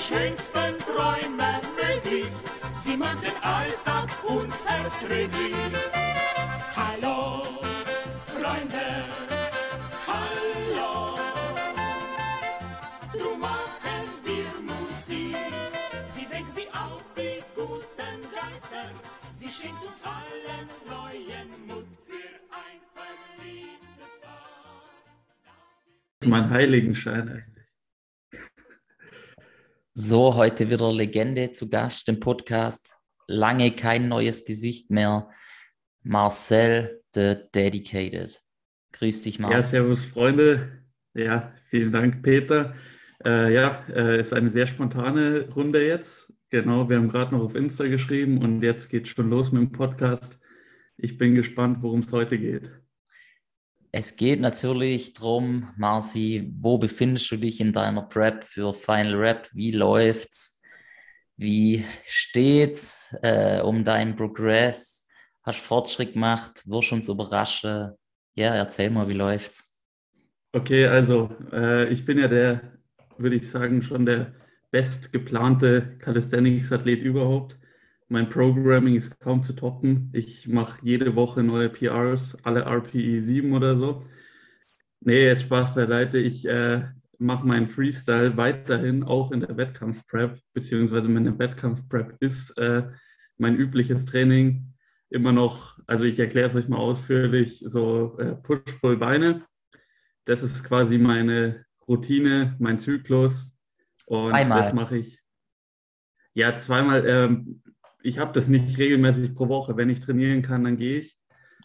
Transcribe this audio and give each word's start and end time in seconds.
die 0.00 0.14
schönsten 0.14 0.78
Träume 0.78 1.60
möglich. 1.76 2.32
Sie 2.82 2.96
machen 2.96 3.20
den 3.22 3.42
Alltag 3.42 4.08
unerträglich. 4.24 5.54
Hallo, 6.74 7.44
Freunde, 8.26 9.04
hallo. 10.06 11.18
Drum 13.12 13.40
machen 13.40 14.08
wir 14.24 14.50
Musik. 14.62 15.36
Sie 16.08 16.30
weckt 16.30 16.54
sie 16.54 16.68
auf 16.72 17.02
die 17.16 17.42
guten 17.54 18.22
Geister. 18.32 18.90
Sie 19.38 19.50
schenkt 19.50 19.82
uns 19.82 20.02
allen 20.02 20.68
neuen 20.88 21.66
Mut 21.66 21.86
für 22.06 22.32
ein 22.50 22.80
verliebtes 22.94 24.20
Paar. 24.22 24.88
mein 26.26 26.50
Heiligenschein 26.50 27.28
eigentlich. 27.28 27.49
So, 30.02 30.34
heute 30.34 30.70
wieder 30.70 30.90
Legende 30.90 31.52
zu 31.52 31.68
Gast 31.68 32.08
im 32.08 32.20
Podcast. 32.20 32.96
Lange 33.26 33.70
kein 33.70 34.08
neues 34.08 34.46
Gesicht 34.46 34.90
mehr. 34.90 35.28
Marcel, 36.02 37.02
the 37.12 37.34
Dedicated. 37.54 38.42
Grüß 38.92 39.24
dich, 39.24 39.36
Ja, 39.36 39.42
Marcel. 39.42 39.62
servus 39.62 40.02
Freunde. 40.02 40.84
Ja, 41.12 41.52
vielen 41.68 41.92
Dank, 41.92 42.22
Peter. 42.22 42.74
Äh, 43.22 43.52
ja, 43.52 43.84
äh, 43.90 44.20
ist 44.20 44.32
eine 44.32 44.50
sehr 44.50 44.66
spontane 44.66 45.50
Runde 45.50 45.86
jetzt. 45.86 46.32
Genau, 46.48 46.88
wir 46.88 46.96
haben 46.96 47.10
gerade 47.10 47.34
noch 47.34 47.42
auf 47.42 47.54
Insta 47.54 47.86
geschrieben 47.86 48.38
und 48.38 48.62
jetzt 48.62 48.88
geht 48.88 49.06
schon 49.06 49.28
los 49.28 49.52
mit 49.52 49.60
dem 49.60 49.72
Podcast. 49.72 50.40
Ich 50.96 51.18
bin 51.18 51.34
gespannt, 51.34 51.82
worum 51.82 52.00
es 52.00 52.10
heute 52.10 52.38
geht. 52.38 52.72
Es 53.92 54.16
geht 54.16 54.40
natürlich 54.40 55.14
darum, 55.14 55.68
Marci, 55.76 56.52
wo 56.60 56.78
befindest 56.78 57.30
du 57.32 57.36
dich 57.36 57.60
in 57.60 57.72
deiner 57.72 58.02
Prep 58.02 58.44
für 58.44 58.72
Final 58.72 59.16
Rap? 59.16 59.48
Wie 59.52 59.72
läuft's? 59.72 60.62
Wie 61.36 61.84
steht's 62.04 63.16
äh, 63.22 63.60
um 63.60 63.84
deinen 63.84 64.14
Progress? 64.14 65.08
Hast 65.42 65.60
Fortschritt 65.60 66.12
gemacht? 66.12 66.62
Wirst 66.66 66.92
uns 66.92 67.08
überraschen? 67.08 67.92
Ja, 68.34 68.54
erzähl 68.54 68.90
mal, 68.90 69.08
wie 69.08 69.14
läuft's? 69.14 69.68
Okay, 70.52 70.86
also 70.86 71.30
äh, 71.52 71.88
ich 71.88 72.04
bin 72.04 72.18
ja 72.18 72.28
der, 72.28 72.78
würde 73.18 73.36
ich 73.36 73.50
sagen, 73.50 73.82
schon 73.82 74.06
der 74.06 74.34
bestgeplante 74.70 75.96
Calisthenics-Athlet 75.98 77.02
überhaupt. 77.02 77.58
Mein 78.12 78.28
Programming 78.28 78.96
ist 78.96 79.20
kaum 79.20 79.44
zu 79.44 79.52
toppen. 79.52 80.10
Ich 80.12 80.48
mache 80.48 80.80
jede 80.82 81.14
Woche 81.14 81.44
neue 81.44 81.68
PRs, 81.68 82.36
alle 82.42 82.62
RPE 82.62 83.22
7 83.22 83.52
oder 83.52 83.76
so. 83.76 84.04
Nee, 84.98 85.26
jetzt 85.26 85.42
Spaß 85.42 85.76
beiseite. 85.76 86.18
Ich 86.18 86.44
äh, 86.44 86.88
mache 87.18 87.46
meinen 87.46 87.68
Freestyle 87.68 88.36
weiterhin 88.36 89.04
auch 89.04 89.30
in 89.30 89.38
der 89.38 89.56
Wettkampf-Prep, 89.56 90.40
beziehungsweise 90.52 91.08
meine 91.08 91.38
Wettkampf-Prep 91.38 92.16
ist 92.18 92.58
äh, 92.58 92.88
mein 93.38 93.54
übliches 93.54 94.06
Training. 94.06 94.74
Immer 95.08 95.30
noch, 95.30 95.78
also 95.86 96.02
ich 96.02 96.18
erkläre 96.18 96.48
es 96.48 96.56
euch 96.56 96.66
mal 96.66 96.78
ausführlich, 96.78 97.64
so 97.64 98.18
äh, 98.18 98.34
Push-Pull-Beine. 98.34 99.46
Das 100.24 100.42
ist 100.42 100.64
quasi 100.64 100.98
meine 100.98 101.64
Routine, 101.86 102.56
mein 102.58 102.80
Zyklus. 102.80 103.52
Und 104.06 104.22
Zweimal. 104.22 104.62
das 104.62 104.72
mache 104.72 104.96
ich. 104.96 105.20
Ja, 106.34 106.58
zweimal. 106.58 107.06
Ähm, 107.06 107.62
ich 108.02 108.18
habe 108.18 108.32
das 108.32 108.48
nicht 108.48 108.78
regelmäßig 108.78 109.34
pro 109.34 109.48
Woche. 109.48 109.76
Wenn 109.76 109.90
ich 109.90 110.00
trainieren 110.00 110.42
kann, 110.42 110.64
dann 110.64 110.76
gehe 110.76 110.98
ich. 111.00 111.16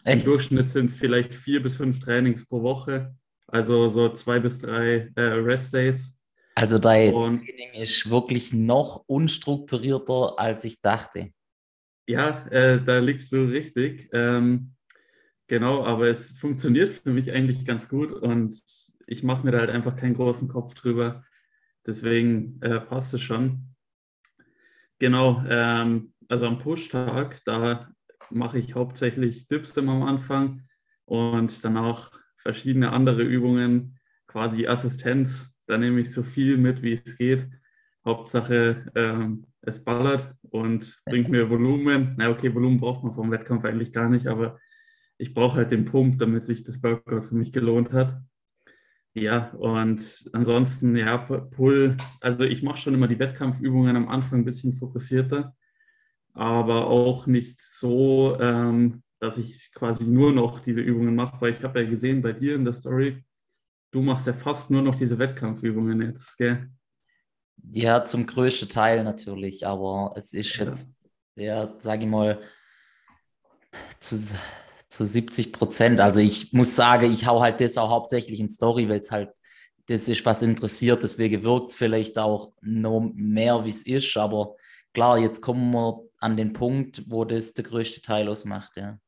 Im 0.04 0.12
Echt? 0.12 0.26
Durchschnitt 0.26 0.68
sind 0.68 0.90
es 0.90 0.96
vielleicht 0.96 1.34
vier 1.34 1.62
bis 1.62 1.76
fünf 1.76 2.00
Trainings 2.00 2.46
pro 2.46 2.62
Woche. 2.62 3.16
Also 3.48 3.90
so 3.90 4.08
zwei 4.14 4.40
bis 4.40 4.58
drei 4.58 5.10
äh, 5.16 5.20
Rest-Days. 5.22 6.12
Also 6.54 6.78
dein 6.78 7.14
Und- 7.14 7.44
Training 7.44 7.72
ist 7.74 8.08
wirklich 8.08 8.52
noch 8.52 9.04
unstrukturierter, 9.06 10.38
als 10.38 10.64
ich 10.64 10.80
dachte. 10.80 11.30
Ja, 12.08 12.46
äh, 12.48 12.82
da 12.82 12.98
liegst 12.98 13.32
du 13.32 13.44
richtig. 13.44 14.08
Ähm, 14.12 14.74
genau, 15.48 15.84
aber 15.84 16.08
es 16.08 16.30
funktioniert 16.32 16.88
für 16.88 17.10
mich 17.10 17.32
eigentlich 17.32 17.64
ganz 17.64 17.88
gut 17.88 18.12
und 18.12 18.54
ich 19.06 19.22
mache 19.22 19.44
mir 19.44 19.52
da 19.52 19.58
halt 19.58 19.70
einfach 19.70 19.96
keinen 19.96 20.14
großen 20.14 20.48
Kopf 20.48 20.74
drüber. 20.74 21.24
Deswegen 21.84 22.60
äh, 22.62 22.80
passt 22.80 23.14
es 23.14 23.22
schon. 23.22 23.74
Genau, 24.98 25.42
ähm, 25.48 26.12
also 26.28 26.46
am 26.46 26.58
Push-Tag, 26.58 27.42
da 27.44 27.88
mache 28.30 28.58
ich 28.58 28.74
hauptsächlich 28.74 29.48
Dips 29.48 29.76
am 29.78 30.02
Anfang 30.02 30.62
und 31.04 31.64
danach 31.64 32.12
verschiedene 32.38 32.92
andere 32.92 33.22
Übungen, 33.22 33.98
quasi 34.26 34.66
Assistenz. 34.66 35.52
Da 35.66 35.78
nehme 35.78 36.00
ich 36.00 36.12
so 36.12 36.22
viel 36.22 36.56
mit, 36.56 36.82
wie 36.82 36.92
es 36.92 37.16
geht. 37.16 37.48
Hauptsache, 38.04 38.90
ähm, 38.94 39.46
es 39.62 39.82
ballert 39.82 40.32
und 40.42 41.00
bringt 41.06 41.28
mir 41.28 41.50
Volumen. 41.50 42.14
Na 42.16 42.30
okay, 42.30 42.54
Volumen 42.54 42.78
braucht 42.78 43.02
man 43.02 43.14
vom 43.14 43.30
Wettkampf 43.30 43.64
eigentlich 43.64 43.92
gar 43.92 44.08
nicht, 44.08 44.28
aber 44.28 44.58
ich 45.18 45.34
brauche 45.34 45.56
halt 45.56 45.70
den 45.70 45.86
Pump, 45.86 46.18
damit 46.18 46.44
sich 46.44 46.62
das 46.62 46.82
Workout 46.82 47.24
für 47.26 47.34
mich 47.34 47.52
gelohnt 47.52 47.92
hat. 47.92 48.20
Ja, 49.14 49.50
und 49.52 50.28
ansonsten, 50.32 50.94
ja, 50.94 51.16
Pull, 51.16 51.96
also 52.20 52.44
ich 52.44 52.62
mache 52.62 52.76
schon 52.78 52.94
immer 52.94 53.08
die 53.08 53.18
Wettkampfübungen 53.18 53.96
am 53.96 54.08
Anfang 54.08 54.40
ein 54.40 54.44
bisschen 54.44 54.74
fokussierter, 54.74 55.56
aber 56.36 56.86
auch 56.88 57.26
nicht 57.26 57.58
so, 57.60 58.36
ähm, 58.40 59.02
dass 59.20 59.38
ich 59.38 59.72
quasi 59.72 60.04
nur 60.04 60.32
noch 60.32 60.60
diese 60.60 60.80
Übungen 60.80 61.14
mache, 61.14 61.40
weil 61.40 61.52
ich 61.52 61.62
habe 61.62 61.82
ja 61.82 61.88
gesehen 61.88 62.22
bei 62.22 62.32
dir 62.32 62.54
in 62.54 62.64
der 62.64 62.74
Story, 62.74 63.24
du 63.92 64.02
machst 64.02 64.26
ja 64.26 64.34
fast 64.34 64.70
nur 64.70 64.82
noch 64.82 64.96
diese 64.96 65.18
Wettkampfübungen 65.18 66.02
jetzt, 66.02 66.36
gell? 66.38 66.70
Ja, 67.72 68.04
zum 68.04 68.26
größten 68.26 68.68
Teil 68.68 69.02
natürlich, 69.02 69.66
aber 69.66 70.12
es 70.16 70.32
ist 70.34 70.56
Ja. 70.56 70.66
jetzt, 70.66 70.90
ja, 71.36 71.74
sage 71.80 72.04
ich 72.04 72.10
mal, 72.10 72.40
zu, 74.00 74.16
zu 74.88 75.06
70 75.06 75.52
Prozent. 75.52 76.00
Also 76.00 76.20
ich 76.20 76.52
muss 76.52 76.74
sagen, 76.76 77.12
ich 77.12 77.26
hau 77.26 77.40
halt 77.40 77.60
das 77.60 77.76
auch 77.78 77.90
hauptsächlich 77.90 78.40
in 78.40 78.48
Story, 78.48 78.88
weil 78.88 79.00
es 79.00 79.10
halt, 79.10 79.30
das 79.86 80.08
ist, 80.08 80.24
was 80.26 80.42
interessiert. 80.42 81.02
Deswegen 81.02 81.42
wirkt 81.42 81.70
es 81.70 81.76
vielleicht 81.76 82.18
auch 82.18 82.52
noch 82.60 83.10
mehr, 83.14 83.64
wie 83.64 83.70
es 83.70 83.82
ist. 83.86 84.16
Aber 84.16 84.56
klar, 84.94 85.18
jetzt 85.18 85.40
kommen 85.40 85.70
wir 85.72 86.00
an 86.18 86.36
den 86.36 86.52
Punkt, 86.52 87.04
wo 87.08 87.24
das 87.24 87.54
der 87.54 87.64
größte 87.64 88.02
Teil 88.02 88.28
ausmacht, 88.28 88.76
ja. 88.76 88.98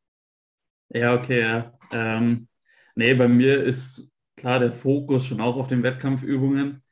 Ja, 0.91 1.15
okay, 1.15 1.41
ja. 1.41 1.73
Ähm, 1.93 2.49
nee, 2.95 3.15
bei 3.15 3.29
mir 3.29 3.63
ist 3.63 4.09
klar 4.37 4.59
der 4.59 4.73
Fokus 4.73 5.27
schon 5.27 5.41
auch 5.41 5.57
auf 5.57 5.69
den 5.69 5.83
Wettkampfübungen. 5.83 6.83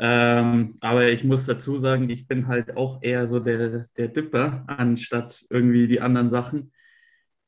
Ähm, 0.00 0.76
aber 0.80 1.08
ich 1.08 1.24
muss 1.24 1.46
dazu 1.46 1.78
sagen, 1.78 2.08
ich 2.08 2.28
bin 2.28 2.46
halt 2.46 2.76
auch 2.76 3.02
eher 3.02 3.28
so 3.28 3.40
der, 3.40 3.84
der 3.96 4.08
Dipper, 4.08 4.64
anstatt 4.68 5.44
irgendwie 5.50 5.88
die 5.88 6.00
anderen 6.00 6.28
Sachen. 6.28 6.72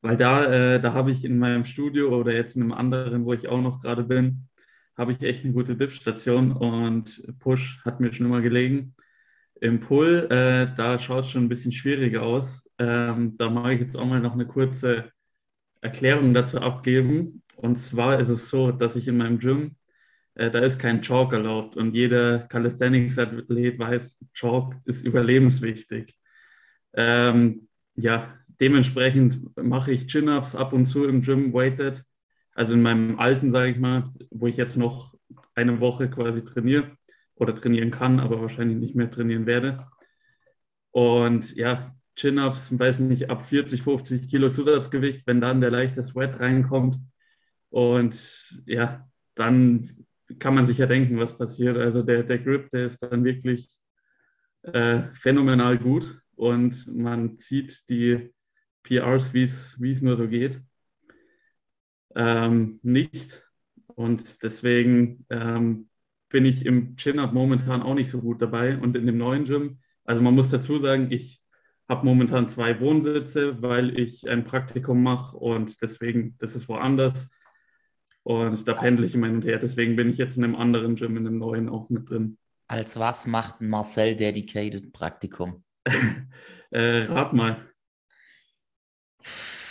Weil 0.02 0.16
da, 0.16 0.44
äh, 0.46 0.80
da 0.80 0.94
habe 0.94 1.10
ich 1.10 1.24
in 1.24 1.38
meinem 1.38 1.64
Studio 1.64 2.18
oder 2.18 2.32
jetzt 2.32 2.56
in 2.56 2.62
einem 2.62 2.72
anderen, 2.72 3.24
wo 3.24 3.32
ich 3.32 3.48
auch 3.48 3.60
noch 3.60 3.80
gerade 3.80 4.04
bin, 4.04 4.48
habe 4.96 5.12
ich 5.12 5.22
echt 5.22 5.44
eine 5.44 5.52
gute 5.52 5.76
Dip-Station 5.76 6.52
und 6.52 7.22
Push 7.38 7.80
hat 7.84 8.00
mir 8.00 8.12
schon 8.12 8.26
immer 8.26 8.40
gelegen. 8.40 8.94
Im 9.60 9.80
Pull, 9.80 10.26
äh, 10.30 10.74
da 10.74 10.98
schaut 10.98 11.24
es 11.24 11.30
schon 11.30 11.44
ein 11.44 11.48
bisschen 11.48 11.72
schwieriger 11.72 12.22
aus. 12.22 12.66
Ähm, 12.78 13.36
da 13.36 13.50
mache 13.50 13.74
ich 13.74 13.80
jetzt 13.80 13.96
auch 13.96 14.06
mal 14.06 14.20
noch 14.20 14.32
eine 14.32 14.46
kurze 14.46 15.12
Erklärung 15.82 16.32
dazu 16.34 16.60
abgeben. 16.60 17.42
Und 17.56 17.76
zwar 17.76 18.18
ist 18.20 18.30
es 18.30 18.48
so, 18.48 18.72
dass 18.72 18.96
ich 18.96 19.06
in 19.06 19.18
meinem 19.18 19.38
Gym, 19.38 19.76
äh, 20.34 20.50
da 20.50 20.60
ist 20.60 20.78
kein 20.78 21.02
Chalk 21.02 21.34
erlaubt 21.34 21.76
und 21.76 21.94
jeder 21.94 22.40
Calisthenics-Athlet 22.40 23.78
weiß, 23.78 24.18
Chalk 24.32 24.76
ist 24.86 25.04
überlebenswichtig. 25.04 26.18
Ähm, 26.94 27.68
ja, 27.96 28.34
dementsprechend 28.60 29.56
mache 29.62 29.92
ich 29.92 30.06
Chin-Ups 30.06 30.54
ab 30.54 30.72
und 30.72 30.86
zu 30.86 31.04
im 31.04 31.20
Gym 31.20 31.52
weighted. 31.52 32.02
Also 32.54 32.72
in 32.72 32.82
meinem 32.82 33.18
alten, 33.18 33.52
sage 33.52 33.72
ich 33.72 33.78
mal, 33.78 34.04
wo 34.30 34.46
ich 34.46 34.56
jetzt 34.56 34.76
noch 34.78 35.14
eine 35.54 35.80
Woche 35.80 36.08
quasi 36.08 36.44
trainiere 36.44 36.96
oder 37.40 37.54
trainieren 37.54 37.90
kann, 37.90 38.20
aber 38.20 38.40
wahrscheinlich 38.40 38.78
nicht 38.78 38.94
mehr 38.94 39.10
trainieren 39.10 39.46
werde. 39.46 39.86
Und 40.92 41.54
ja, 41.56 41.94
Chin-Ups, 42.16 42.78
weiß 42.78 43.00
nicht, 43.00 43.30
ab 43.30 43.48
40, 43.48 43.82
50 43.82 44.28
Kilo 44.28 44.50
Zusatzgewicht, 44.50 45.26
wenn 45.26 45.40
dann 45.40 45.60
der 45.60 45.70
leichte 45.70 46.02
Sweat 46.02 46.38
reinkommt. 46.38 46.98
Und 47.70 48.62
ja, 48.66 49.08
dann 49.34 50.06
kann 50.38 50.54
man 50.54 50.66
sich 50.66 50.78
ja 50.78 50.86
denken, 50.86 51.18
was 51.18 51.36
passiert. 51.36 51.76
Also 51.76 52.02
der, 52.02 52.24
der 52.24 52.38
Grip, 52.38 52.70
der 52.70 52.86
ist 52.86 53.02
dann 53.02 53.24
wirklich 53.24 53.68
äh, 54.62 55.02
phänomenal 55.14 55.78
gut 55.78 56.20
und 56.36 56.86
man 56.86 57.38
zieht 57.38 57.88
die 57.88 58.32
PRs, 58.82 59.32
wie 59.32 59.44
es 59.44 60.02
nur 60.02 60.16
so 60.16 60.28
geht, 60.28 60.60
ähm, 62.14 62.80
nicht. 62.82 63.42
Und 63.86 64.42
deswegen 64.42 65.26
ähm, 65.30 65.89
bin 66.30 66.46
ich 66.46 66.64
im 66.64 66.96
Chin-Up 66.96 67.32
momentan 67.32 67.82
auch 67.82 67.94
nicht 67.94 68.10
so 68.10 68.20
gut 68.20 68.40
dabei. 68.40 68.78
Und 68.78 68.96
in 68.96 69.06
dem 69.06 69.18
neuen 69.18 69.44
Gym, 69.44 69.80
also 70.04 70.22
man 70.22 70.34
muss 70.34 70.48
dazu 70.48 70.80
sagen, 70.80 71.08
ich 71.10 71.42
habe 71.88 72.06
momentan 72.06 72.48
zwei 72.48 72.80
Wohnsitze, 72.80 73.60
weil 73.62 73.98
ich 73.98 74.28
ein 74.28 74.44
Praktikum 74.44 75.02
mache 75.02 75.36
und 75.36 75.82
deswegen, 75.82 76.36
das 76.38 76.54
ist 76.54 76.68
woanders. 76.68 77.28
Und 78.22 78.66
da 78.68 78.74
pendle 78.74 79.06
ich 79.06 79.14
immer 79.14 79.26
hin 79.26 79.36
und 79.36 79.44
her. 79.44 79.58
Deswegen 79.58 79.96
bin 79.96 80.08
ich 80.08 80.16
jetzt 80.16 80.36
in 80.36 80.44
einem 80.44 80.54
anderen 80.54 80.94
Gym, 80.94 81.16
in 81.16 81.26
einem 81.26 81.38
neuen 81.38 81.68
auch 81.68 81.90
mit 81.90 82.08
drin. 82.08 82.38
Als 82.68 82.98
was 82.98 83.26
macht 83.26 83.60
ein 83.60 83.68
Marcel 83.68 84.14
Dedicated 84.14 84.92
Praktikum? 84.92 85.64
äh, 86.70 87.02
rat 87.04 87.32
mal. 87.32 87.66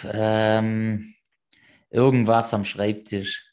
Ähm, 0.03 1.13
irgendwas 1.89 2.53
am 2.53 2.65
Schreibtisch. 2.65 3.48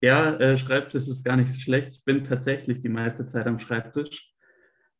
Ja, 0.00 0.34
äh, 0.36 0.56
Schreibtisch 0.56 1.08
ist 1.08 1.24
gar 1.24 1.36
nicht 1.36 1.50
so 1.50 1.58
schlecht. 1.58 1.92
Ich 1.94 2.04
bin 2.04 2.24
tatsächlich 2.24 2.80
die 2.80 2.88
meiste 2.88 3.26
Zeit 3.26 3.46
am 3.46 3.58
Schreibtisch. 3.58 4.32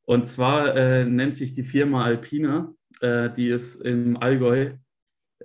Und 0.04 0.26
zwar 0.26 0.74
äh, 0.74 1.04
nennt 1.04 1.36
sich 1.36 1.54
die 1.54 1.64
Firma 1.64 2.04
Alpina. 2.04 2.72
Äh, 3.00 3.30
die 3.30 3.48
ist 3.48 3.76
im 3.82 4.16
Allgäu, 4.16 4.70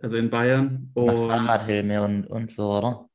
also 0.02 0.16
in 0.16 0.30
Bayern. 0.30 0.90
Und 0.94 1.16
Fahrradhelme 1.16 2.02
und, 2.02 2.28
und 2.28 2.50
so, 2.50 2.78
oder? 2.78 3.10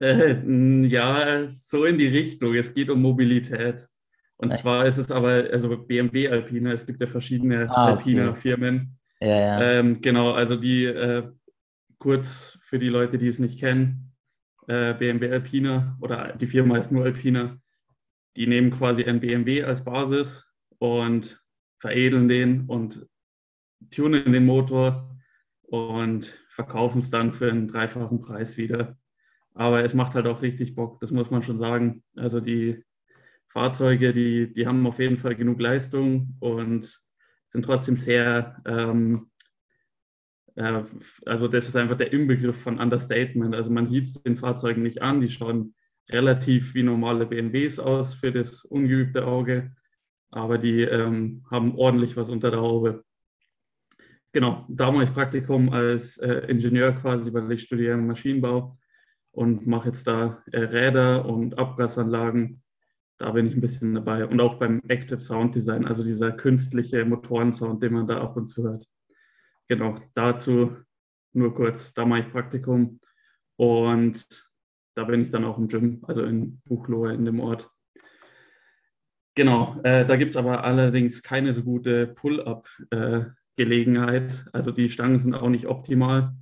äh, 0.00 0.86
ja, 0.86 1.46
so 1.66 1.84
in 1.84 1.98
die 1.98 2.08
Richtung. 2.08 2.54
Es 2.54 2.74
geht 2.74 2.90
um 2.90 3.02
Mobilität. 3.02 3.86
Und 4.36 4.50
Echt? 4.50 4.62
zwar 4.62 4.86
ist 4.86 4.98
es 4.98 5.10
aber, 5.10 5.46
also 5.52 5.76
BMW 5.76 6.28
Alpina, 6.28 6.72
es 6.72 6.84
gibt 6.86 7.00
ja 7.00 7.06
verschiedene 7.06 7.68
Ah, 7.70 7.92
okay. 7.92 7.98
Alpina-Firmen. 7.98 8.98
Ja, 9.20 9.28
ja. 9.28 9.62
Ähm, 9.62 10.00
genau, 10.00 10.32
also 10.32 10.56
die, 10.56 10.84
äh, 10.86 11.30
kurz 11.98 12.58
für 12.62 12.78
die 12.78 12.88
Leute, 12.88 13.16
die 13.16 13.28
es 13.28 13.38
nicht 13.38 13.60
kennen, 13.60 14.13
äh, 14.66 14.94
BMW 14.94 15.30
Alpina 15.30 15.96
oder 16.00 16.34
die 16.36 16.46
Firma 16.46 16.76
heißt 16.76 16.92
nur 16.92 17.04
Alpina, 17.04 17.58
die 18.36 18.46
nehmen 18.46 18.70
quasi 18.70 19.04
ein 19.04 19.20
BMW 19.20 19.62
als 19.64 19.84
Basis 19.84 20.46
und 20.78 21.42
veredeln 21.78 22.28
den 22.28 22.66
und 22.66 23.06
tunen 23.90 24.32
den 24.32 24.46
Motor 24.46 25.16
und 25.62 26.32
verkaufen 26.48 27.00
es 27.00 27.10
dann 27.10 27.32
für 27.32 27.50
einen 27.50 27.68
dreifachen 27.68 28.20
Preis 28.20 28.56
wieder. 28.56 28.96
Aber 29.54 29.84
es 29.84 29.94
macht 29.94 30.14
halt 30.14 30.26
auch 30.26 30.42
richtig 30.42 30.74
Bock, 30.74 31.00
das 31.00 31.10
muss 31.10 31.30
man 31.30 31.42
schon 31.42 31.58
sagen. 31.58 32.02
Also 32.16 32.40
die 32.40 32.82
Fahrzeuge, 33.48 34.12
die, 34.12 34.52
die 34.52 34.66
haben 34.66 34.86
auf 34.86 34.98
jeden 34.98 35.18
Fall 35.18 35.36
genug 35.36 35.60
Leistung 35.60 36.36
und 36.40 37.00
sind 37.52 37.64
trotzdem 37.64 37.96
sehr, 37.96 38.60
ähm, 38.66 39.30
äh, 40.56 40.82
also 41.26 41.48
das 41.48 41.68
ist 41.68 41.76
einfach 41.76 41.96
der 41.96 42.12
Inbegriff 42.12 42.60
von 42.60 42.78
Understatement. 42.78 43.54
Also 43.54 43.70
man 43.70 43.86
sieht 43.86 44.04
es 44.04 44.22
den 44.22 44.36
Fahrzeugen 44.36 44.82
nicht 44.82 45.02
an, 45.02 45.20
die 45.20 45.30
schauen 45.30 45.74
relativ 46.10 46.74
wie 46.74 46.82
normale 46.82 47.26
BMWs 47.26 47.78
aus 47.78 48.14
für 48.14 48.32
das 48.32 48.64
ungeübte 48.64 49.26
Auge, 49.26 49.72
aber 50.30 50.58
die 50.58 50.82
ähm, 50.82 51.44
haben 51.50 51.74
ordentlich 51.76 52.16
was 52.16 52.28
unter 52.28 52.50
der 52.50 52.60
Haube. 52.60 53.04
Genau, 54.32 54.66
da 54.68 54.90
mache 54.90 55.04
ich 55.04 55.14
Praktikum 55.14 55.70
als 55.70 56.18
äh, 56.18 56.46
Ingenieur 56.48 56.92
quasi, 56.92 57.32
weil 57.32 57.50
ich 57.52 57.62
studiere 57.62 57.96
Maschinenbau 57.96 58.76
und 59.30 59.66
mache 59.66 59.88
jetzt 59.88 60.06
da 60.06 60.42
äh, 60.52 60.58
Räder 60.58 61.24
und 61.24 61.56
Abgasanlagen. 61.56 62.62
Da 63.18 63.30
bin 63.30 63.46
ich 63.46 63.54
ein 63.54 63.60
bisschen 63.60 63.94
dabei. 63.94 64.26
Und 64.26 64.40
auch 64.40 64.58
beim 64.58 64.82
Active 64.88 65.20
Sound 65.20 65.54
Design, 65.54 65.86
also 65.86 66.02
dieser 66.02 66.32
künstliche 66.32 67.04
Motorensound, 67.04 67.80
den 67.80 67.92
man 67.92 68.08
da 68.08 68.20
ab 68.20 68.36
und 68.36 68.48
zu 68.48 68.64
hört. 68.64 68.88
Genau, 69.68 70.00
dazu 70.14 70.76
nur 71.32 71.54
kurz, 71.54 71.94
da 71.94 72.04
mache 72.04 72.20
ich 72.20 72.30
Praktikum 72.30 73.00
und 73.56 74.46
da 74.94 75.04
bin 75.04 75.22
ich 75.22 75.30
dann 75.30 75.44
auch 75.44 75.56
im 75.58 75.68
Gym, 75.68 76.04
also 76.06 76.22
in 76.22 76.60
Buchloe 76.64 77.12
in 77.12 77.24
dem 77.24 77.40
Ort. 77.40 77.70
Genau, 79.34 79.80
äh, 79.82 80.06
da 80.06 80.16
gibt 80.16 80.30
es 80.32 80.36
aber 80.36 80.62
allerdings 80.62 81.22
keine 81.22 81.54
so 81.54 81.62
gute 81.64 82.06
Pull-up-Gelegenheit. 82.06 84.44
also 84.52 84.70
die 84.70 84.88
Stangen 84.88 85.18
sind 85.18 85.34
auch 85.34 85.48
nicht 85.48 85.66
optimal, 85.66 86.36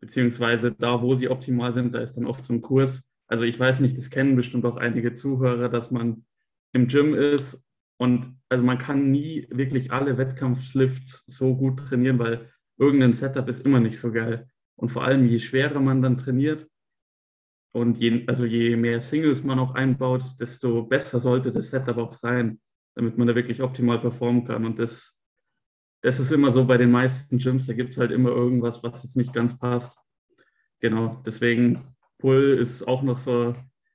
beziehungsweise 0.00 0.72
da, 0.72 1.00
wo 1.00 1.14
sie 1.14 1.30
optimal 1.30 1.72
sind, 1.72 1.94
da 1.94 2.00
ist 2.00 2.18
dann 2.18 2.26
oft 2.26 2.44
so 2.44 2.52
ein 2.52 2.60
Kurs. 2.60 3.02
Also 3.26 3.44
ich 3.44 3.58
weiß 3.58 3.80
nicht, 3.80 3.96
das 3.96 4.10
kennen 4.10 4.36
bestimmt 4.36 4.66
auch 4.66 4.76
einige 4.76 5.14
Zuhörer, 5.14 5.70
dass 5.70 5.90
man 5.90 6.26
im 6.74 6.88
Gym 6.88 7.14
ist 7.14 7.58
und 7.98 8.36
also 8.50 8.62
man 8.62 8.76
kann 8.76 9.10
nie 9.10 9.46
wirklich 9.50 9.90
alle 9.90 10.18
Wettkampflifts 10.18 11.24
so 11.26 11.56
gut 11.56 11.78
trainieren, 11.78 12.18
weil 12.18 12.50
irgendein 12.78 13.12
Setup 13.12 13.48
ist 13.48 13.64
immer 13.64 13.80
nicht 13.80 13.98
so 13.98 14.12
geil. 14.12 14.48
Und 14.76 14.90
vor 14.90 15.04
allem, 15.04 15.26
je 15.26 15.38
schwerer 15.38 15.80
man 15.80 16.02
dann 16.02 16.18
trainiert 16.18 16.68
und 17.72 17.98
je, 17.98 18.24
also 18.26 18.44
je 18.44 18.76
mehr 18.76 19.00
Singles 19.00 19.42
man 19.42 19.58
auch 19.58 19.74
einbaut, 19.74 20.22
desto 20.38 20.82
besser 20.82 21.20
sollte 21.20 21.50
das 21.52 21.70
Setup 21.70 21.96
auch 21.96 22.12
sein, 22.12 22.60
damit 22.94 23.16
man 23.18 23.26
da 23.26 23.34
wirklich 23.34 23.62
optimal 23.62 23.98
performen 23.98 24.44
kann. 24.44 24.64
Und 24.64 24.78
das, 24.78 25.14
das 26.02 26.20
ist 26.20 26.32
immer 26.32 26.52
so 26.52 26.64
bei 26.64 26.76
den 26.76 26.90
meisten 26.90 27.38
Gyms, 27.38 27.66
da 27.66 27.72
gibt 27.72 27.90
es 27.90 27.98
halt 27.98 28.10
immer 28.10 28.30
irgendwas, 28.30 28.82
was 28.82 29.02
jetzt 29.02 29.16
nicht 29.16 29.32
ganz 29.32 29.58
passt. 29.58 29.98
Genau, 30.80 31.22
deswegen 31.24 31.96
Pull 32.18 32.58
ist 32.60 32.86
auch 32.86 33.02
noch 33.02 33.18
so 33.18 33.54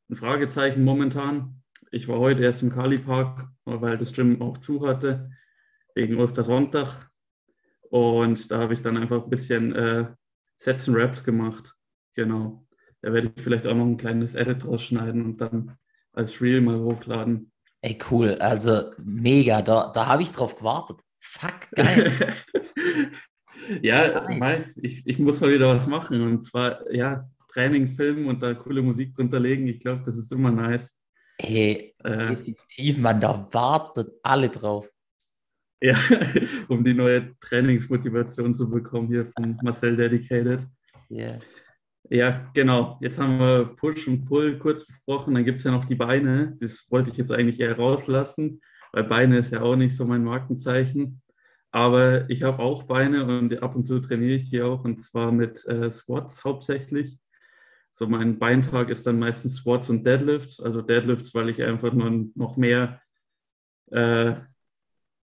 ein 0.10 0.16
Fragezeichen 0.16 0.84
momentan. 0.84 1.62
Ich 1.92 2.08
war 2.08 2.20
heute 2.20 2.44
erst 2.44 2.64
im 2.64 2.72
Kali 2.72 2.98
Park, 2.98 3.48
weil 3.66 3.98
das 3.98 4.14
Gym 4.14 4.42
auch 4.42 4.58
zu 4.60 4.86
hatte, 4.86 5.32
wegen 5.96 6.18
Ostersonntag. 6.18 7.11
Und 7.92 8.50
da 8.50 8.60
habe 8.60 8.74
ich 8.74 8.82
dann 8.82 8.96
einfach 8.96 9.24
ein 9.24 9.30
bisschen 9.30 9.76
äh, 9.76 10.06
Sets 10.58 10.88
und 10.88 10.96
Raps 10.96 11.26
gemacht. 11.26 11.76
Genau. 12.16 12.66
Da 13.02 13.12
werde 13.12 13.32
ich 13.36 13.44
vielleicht 13.44 13.68
auch 13.68 13.76
noch 13.76 13.86
ein 13.86 13.98
kleines 13.98 14.34
Edit 14.34 14.66
rausschneiden 14.66 15.26
und 15.26 15.42
dann 15.42 15.78
als 16.14 16.42
Reel 16.42 16.62
mal 16.62 16.80
hochladen. 16.80 17.52
Ey, 17.82 17.98
cool. 18.10 18.36
Also 18.36 18.92
mega. 18.98 19.62
Da, 19.62 19.92
da 19.94 20.08
habe 20.08 20.22
ich 20.22 20.32
drauf 20.32 20.56
gewartet. 20.56 21.00
Fuck, 21.20 21.70
geil. 21.72 22.36
ja, 23.82 24.22
Nice. 24.22 24.40
Mai, 24.40 24.66
ich, 24.78 25.06
ich 25.06 25.20
muss 25.20 25.42
mal 25.42 25.52
wieder 25.52 25.68
was 25.76 25.86
machen. 25.88 26.22
Und 26.22 26.46
zwar, 26.46 26.90
ja, 26.94 27.30
Training 27.50 27.96
filmen 27.98 28.28
und 28.28 28.42
da 28.42 28.54
coole 28.54 28.82
Musik 28.82 29.16
drunter 29.16 29.40
legen. 29.40 29.68
Ich 29.68 29.82
glaube, 29.82 30.04
das 30.06 30.16
ist 30.16 30.32
immer 30.32 30.52
nice. 30.52 30.96
Ey, 31.40 31.94
Äh, 32.04 32.36
definitiv, 32.36 33.00
man, 33.00 33.20
da 33.20 33.48
wartet 33.52 34.14
alle 34.24 34.50
drauf. 34.50 34.91
ja, 35.84 35.98
um 36.68 36.84
die 36.84 36.94
neue 36.94 37.38
Trainingsmotivation 37.40 38.54
zu 38.54 38.70
bekommen 38.70 39.08
hier 39.08 39.26
von 39.26 39.58
Marcel 39.64 39.96
Dedicated. 39.96 40.68
Yeah. 41.10 41.40
Ja, 42.10 42.52
genau. 42.54 42.98
Jetzt 43.02 43.18
haben 43.18 43.40
wir 43.40 43.76
Push 43.78 44.08
und 44.08 44.26
Pull 44.26 44.60
kurz 44.60 44.86
besprochen. 44.86 45.34
Dann 45.34 45.46
gibt 45.46 45.60
es 45.60 45.64
ja 45.64 45.72
noch 45.72 45.86
die 45.86 45.96
Beine. 45.96 46.58
Das 46.60 46.86
wollte 46.92 47.10
ich 47.10 47.18
jetzt 47.18 47.32
eigentlich 47.32 47.60
eher 47.60 47.78
rauslassen, 47.78 48.62
weil 48.92 49.06
Beine 49.06 49.38
ist 49.38 49.52
ja 49.52 49.62
auch 49.62 49.76
nicht 49.76 49.96
so 49.96 50.06
mein 50.06 50.24
Markenzeichen. 50.24 51.22
Aber 51.72 52.30
ich 52.30 52.44
habe 52.44 52.60
auch 52.62 52.84
Beine 52.84 53.26
und 53.26 53.64
ab 53.64 53.76
und 53.76 53.86
zu 53.86 54.00
trainiere 54.00 54.36
ich 54.36 54.50
die 54.50 54.62
auch 54.62 54.84
und 54.84 55.02
zwar 55.02 55.32
mit 55.32 55.66
äh, 55.66 55.90
Squats 55.90 56.44
hauptsächlich. 56.44 57.18
So 57.94 58.08
mein 58.08 58.40
Beintag 58.40 58.90
ist 58.90 59.08
dann 59.08 59.20
meistens 59.20 59.56
Squats 59.56 59.90
und 59.90 60.06
Deadlifts. 60.06 60.60
Also 60.60 60.82
Deadlifts, 60.82 61.34
weil 61.34 61.50
ich 61.50 61.64
einfach 61.64 61.94
nur 61.94 62.28
noch 62.36 62.58
mehr, 62.58 63.02
äh, 63.92 64.36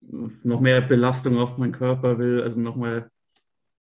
noch 0.02 0.60
mehr 0.60 0.82
Belastung 0.82 1.38
auf 1.38 1.58
meinen 1.58 1.72
Körper 1.72 2.18
will. 2.18 2.42
Also 2.42 2.60
nochmal 2.60 3.10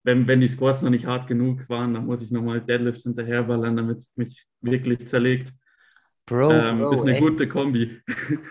wenn, 0.08 0.26
wenn 0.26 0.40
die 0.40 0.48
Squats 0.48 0.82
noch 0.82 0.90
nicht 0.90 1.06
hart 1.06 1.28
genug 1.28 1.68
waren, 1.68 1.94
dann 1.94 2.06
muss 2.06 2.22
ich 2.22 2.32
nochmal 2.32 2.62
Deadlifts 2.62 3.04
hinterherballern, 3.04 3.76
damit 3.76 3.98
es 3.98 4.08
mich 4.16 4.46
wirklich 4.62 5.06
zerlegt. 5.06 5.52
Bro, 6.26 6.50
ähm, 6.50 6.78
Bro, 6.78 6.94
ist 6.94 7.02
eine 7.02 7.12
echt? 7.12 7.22
gute 7.22 7.48
Kombi. 7.50 8.02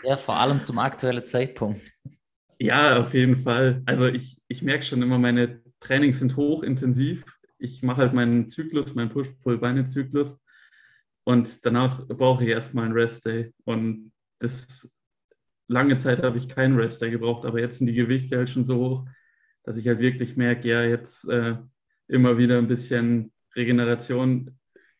Ja, 0.04 0.18
vor 0.18 0.36
allem 0.36 0.62
zum 0.64 0.78
aktuellen 0.78 1.25
Zeitpunkt. 1.25 1.80
Ja, 2.58 3.00
auf 3.00 3.14
jeden 3.14 3.36
Fall. 3.36 3.82
Also 3.86 4.06
ich, 4.06 4.38
ich 4.48 4.60
merke 4.60 4.84
schon 4.84 5.00
immer, 5.00 5.18
meine 5.18 5.62
Trainings 5.80 6.18
sind 6.18 6.36
hochintensiv. 6.36 7.25
Ich 7.58 7.82
mache 7.82 8.02
halt 8.02 8.12
meinen 8.12 8.50
Zyklus, 8.50 8.94
meinen 8.94 9.08
Push-Pull-Beine-Zyklus 9.08 10.38
und 11.25 11.64
danach 11.64 12.06
brauche 12.06 12.44
ich 12.44 12.50
erstmal 12.50 12.84
einen 12.84 12.94
Rest-Day. 12.94 13.54
Und 13.64 14.12
das 14.40 14.90
lange 15.68 15.96
Zeit 15.96 16.23
habe 16.23 16.38
ich 16.38 16.49
keinen 16.49 16.78
Rest-Day 16.78 17.11
gebraucht, 17.11 17.44
aber 17.44 17.61
jetzt 17.61 17.78
sind 17.78 17.87
die 17.87 17.94
Gewichte 17.94 18.37
halt 18.37 18.50
schon 18.50 18.64
so 18.64 18.76
hoch, 18.76 19.08
dass 19.64 19.76
ich 19.76 19.87
halt 19.87 19.99
wirklich 19.99 20.37
merke, 20.37 20.68
ja, 20.68 20.82
jetzt 20.82 21.28
äh, 21.28 21.56
immer 22.08 22.38
wieder 22.38 22.58
ein 22.58 22.68
bisschen 22.68 23.32
Regeneration 23.54 24.56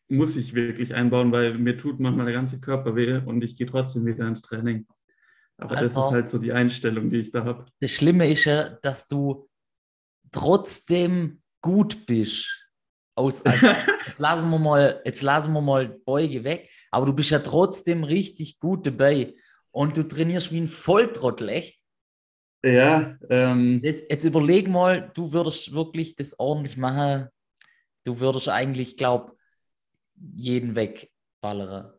muss 0.09 0.35
ich 0.35 0.53
wirklich 0.53 0.93
einbauen, 0.93 1.31
weil 1.31 1.57
mir 1.57 1.77
tut 1.77 1.99
manchmal 1.99 2.25
der 2.25 2.35
ganze 2.35 2.59
Körper 2.59 2.95
weh 2.95 3.17
und 3.17 3.43
ich 3.43 3.57
gehe 3.57 3.67
trotzdem 3.67 4.05
wieder 4.05 4.27
ins 4.27 4.41
Training. 4.41 4.87
Aber 5.57 5.75
das 5.75 5.91
ist 5.91 5.97
Alter. 5.97 6.11
halt 6.11 6.29
so 6.29 6.37
die 6.37 6.53
Einstellung, 6.53 7.09
die 7.09 7.17
ich 7.17 7.31
da 7.31 7.43
habe. 7.43 7.65
Das 7.79 7.91
Schlimme 7.91 8.29
ist 8.29 8.45
ja, 8.45 8.69
dass 8.69 9.07
du 9.07 9.49
trotzdem 10.31 11.41
gut 11.61 12.05
bist. 12.05 12.47
Aus, 13.15 13.43
also, 13.43 13.67
jetzt, 14.05 14.19
lassen 14.19 14.49
wir 14.49 14.59
mal, 14.59 15.01
jetzt 15.03 15.23
lassen 15.23 15.51
wir 15.51 15.61
mal 15.61 15.87
Beuge 16.05 16.43
weg, 16.43 16.69
aber 16.91 17.07
du 17.07 17.13
bist 17.13 17.31
ja 17.31 17.39
trotzdem 17.39 18.03
richtig 18.03 18.59
gut 18.59 18.85
dabei 18.85 19.33
und 19.77 19.97
du 19.97 20.03
trainierst 20.07 20.51
wie 20.51 20.61
ein 20.61 20.67
Volltrottel, 20.67 21.49
echt. 21.49 21.79
Ja, 22.63 23.17
ähm, 23.29 23.83
Das, 23.83 24.03
jetzt 24.09 24.23
überleg 24.25 24.67
mal, 24.67 25.11
du 25.13 25.31
würdest 25.33 25.71
wirklich 25.73 26.15
das 26.15 26.39
ordentlich 26.39 26.77
machen. 26.77 27.27
Du 28.05 28.19
würdest 28.19 28.49
eigentlich, 28.49 28.97
glaub, 28.97 29.37
jeden 30.35 30.75
wegballern. 30.75 31.93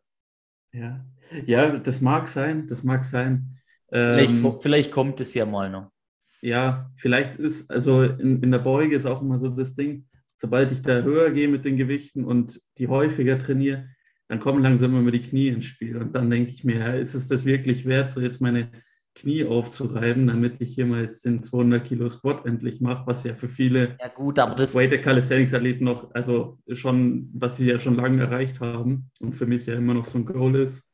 ja. 0.73 1.05
ja, 1.47 1.79
das 1.79 2.01
mag 2.01 2.29
sein, 2.29 2.67
das 2.69 2.83
mag 2.83 3.05
sein. 3.05 3.59
Vielleicht, 4.01 4.41
Ähm, 4.41 4.61
vielleicht 4.61 4.91
kommt 4.93 5.21
es 5.21 5.35
ja 5.35 5.47
mal 5.47 5.71
noch. 5.71 5.93
ja, 6.41 6.91
vielleicht 6.97 7.37
ist, 7.39 7.71
also 7.71 8.03
in, 8.03 8.43
in 8.43 8.51
der 8.51 8.59
Beuge 8.61 8.95
ist 8.97 9.07
auch 9.07 9.21
immer 9.23 9.39
so 9.41 9.49
das 9.49 9.75
Ding, 9.75 10.07
sobald 10.39 10.71
ich 10.73 10.83
da 10.83 11.03
höher 11.03 11.31
gehe 11.31 11.49
mit 11.49 11.65
den 11.65 11.77
Gewichten 11.77 12.25
und 12.25 12.61
die 12.79 12.89
häufiger 12.89 13.39
trainiere, 13.39 13.89
dann 14.29 14.41
kommen 14.41 14.63
langsam 14.63 14.97
immer 14.97 15.11
die 15.11 15.23
Knie 15.23 15.49
ins 15.49 15.67
Spiel. 15.67 15.97
Und 15.97 16.15
dann 16.15 16.31
denke 16.31 16.51
ich 16.51 16.65
mir, 16.65 16.79
ja, 16.79 16.93
ist 16.93 17.15
es 17.15 17.29
das 17.29 17.45
wirklich 17.45 17.87
wert, 17.87 18.11
so 18.11 18.21
jetzt 18.21 18.41
meine 18.41 18.71
Knie 19.15 19.45
aufzureiben, 19.45 20.27
damit 20.27 20.61
ich 20.61 20.75
hier 20.75 20.87
mal 20.87 21.03
jetzt 21.03 21.25
den 21.25 21.43
200 21.43 21.85
Kilo 21.85 22.09
Squat 22.09 22.47
endlich 22.47 22.81
mache, 22.81 23.07
was 23.07 23.25
ja 23.25 23.35
für 23.35 23.49
viele 23.49 23.97
Ja, 24.01 24.09
gut, 24.09 24.39
aber 24.39 24.55
das, 24.55 24.75
Weighted 24.75 25.03
Calisthenics 25.03 25.55
Athleten 25.55 25.85
noch, 25.85 26.15
also 26.15 26.59
schon, 26.73 27.31
was 27.35 27.57
sie 27.57 27.67
ja 27.67 27.79
schon 27.79 27.97
lange 27.97 28.23
erreicht 28.23 28.61
haben 28.61 29.11
und 29.19 29.35
für 29.35 29.47
mich 29.47 29.67
ja 29.67 29.75
immer 29.75 29.95
noch 29.95 30.05
so 30.05 30.19
ein 30.19 30.25
Goal 30.25 30.55
ist. 30.57 30.85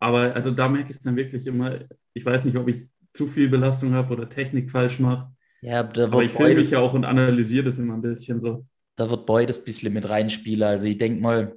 Aber 0.00 0.34
also 0.34 0.50
da 0.50 0.68
merke 0.68 0.90
ich 0.90 0.96
es 0.96 1.02
dann 1.02 1.16
wirklich 1.16 1.46
immer, 1.46 1.78
ich 2.12 2.26
weiß 2.26 2.44
nicht, 2.44 2.56
ob 2.56 2.68
ich 2.68 2.88
zu 3.14 3.26
viel 3.26 3.48
Belastung 3.48 3.94
habe 3.94 4.12
oder 4.12 4.28
Technik 4.28 4.70
falsch 4.70 4.98
mache, 4.98 5.32
ja, 5.62 5.84
da 5.84 6.04
aber 6.04 6.18
wird 6.18 6.26
ich 6.26 6.32
filme 6.32 6.56
mich 6.56 6.72
ja 6.72 6.80
auch 6.80 6.92
und 6.92 7.04
analysiere 7.04 7.64
das 7.66 7.78
immer 7.78 7.94
ein 7.94 8.02
bisschen 8.02 8.40
so. 8.40 8.66
da 8.96 9.08
wird 9.08 9.26
beides 9.26 9.60
ein 9.60 9.64
bisschen 9.64 9.92
mit 9.92 10.08
reinspielen. 10.08 10.64
Also 10.64 10.86
ich 10.86 10.98
denke 10.98 11.22
mal, 11.22 11.56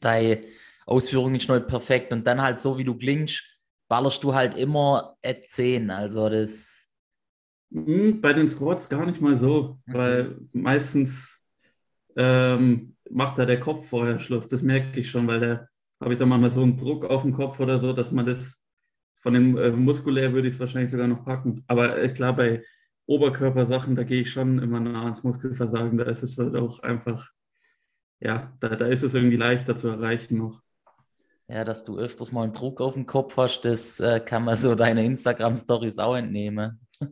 deine 0.00 0.42
Ausführung 0.86 1.34
ist 1.34 1.48
nicht 1.48 1.68
perfekt 1.68 2.12
und 2.12 2.26
dann 2.26 2.42
halt 2.42 2.60
so, 2.60 2.78
wie 2.78 2.84
du 2.84 2.96
klingst, 2.96 3.42
ballerst 3.88 4.22
du 4.24 4.34
halt 4.34 4.56
immer 4.56 5.16
at 5.24 5.44
10. 5.46 5.90
Also 5.90 6.28
das, 6.28 6.86
Hm, 7.72 8.20
Bei 8.20 8.32
den 8.32 8.48
Squats 8.48 8.88
gar 8.88 9.06
nicht 9.06 9.20
mal 9.20 9.36
so, 9.36 9.78
Okay. 9.88 9.96
weil 9.98 10.36
meistens 10.52 11.40
ähm, 12.16 12.96
macht 13.10 13.38
da 13.38 13.46
der 13.46 13.60
Kopf 13.60 13.88
vorher 13.88 14.20
Schluss. 14.20 14.48
Das 14.48 14.62
merke 14.62 15.00
ich 15.00 15.10
schon, 15.10 15.26
weil 15.28 15.40
da 15.40 15.68
habe 16.00 16.14
ich 16.14 16.18
dann 16.18 16.28
manchmal 16.28 16.52
so 16.52 16.62
einen 16.62 16.76
Druck 16.78 17.04
auf 17.06 17.22
den 17.22 17.32
Kopf 17.34 17.60
oder 17.60 17.80
so, 17.80 17.92
dass 17.92 18.12
man 18.12 18.26
das 18.26 18.56
von 19.22 19.34
dem 19.34 19.56
äh, 19.58 19.70
muskulär 19.72 20.32
würde 20.32 20.48
ich 20.48 20.54
es 20.54 20.60
wahrscheinlich 20.60 20.90
sogar 20.92 21.08
noch 21.08 21.24
packen. 21.24 21.64
Aber 21.68 21.98
äh, 21.98 22.10
klar, 22.14 22.34
bei 22.36 22.64
Oberkörpersachen, 23.06 23.96
da 23.96 24.04
gehe 24.04 24.22
ich 24.22 24.30
schon 24.32 24.60
immer 24.60 24.80
nah 24.80 25.04
ans 25.04 25.22
Muskelversagen. 25.24 25.98
Da 25.98 26.04
ist 26.04 26.22
es 26.22 26.38
halt 26.38 26.56
auch 26.56 26.80
einfach, 26.80 27.30
ja, 28.20 28.52
da, 28.60 28.68
da 28.76 28.86
ist 28.86 29.02
es 29.02 29.14
irgendwie 29.14 29.36
leichter 29.36 29.76
zu 29.78 29.88
erreichen 29.88 30.38
noch. 30.38 30.62
ja, 31.48 31.64
dass 31.64 31.84
du 31.84 31.98
öfters 31.98 32.32
mal 32.32 32.44
einen 32.44 32.52
Druck 32.52 32.80
auf 32.80 32.94
den 32.94 33.06
Kopf 33.06 33.36
hast, 33.36 33.60
das 33.62 34.00
äh, 34.00 34.20
kann 34.20 34.44
man 34.44 34.56
so 34.56 34.74
deine 34.74 35.04
Instagram-Stories 35.04 35.98
auch 35.98 36.16
entnehmen. 36.16 36.80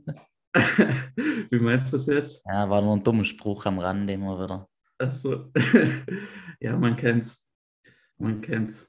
Wie 1.51 1.59
meinst 1.59 1.93
du 1.93 1.97
das 1.97 2.07
jetzt? 2.07 2.43
Ja, 2.47 2.69
war 2.71 2.81
nur 2.81 2.97
ein 2.97 3.03
dummer 3.03 3.25
Spruch 3.25 3.67
am 3.67 3.79
Rande 3.79 4.13
immer 4.13 4.43
wieder. 4.43 4.69
Achso. 4.99 5.51
Ja, 6.61 6.77
man 6.79 6.97
kennt's. 6.97 7.43
Man 8.17 8.41
kennt's. 8.41 8.89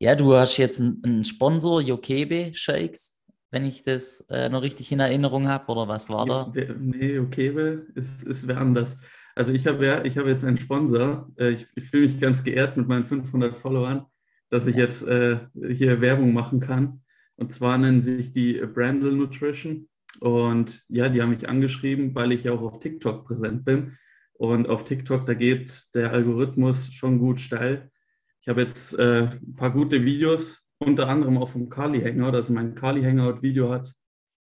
Ja, 0.00 0.16
du 0.16 0.34
hast 0.34 0.56
jetzt 0.56 0.80
einen, 0.80 1.00
einen 1.04 1.24
Sponsor, 1.24 1.80
Jokebe 1.80 2.52
Shakes, 2.54 3.20
wenn 3.52 3.64
ich 3.64 3.84
das 3.84 4.20
äh, 4.30 4.48
noch 4.48 4.62
richtig 4.62 4.90
in 4.90 4.98
Erinnerung 4.98 5.46
habe, 5.48 5.70
oder 5.70 5.86
was 5.86 6.08
war 6.08 6.26
da? 6.26 6.52
Nee, 6.78 7.18
okay, 7.20 7.78
ist, 7.94 8.22
ist 8.24 8.48
wer 8.48 8.58
anders. 8.58 8.96
Also 9.38 9.52
ich 9.52 9.68
habe 9.68 9.86
ja, 9.86 10.04
ich 10.04 10.18
habe 10.18 10.30
jetzt 10.30 10.44
einen 10.44 10.58
Sponsor. 10.58 11.30
Äh, 11.38 11.50
Ich, 11.50 11.66
ich 11.76 11.84
fühle 11.84 12.08
mich 12.08 12.18
ganz 12.18 12.42
geehrt 12.42 12.76
mit 12.76 12.88
meinen 12.88 13.06
500 13.06 13.56
Followern, 13.56 14.04
dass 14.50 14.66
ich 14.66 14.74
jetzt 14.74 15.04
äh, 15.06 15.38
hier 15.54 16.00
Werbung 16.00 16.32
machen 16.32 16.58
kann. 16.58 17.02
Und 17.36 17.54
zwar 17.54 17.78
nennen 17.78 18.02
sich 18.02 18.32
die 18.32 18.54
Brandle 18.54 19.12
Nutrition. 19.12 19.88
Und 20.18 20.82
ja, 20.88 21.08
die 21.08 21.22
haben 21.22 21.30
mich 21.30 21.48
angeschrieben, 21.48 22.16
weil 22.16 22.32
ich 22.32 22.42
ja 22.42 22.52
auch 22.52 22.62
auf 22.62 22.80
TikTok 22.80 23.26
präsent 23.28 23.64
bin. 23.64 23.96
Und 24.32 24.68
auf 24.68 24.82
TikTok, 24.82 25.24
da 25.24 25.34
geht 25.34 25.94
der 25.94 26.10
Algorithmus 26.10 26.92
schon 26.92 27.20
gut 27.20 27.38
steil. 27.38 27.92
Ich 28.40 28.48
habe 28.48 28.62
jetzt 28.62 28.98
äh, 28.98 29.28
ein 29.28 29.54
paar 29.54 29.70
gute 29.70 30.04
Videos, 30.04 30.60
unter 30.78 31.08
anderem 31.08 31.38
auch 31.38 31.50
vom 31.50 31.68
Kali 31.68 32.00
Hangout. 32.00 32.34
Also 32.34 32.52
mein 32.52 32.74
Kali 32.74 33.04
Hangout 33.04 33.40
Video 33.42 33.70
hat 33.70 33.92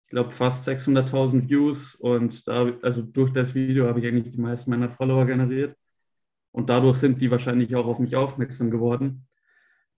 ich 0.07 0.11
glaube, 0.11 0.31
fast 0.31 0.65
600.000 0.65 1.49
Views 1.49 1.95
und 1.95 2.47
da, 2.47 2.71
also 2.81 3.01
durch 3.01 3.33
das 3.33 3.53
Video 3.53 3.87
habe 3.87 3.99
ich 3.99 4.07
eigentlich 4.07 4.33
die 4.33 4.39
meisten 4.39 4.69
meiner 4.69 4.89
Follower 4.89 5.25
generiert 5.25 5.75
und 6.51 6.69
dadurch 6.69 6.97
sind 6.97 7.19
die 7.19 7.29
wahrscheinlich 7.29 7.75
auch 7.75 7.85
auf 7.85 7.99
mich 7.99 8.15
aufmerksam 8.15 8.71
geworden, 8.71 9.27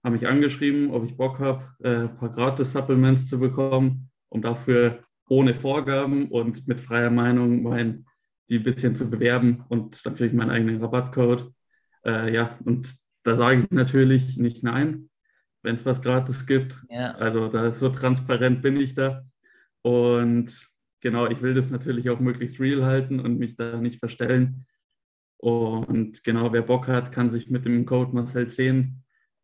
haben 0.03 0.13
mich 0.13 0.27
angeschrieben, 0.27 0.89
ob 0.89 1.05
ich 1.05 1.15
Bock 1.15 1.37
habe, 1.37 1.75
äh, 1.83 2.07
ein 2.07 2.17
paar 2.17 2.29
Gratis-Supplements 2.29 3.27
zu 3.27 3.37
bekommen, 3.39 4.09
um 4.29 4.41
dafür 4.41 5.03
ohne 5.29 5.53
Vorgaben 5.53 6.29
und 6.29 6.67
mit 6.67 6.81
freier 6.81 7.11
Meinung 7.11 7.61
mein, 7.61 8.07
die 8.49 8.57
ein 8.57 8.63
bisschen 8.63 8.95
zu 8.95 9.07
bewerben 9.11 9.63
und 9.69 10.03
dann 10.07 10.15
kriege 10.15 10.29
ich 10.29 10.33
meinen 10.33 10.49
eigenen 10.49 10.81
Rabattcode. 10.81 11.53
Äh, 12.03 12.33
ja, 12.33 12.57
und 12.65 12.91
da 13.21 13.35
sage 13.35 13.61
ich 13.61 13.69
natürlich 13.69 14.37
nicht 14.37 14.63
nein, 14.63 15.11
wenn 15.61 15.75
es 15.75 15.85
was 15.85 16.01
gratis 16.01 16.47
gibt. 16.47 16.79
Ja, 16.89 17.11
Also 17.11 17.47
da 17.47 17.71
so 17.73 17.89
transparent 17.89 18.63
bin 18.63 18.75
ich 18.75 18.95
da. 18.95 19.23
Und 19.81 20.67
genau, 21.01 21.27
ich 21.27 21.41
will 21.41 21.53
das 21.53 21.69
natürlich 21.69 22.09
auch 22.09 22.19
möglichst 22.19 22.59
real 22.59 22.85
halten 22.85 23.19
und 23.19 23.37
mich 23.39 23.55
da 23.55 23.79
nicht 23.79 23.99
verstellen. 23.99 24.65
Und 25.37 26.23
genau, 26.23 26.51
wer 26.51 26.61
Bock 26.63 26.87
hat, 26.87 27.11
kann 27.11 27.29
sich 27.29 27.49
mit 27.49 27.65
dem 27.65 27.85
Code 27.85 28.11
Marcel10 28.11 28.91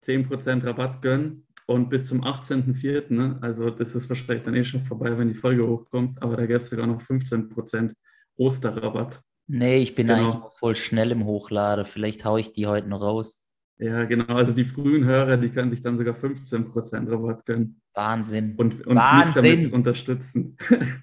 10% 0.05 0.63
Rabatt 0.65 1.01
gönnen. 1.01 1.47
Und 1.67 1.89
bis 1.89 2.05
zum 2.07 2.23
18.04., 2.23 3.11
ne, 3.11 3.39
also 3.41 3.71
das 3.71 3.95
ist 3.95 4.07
wahrscheinlich 4.07 4.43
dann 4.43 4.53
eh 4.53 4.63
schon 4.63 4.83
vorbei, 4.85 5.17
wenn 5.17 5.29
die 5.29 5.33
Folge 5.33 5.65
hochkommt, 5.67 6.21
aber 6.21 6.37
da 6.37 6.45
gäbe 6.45 6.59
es 6.59 6.69
sogar 6.69 6.85
noch 6.85 7.01
15% 7.01 7.91
Osterrabatt. 8.37 9.21
nee, 9.47 9.77
ich 9.77 9.95
bin 9.95 10.07
Genau. 10.07 10.19
eigentlich 10.19 10.53
voll 10.59 10.75
schnell 10.75 11.11
im 11.11 11.25
Hochladen. 11.25 11.85
Vielleicht 11.85 12.23
haue 12.23 12.39
ich 12.39 12.51
die 12.51 12.67
heute 12.67 12.87
noch 12.87 13.01
raus. 13.01 13.41
Ja, 13.79 14.03
genau, 14.05 14.35
also 14.35 14.51
die 14.51 14.63
frühen 14.63 15.05
Hörer, 15.05 15.37
die 15.37 15.49
können 15.49 15.71
sich 15.71 15.81
dann 15.81 15.97
sogar 15.97 16.13
15% 16.13 17.11
Rabatt 17.11 17.45
gönnen. 17.45 17.81
Wahnsinn. 17.95 18.55
und, 18.57 18.85
und 18.85 18.93
mich 18.95 19.03
Wahnsinn. 19.03 19.43
damit 19.61 19.73
unterstützen. 19.73 20.57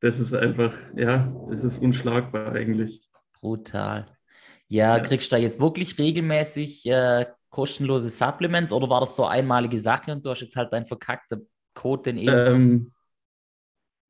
Das 0.00 0.18
ist 0.18 0.34
einfach, 0.34 0.74
ja, 0.96 1.32
das 1.48 1.62
ist 1.62 1.78
unschlagbar 1.78 2.50
eigentlich. 2.52 3.08
Brutal. 3.40 4.06
Ja, 4.66 4.96
Ja. 4.96 5.02
kriegst 5.02 5.30
du 5.30 5.36
da 5.36 5.40
jetzt 5.40 5.60
wirklich 5.60 5.96
regelmäßig 5.96 6.84
äh, 6.86 7.26
kostenlose 7.50 8.10
Supplements 8.10 8.72
oder 8.72 8.88
war 8.90 9.00
das 9.02 9.14
so 9.14 9.26
einmalige 9.26 9.78
Sache 9.78 10.10
und 10.10 10.26
du 10.26 10.30
hast 10.30 10.40
jetzt 10.40 10.56
halt 10.56 10.72
deinen 10.72 10.86
verkackten 10.86 11.48
Code, 11.74 12.02
den 12.12 12.18
eh. 12.18 12.26
Ähm, 12.28 12.92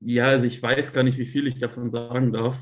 ja, 0.00 0.28
also 0.28 0.47
ich 0.47 0.62
weiß 0.62 0.94
gar 0.94 1.02
nicht, 1.02 1.18
wie 1.18 1.26
viel 1.26 1.47
ich 1.47 1.59
davon 1.59 1.90
sagen 1.90 2.32
darf. 2.32 2.56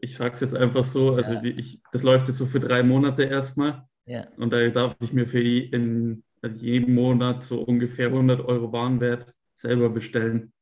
Ich 0.00 0.16
sage 0.16 0.34
es 0.34 0.40
jetzt 0.40 0.54
einfach 0.54 0.84
so, 0.84 1.12
also 1.14 1.34
Ja. 1.34 1.40
die, 1.42 1.50
ich, 1.50 1.80
das 1.92 2.02
läuft 2.02 2.28
jetzt 2.28 2.38
so 2.38 2.46
für 2.46 2.60
drei 2.60 2.82
Monate 2.82 3.24
erstmal 3.24 3.86
ja. 4.06 4.26
und 4.38 4.50
da 4.52 4.66
darf 4.68 4.96
ich 5.00 5.12
mir 5.12 5.26
für 5.28 5.40
je- 5.40 5.66
in, 5.66 6.24
also 6.46 6.64
jeden 6.64 6.94
Monat 6.94 7.44
so 7.44 7.60
ungefähr 7.62 8.10
100 8.10 8.40
Euro 8.46 8.72
Warenwert 8.72 9.32
selber 9.54 9.88
bestellen. 9.90 10.52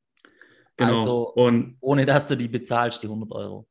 Genau. 0.77 0.99
Also- 1.01 1.35
und 1.35 1.77
Ohne 1.81 2.07
dass 2.07 2.27
du 2.27 2.37
die 2.37 2.49
bezahlst, 2.49 3.03
die 3.03 3.09
100 3.09 3.31
Euro. 3.33 3.67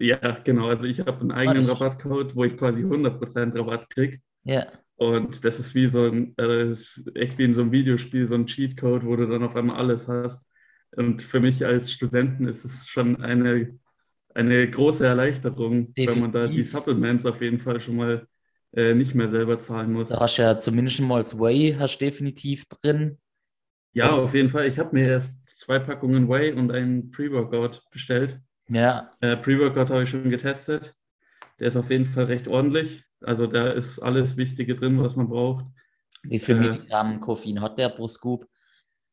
ja, 0.00 0.16
genau, 0.44 0.68
also 0.68 0.84
ich 0.84 1.00
habe 1.00 1.20
einen 1.20 1.32
eigenen 1.32 1.66
das- 1.66 1.80
Rabattcode, 1.80 2.34
wo 2.36 2.44
ich 2.44 2.56
quasi 2.56 2.82
100% 2.82 3.56
Rabatt 3.58 3.90
kriege. 3.90 4.18
Ja, 4.44 4.66
Und 4.96 5.44
das 5.44 5.58
ist 5.60 5.74
wie 5.76 5.88
so 5.88 6.06
ein, 6.06 6.34
äh, 6.38 6.74
echt 7.14 7.38
wie 7.38 7.44
in 7.44 7.54
so 7.54 7.60
einem 7.62 7.70
Videospiel, 7.72 8.26
so 8.26 8.34
ein 8.34 8.46
Cheatcode, 8.46 9.04
wo 9.04 9.14
du 9.14 9.26
dann 9.28 9.44
auf 9.44 9.54
einmal 9.54 9.76
alles 9.76 10.08
hast. 10.08 10.44
Und 10.96 11.22
für 11.22 11.38
mich 11.38 11.64
als 11.64 11.92
Studenten 11.92 12.48
ist 12.48 12.64
es 12.64 12.86
schon 12.88 13.22
eine, 13.22 13.78
eine 14.34 14.68
große 14.70 15.06
Erleichterung, 15.06 15.92
wenn 15.96 16.20
man 16.20 16.32
da 16.32 16.46
die 16.46 16.56
Definitiv. 16.62 16.70
Supplements 16.72 17.26
auf 17.26 17.40
jeden 17.42 17.60
Fall 17.60 17.80
schon 17.80 17.96
mal 17.96 18.26
äh, 18.72 18.94
nicht 18.94 19.14
mehr 19.14 19.30
selber 19.30 19.58
zahlen 19.60 19.92
muss. 19.92 20.08
da 20.08 20.20
hast 20.20 20.38
du 20.38 20.42
ja 20.42 20.60
zumindest 20.60 21.00
mal 21.00 21.18
das 21.18 21.38
Whey 21.38 21.76
hast 21.78 21.98
definitiv 21.98 22.66
drin. 22.66 23.18
Ja, 23.92 24.10
auf 24.12 24.34
jeden 24.34 24.48
Fall. 24.50 24.66
Ich 24.66 24.78
habe 24.78 24.94
mir 24.94 25.08
erst 25.08 25.34
zwei 25.58 25.78
Packungen 25.78 26.28
Whey 26.28 26.52
und 26.52 26.70
einen 26.70 27.10
Pre-Workout 27.10 27.82
bestellt. 27.90 28.40
Ja, 28.68 29.10
Äh, 29.20 29.36
Pre-Workout 29.36 29.90
habe 29.90 30.04
ich 30.04 30.10
schon 30.10 30.30
getestet. 30.30 30.94
Der 31.58 31.68
ist 31.68 31.76
auf 31.76 31.90
jeden 31.90 32.04
Fall 32.06 32.24
recht 32.24 32.46
ordentlich. 32.46 33.04
Also 33.20 33.46
da 33.46 33.68
ist 33.70 33.98
alles 33.98 34.36
Wichtige 34.36 34.76
drin, 34.76 35.02
was 35.02 35.16
man 35.16 35.28
braucht. 35.28 35.64
wie 36.22 36.38
viel 36.38 36.56
Äh, 36.56 36.60
Milligramm 36.60 37.20
Koffein 37.20 37.60
hat 37.60 37.78
der 37.78 37.88
pro 37.88 38.06
Scoop? 38.06 38.46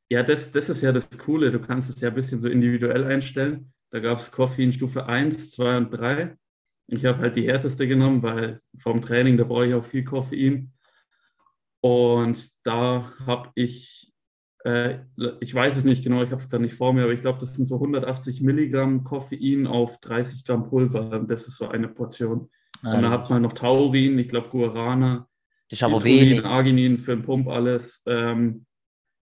Ja, 0.10 0.22
das, 0.22 0.52
das 0.52 0.70
ist 0.70 0.82
ja 0.82 0.92
das 0.92 1.10
Coole. 1.18 1.52
Du 1.52 1.60
kannst 1.60 1.90
es 1.90 2.00
ja 2.02 2.10
ein 2.10 2.16
bisschen 2.16 2.40
so 2.40 2.48
individuell 2.48 3.06
einstellen. 3.06 3.74
Da 3.90 4.00
gab 4.00 4.20
es 4.20 4.30
Koffein 4.30 4.74
Stufe 4.74 5.08
1, 5.08 5.52
2 5.52 5.78
und 5.78 5.90
3. 5.92 6.36
Ich 6.88 7.06
habe 7.06 7.20
halt 7.20 7.36
die 7.36 7.48
härteste 7.48 7.88
genommen, 7.88 8.22
weil 8.22 8.62
vorm 8.78 9.02
Training, 9.02 9.38
da 9.38 9.44
brauche 9.44 9.68
ich 9.68 9.74
auch 9.74 9.86
viel 9.86 10.04
Koffein. 10.04 10.72
Und 11.82 12.50
da 12.64 13.12
habe 13.26 13.50
ich, 13.56 14.12
äh, 14.64 15.00
ich 15.40 15.54
weiß 15.54 15.78
es 15.78 15.84
nicht 15.84 16.04
genau, 16.04 16.24
ich 16.24 16.32
habe 16.32 16.42
es 16.42 16.50
gerade 16.50 16.64
nicht 16.64 16.76
vor 16.76 16.94
mir, 16.94 17.04
aber 17.04 17.14
ich 17.14 17.22
glaube, 17.22 17.40
das 17.40 17.56
sind 17.56 17.68
so 17.68 17.76
180 17.76 18.42
Milligramm 18.42 19.04
Koffein 19.04 19.68
auf 19.68 20.00
30 20.00 20.46
Gramm 20.46 20.68
Pulver. 20.70 21.24
Das 21.28 21.48
ist 21.48 21.58
so 21.58 21.68
eine 21.68 21.88
Portion. 21.88 22.50
Ah, 22.84 22.96
Und 22.96 23.02
da 23.04 23.10
hat 23.10 23.30
man 23.30 23.42
noch 23.42 23.54
Taurin, 23.54 24.20
ich 24.20 24.30
glaube 24.30 24.50
Guarana, 24.50 25.28
aber 25.82 25.98
Citrullin, 25.98 26.04
wenig. 26.04 26.46
Arginin 26.46 26.98
für 26.98 27.16
den 27.16 27.24
Pump 27.24 27.48
alles. 27.48 28.02
Ähm, 28.06 28.66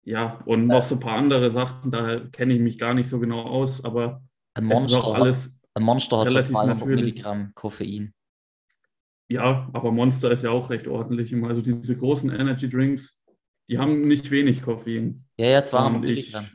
ja, 0.03 0.41
und 0.45 0.67
noch 0.67 0.85
so 0.85 0.95
ein 0.95 0.99
paar 0.99 1.17
andere 1.17 1.51
Sachen, 1.51 1.91
da 1.91 2.19
kenne 2.31 2.53
ich 2.53 2.59
mich 2.59 2.77
gar 2.77 2.93
nicht 2.93 3.09
so 3.09 3.19
genau 3.19 3.41
aus, 3.41 3.83
aber 3.83 4.21
es 4.53 4.63
ist 4.85 4.93
auch 4.93 5.15
alles, 5.15 5.54
ein 5.75 5.83
Monster 5.83 6.17
hat 6.19 6.27
schon 6.27 6.33
relativ 6.37 6.53
200 6.53 6.79
natürlich. 6.79 6.95
Milligramm 7.01 7.51
Koffein. 7.53 8.13
ja, 9.29 9.69
aber 9.73 9.91
Monster 9.91 10.31
ist 10.31 10.43
ja 10.43 10.51
auch 10.51 10.69
recht 10.69 10.87
ordentlich. 10.87 11.31
immer. 11.31 11.49
Also 11.49 11.61
diese 11.61 11.97
großen 11.97 12.29
Energy 12.31 12.69
Drinks, 12.69 13.17
die 13.67 13.77
haben 13.77 14.01
nicht 14.01 14.29
wenig 14.31 14.61
Koffein. 14.61 15.25
Ja, 15.37 15.47
ja, 15.47 15.65
200 15.65 15.95
Und 15.95 16.03
ich, 16.09 16.31
Milligramm. 16.31 16.49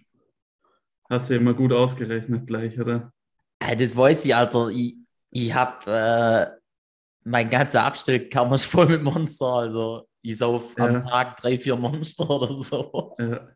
hast 1.09 1.29
du 1.29 1.35
ja 1.35 1.41
immer 1.41 1.55
gut 1.55 1.73
ausgerechnet 1.73 2.47
gleich, 2.47 2.79
oder? 2.81 3.13
Hey, 3.63 3.77
das 3.77 3.97
weiß 3.97 4.25
ich, 4.25 4.35
Alter. 4.35 4.69
Ich, 4.71 4.97
ich 5.31 5.55
habe 5.55 5.91
äh, 5.91 6.61
mein 7.25 7.51
ganzer 7.51 7.85
Abstellkammer 7.85 8.55
ist 8.55 8.65
voll 8.67 8.87
mit 8.87 9.03
Monster. 9.03 9.47
Also, 9.47 10.09
Ich 10.23 10.39
sauf 10.39 10.75
Ja. 10.79 10.87
am 10.87 11.01
Tag 11.01 11.37
drei, 11.39 11.59
vier 11.59 11.77
Monster 11.77 12.29
oder 12.31 12.49
so. 12.53 13.15
Ja. 13.19 13.49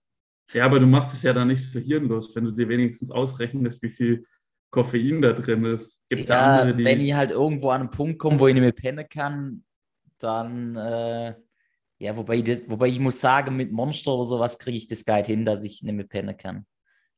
ja, 0.52 0.64
aber 0.66 0.78
du 0.80 0.86
machst 0.86 1.14
es 1.14 1.22
ja 1.22 1.32
dann 1.32 1.48
nicht 1.48 1.64
so 1.72 1.78
hirnlos, 1.78 2.34
wenn 2.34 2.44
du 2.44 2.50
dir 2.50 2.68
wenigstens 2.68 3.10
ausrechnest, 3.10 3.80
wie 3.82 3.90
viel 3.90 4.26
Koffein 4.74 5.22
da 5.22 5.32
drin 5.32 5.64
ist. 5.64 6.00
Gibt 6.08 6.28
Ja, 6.28 6.58
andere, 6.58 6.76
die. 6.76 6.84
wenn 6.84 7.00
ich 7.00 7.14
halt 7.14 7.30
irgendwo 7.30 7.70
an 7.70 7.82
einen 7.82 7.90
Punkt 7.90 8.18
komme, 8.18 8.40
wo 8.40 8.48
ich 8.48 8.54
nicht 8.54 8.60
mehr 8.62 8.72
pennen 8.72 9.06
kann, 9.08 9.62
dann, 10.18 10.74
äh, 10.74 11.34
ja, 11.98 12.16
wobei, 12.16 12.42
das, 12.42 12.68
wobei 12.68 12.88
ich 12.88 12.98
muss 12.98 13.20
sagen, 13.20 13.56
mit 13.56 13.70
Monster 13.70 14.12
oder 14.14 14.24
sowas 14.24 14.58
kriege 14.58 14.76
ich 14.76 14.88
das 14.88 15.04
geil 15.04 15.24
hin, 15.24 15.44
dass 15.44 15.62
ich 15.62 15.82
nicht 15.82 15.94
mehr 15.94 16.06
pennen 16.06 16.36
kann. 16.36 16.66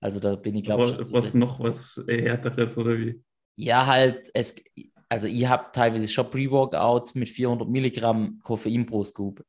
Also 0.00 0.20
da 0.20 0.36
bin 0.36 0.54
ich, 0.54 0.64
glaube 0.64 0.84
ich, 1.00 1.12
was, 1.12 1.32
noch 1.32 1.58
was 1.58 1.98
härteres 2.06 2.76
oder 2.76 2.98
wie? 2.98 3.22
Ja, 3.56 3.86
halt, 3.86 4.30
es, 4.34 4.62
also 5.08 5.26
ich 5.26 5.48
habe 5.48 5.70
teilweise 5.72 6.08
schon 6.08 6.28
Pre-Workouts 6.28 7.14
mit 7.14 7.30
400 7.30 7.68
Milligramm 7.68 8.38
Koffein 8.42 8.84
pro 8.84 9.02
Scoop. 9.02 9.42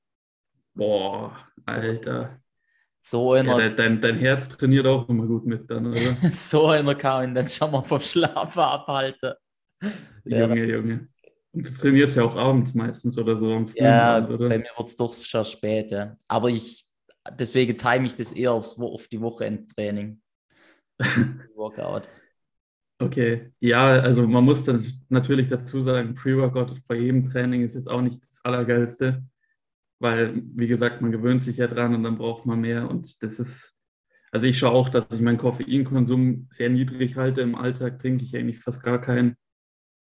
Boah, 0.74 1.38
Alter. 1.66 2.40
So 3.10 3.34
Ja, 3.34 3.56
einer, 3.56 3.56
dein, 3.56 3.76
dein, 3.78 4.02
dein 4.02 4.18
Herz 4.18 4.50
trainiert 4.50 4.86
auch 4.86 5.08
immer 5.08 5.26
gut 5.28 5.46
mit 5.46 5.70
dann, 5.72 5.86
oder? 5.88 6.18
so 6.32 6.68
einer 6.68 6.94
kann 6.96 7.30
ihn 7.30 7.36
dann 7.36 7.48
schon 7.48 7.72
mal 7.72 7.82
vom 7.84 8.02
Schlafen 8.02 8.60
abhalten. 8.60 9.34
Ja, 10.26 10.40
Junge, 10.48 10.66
Junge. 10.66 11.08
Und 11.54 11.66
du 11.68 11.72
trainierst 11.72 12.18
ja 12.18 12.24
auch 12.24 12.36
abends 12.36 12.74
meistens 12.74 13.18
oder 13.18 13.38
so 13.38 13.54
am 13.54 13.68
frühen 13.68 13.86
Ja, 13.86 14.18
Abend, 14.18 14.30
oder? 14.32 14.50
bei 14.50 14.58
mir 14.58 14.70
wird 14.76 14.90
es 14.90 14.96
doch 14.98 15.14
schon 15.14 15.46
spät, 15.46 15.92
ja. 15.92 16.18
Aber 16.28 16.50
ich, 16.50 16.86
deswegen 17.40 17.78
time 17.78 18.06
ich 18.06 18.16
das 18.16 18.34
eher 18.34 18.52
aufs, 18.52 18.78
auf 18.78 19.08
die 19.08 19.22
Wochenendtraining. 19.22 20.22
Workout. 21.56 22.10
Okay, 23.00 23.52
ja, 23.60 24.00
also 24.02 24.28
man 24.28 24.44
muss 24.44 24.64
dann 24.66 24.86
natürlich 25.10 25.48
dazu 25.50 25.82
sagen, 25.84 26.16
Pre-Workout 26.16 26.82
bei 26.88 26.96
jedem 26.96 27.24
Training 27.24 27.62
ist 27.62 27.76
jetzt 27.76 27.90
auch 27.90 28.02
nicht 28.02 28.22
das 28.24 28.44
Allergeilste, 28.44 29.24
weil, 30.00 30.42
wie 30.56 30.68
gesagt, 30.68 31.02
man 31.02 31.12
gewöhnt 31.12 31.42
sich 31.42 31.58
ja 31.58 31.68
dran 31.68 31.96
und 31.96 32.04
dann 32.04 32.18
braucht 32.18 32.46
man 32.46 32.62
mehr 32.62 32.90
und 32.90 33.22
das 33.24 33.40
ist, 33.40 33.76
also 34.32 34.46
ich 34.46 34.60
schaue 34.60 34.74
auch, 34.74 34.90
dass 34.90 35.08
ich 35.12 35.22
meinen 35.22 35.38
Koffeinkonsum 35.38 36.48
sehr 36.52 36.70
niedrig 36.70 37.16
halte. 37.16 37.42
Im 37.42 37.56
Alltag 37.56 38.00
trinke 38.00 38.24
ich 38.24 38.36
eigentlich 38.36 38.60
fast 38.60 38.84
gar 38.84 39.00
keinen 39.00 39.36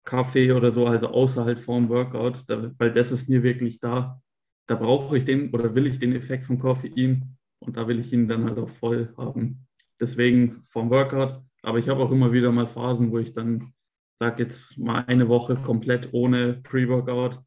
Kaffee 0.04 0.52
oder 0.52 0.72
so, 0.72 0.86
also 0.86 1.08
außer 1.08 1.46
halt 1.46 1.60
vorm 1.60 1.90
Workout, 1.90 2.44
da, 2.48 2.72
weil 2.78 2.94
das 2.94 3.12
ist 3.12 3.30
mir 3.30 3.44
wirklich 3.44 3.80
da, 3.80 4.22
da 4.68 4.76
brauche 4.76 5.18
ich 5.18 5.26
den 5.26 5.52
oder 5.52 5.76
will 5.76 5.88
ich 5.88 6.00
den 6.00 6.16
Effekt 6.16 6.46
vom 6.46 6.60
Koffein 6.60 7.38
und 7.60 7.78
da 7.78 7.88
will 7.88 8.00
ich 8.00 8.12
ihn 8.14 8.28
dann 8.28 8.46
halt 8.46 8.58
auch 8.58 8.70
voll 8.70 9.14
haben. 9.18 9.68
Deswegen 10.00 10.64
vorm 10.70 10.90
Workout. 10.90 11.42
Aber 11.62 11.80
ich 11.80 11.90
habe 11.90 12.04
auch 12.04 12.12
immer 12.12 12.32
wieder 12.32 12.52
mal 12.52 12.68
Phasen, 12.68 13.12
wo 13.12 13.18
ich 13.18 13.34
dann 13.34 13.74
sage, 14.20 14.44
jetzt 14.44 14.78
mal 14.78 15.04
eine 15.08 15.28
Woche 15.28 15.56
komplett 15.56 16.10
ohne 16.14 16.62
Pre-Workout, 16.64 17.42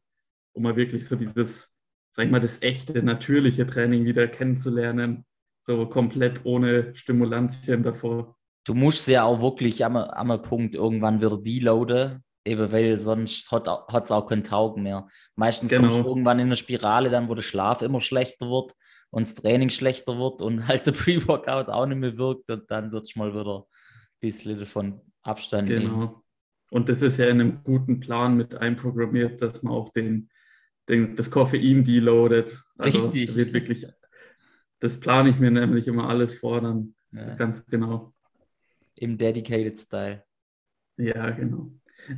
um 0.53 0.63
mal 0.63 0.75
wirklich 0.75 1.05
so 1.05 1.15
dieses, 1.15 1.71
sag 2.19 2.31
mal, 2.31 2.41
das 2.41 2.61
echte, 2.61 3.01
natürliche 3.01 3.65
Training 3.65 4.03
wieder 4.03 4.27
kennenzulernen. 4.27 5.25
So 5.65 5.85
komplett 5.85 6.41
ohne 6.43 6.93
Stimulantien 6.95 7.81
davor. 7.81 8.35
Du 8.65 8.73
musst 8.73 9.07
ja 9.07 9.23
auch 9.23 9.41
wirklich 9.41 9.85
am, 9.85 9.95
am 9.95 10.41
Punkt 10.41 10.75
irgendwann 10.75 11.21
wieder 11.21 11.37
deloaden, 11.37 12.21
eben 12.43 12.71
weil 12.73 12.99
sonst 12.99 13.49
hat 13.51 13.67
es 14.03 14.11
auch 14.11 14.25
keinen 14.25 14.43
Taugen 14.43 14.83
mehr. 14.83 15.07
Meistens 15.35 15.71
kommst 15.71 15.91
du 15.91 15.97
Genau. 15.97 16.09
irgendwann 16.09 16.39
in 16.39 16.47
eine 16.47 16.57
Spirale, 16.57 17.09
dann 17.09 17.29
wo 17.29 17.35
der 17.35 17.41
Schlaf 17.41 17.81
immer 17.81 18.01
schlechter 18.01 18.49
wird 18.49 18.73
und 19.11 19.27
das 19.27 19.35
Training 19.35 19.69
schlechter 19.69 20.17
wird 20.17 20.41
und 20.41 20.59
halt 20.67 20.87
der 20.87 20.91
Pre-Workout 20.91 21.69
auch 21.69 21.85
nicht 21.85 21.99
mehr 21.99 22.17
wirkt 22.17 22.49
und 22.49 22.69
dann 22.69 22.89
sollst 22.89 23.15
du 23.15 23.19
mal 23.19 23.33
wieder 23.33 23.59
ein 23.59 24.19
bisschen 24.19 24.59
davon 24.59 24.99
Abstand 25.21 25.69
nehmen. 25.69 25.81
Genau. 25.81 26.23
Und 26.69 26.89
das 26.89 27.01
ist 27.01 27.17
ja 27.17 27.27
in 27.27 27.39
einem 27.39 27.63
guten 27.63 28.01
Plan 28.01 28.35
mit 28.35 28.55
einprogrammiert, 28.55 29.41
dass 29.41 29.63
man 29.63 29.73
auch 29.73 29.89
den, 29.93 30.29
das 31.15 31.29
Koffein 31.31 31.83
deloadet. 31.83 32.63
Also 32.77 33.09
Richtig. 33.09 33.35
wird 33.35 33.53
wirklich, 33.53 33.85
das 34.79 34.99
plane 34.99 35.29
ich 35.29 35.39
mir 35.39 35.51
nämlich 35.51 35.87
immer 35.87 36.09
alles 36.09 36.35
vor, 36.35 36.61
dann 36.61 36.95
Ja. 37.11 37.35
ganz 37.35 37.65
genau. 37.65 38.13
Im 38.95 39.17
Dedicated 39.17 39.79
Style. 39.79 40.23
Ja, 40.97 41.29
genau. 41.31 41.71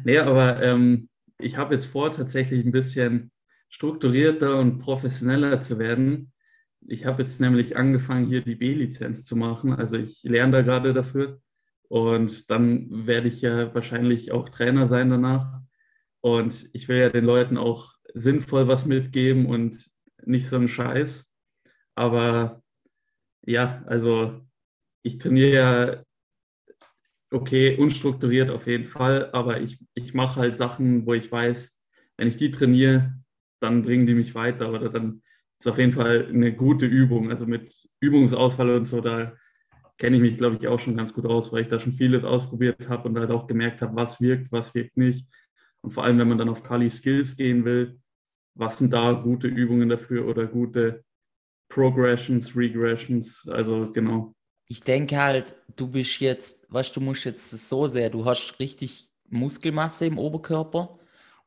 Nee, 0.03 0.17
aber 0.19 0.61
ähm, 0.61 1.09
ich 1.39 1.57
habe 1.57 1.75
jetzt 1.75 1.85
vor, 1.85 2.11
tatsächlich 2.11 2.65
ein 2.65 2.71
bisschen 2.71 3.31
strukturierter 3.69 4.59
und 4.59 4.79
professioneller 4.79 5.61
zu 5.61 5.79
werden. 5.79 6.33
Ich 6.87 7.05
habe 7.05 7.21
jetzt 7.21 7.39
nämlich 7.39 7.77
angefangen, 7.77 8.27
hier 8.27 8.41
die 8.41 8.55
B-Lizenz 8.55 9.23
zu 9.23 9.35
machen. 9.35 9.73
Also 9.73 9.97
ich 9.97 10.23
lerne 10.23 10.51
da 10.51 10.61
gerade 10.61 10.93
dafür. 10.93 11.41
Und 11.87 12.49
dann 12.49 13.05
werde 13.07 13.27
ich 13.27 13.41
ja 13.41 13.73
wahrscheinlich 13.75 14.31
auch 14.31 14.49
Trainer 14.49 14.87
sein 14.87 15.09
danach. 15.09 15.61
Und 16.21 16.69
ich 16.73 16.87
will 16.87 16.97
ja 16.97 17.09
den 17.09 17.25
Leuten 17.25 17.57
auch 17.57 17.95
sinnvoll 18.13 18.67
was 18.67 18.85
mitgeben 18.85 19.45
und 19.45 19.89
nicht 20.25 20.47
so 20.47 20.55
einen 20.55 20.67
Scheiß. 20.67 21.25
Aber 21.95 22.61
ja, 23.45 23.83
also 23.87 24.41
ich 25.03 25.17
trainiere 25.17 25.53
ja 25.53 26.03
okay, 27.31 27.77
unstrukturiert 27.77 28.49
auf 28.49 28.67
jeden 28.67 28.85
Fall, 28.85 29.29
aber 29.31 29.61
ich, 29.61 29.79
ich 29.93 30.13
mache 30.13 30.39
halt 30.39 30.57
Sachen, 30.57 31.05
wo 31.05 31.13
ich 31.13 31.31
weiß, 31.31 31.73
wenn 32.17 32.27
ich 32.27 32.35
die 32.35 32.51
trainiere, 32.51 33.13
dann 33.61 33.83
bringen 33.83 34.05
die 34.05 34.13
mich 34.13 34.35
weiter 34.35 34.71
oder 34.71 34.89
dann 34.89 35.21
ist 35.59 35.67
auf 35.67 35.77
jeden 35.77 35.93
Fall 35.93 36.27
eine 36.27 36.53
gute 36.53 36.85
Übung. 36.85 37.29
Also 37.29 37.45
mit 37.45 37.71
Übungsausfall 37.99 38.71
und 38.71 38.85
so, 38.85 38.99
da 38.99 39.33
kenne 39.97 40.17
ich 40.17 40.21
mich, 40.21 40.37
glaube 40.37 40.57
ich, 40.59 40.67
auch 40.67 40.79
schon 40.79 40.97
ganz 40.97 41.13
gut 41.13 41.25
aus, 41.25 41.51
weil 41.51 41.61
ich 41.61 41.67
da 41.67 41.79
schon 41.79 41.93
vieles 41.93 42.23
ausprobiert 42.23 42.89
habe 42.89 43.07
und 43.07 43.17
halt 43.17 43.31
auch 43.31 43.47
gemerkt 43.47 43.81
habe, 43.81 43.95
was 43.95 44.19
wirkt, 44.19 44.51
was 44.51 44.73
wirkt 44.73 44.97
nicht. 44.97 45.27
Und 45.81 45.91
vor 45.91 46.03
allem, 46.03 46.17
wenn 46.17 46.27
man 46.27 46.37
dann 46.37 46.49
auf 46.49 46.63
Kali 46.63 46.89
Skills 46.89 47.37
gehen 47.37 47.63
will, 47.63 48.00
was 48.55 48.77
sind 48.77 48.91
da 48.93 49.11
gute 49.13 49.47
Übungen 49.47 49.89
dafür 49.89 50.27
oder 50.27 50.45
gute 50.47 51.03
Progressions, 51.69 52.55
Regressions, 52.55 53.47
also 53.49 53.91
genau. 53.91 54.33
Ich 54.67 54.81
denke 54.81 55.17
halt, 55.17 55.55
du 55.75 55.87
bist 55.87 56.19
jetzt, 56.19 56.71
weißt 56.71 56.95
du, 56.95 57.01
musst 57.01 57.25
jetzt 57.25 57.49
so 57.49 57.87
sehr, 57.87 58.09
du 58.09 58.25
hast 58.25 58.59
richtig 58.59 59.09
Muskelmasse 59.29 60.05
im 60.05 60.17
Oberkörper 60.17 60.99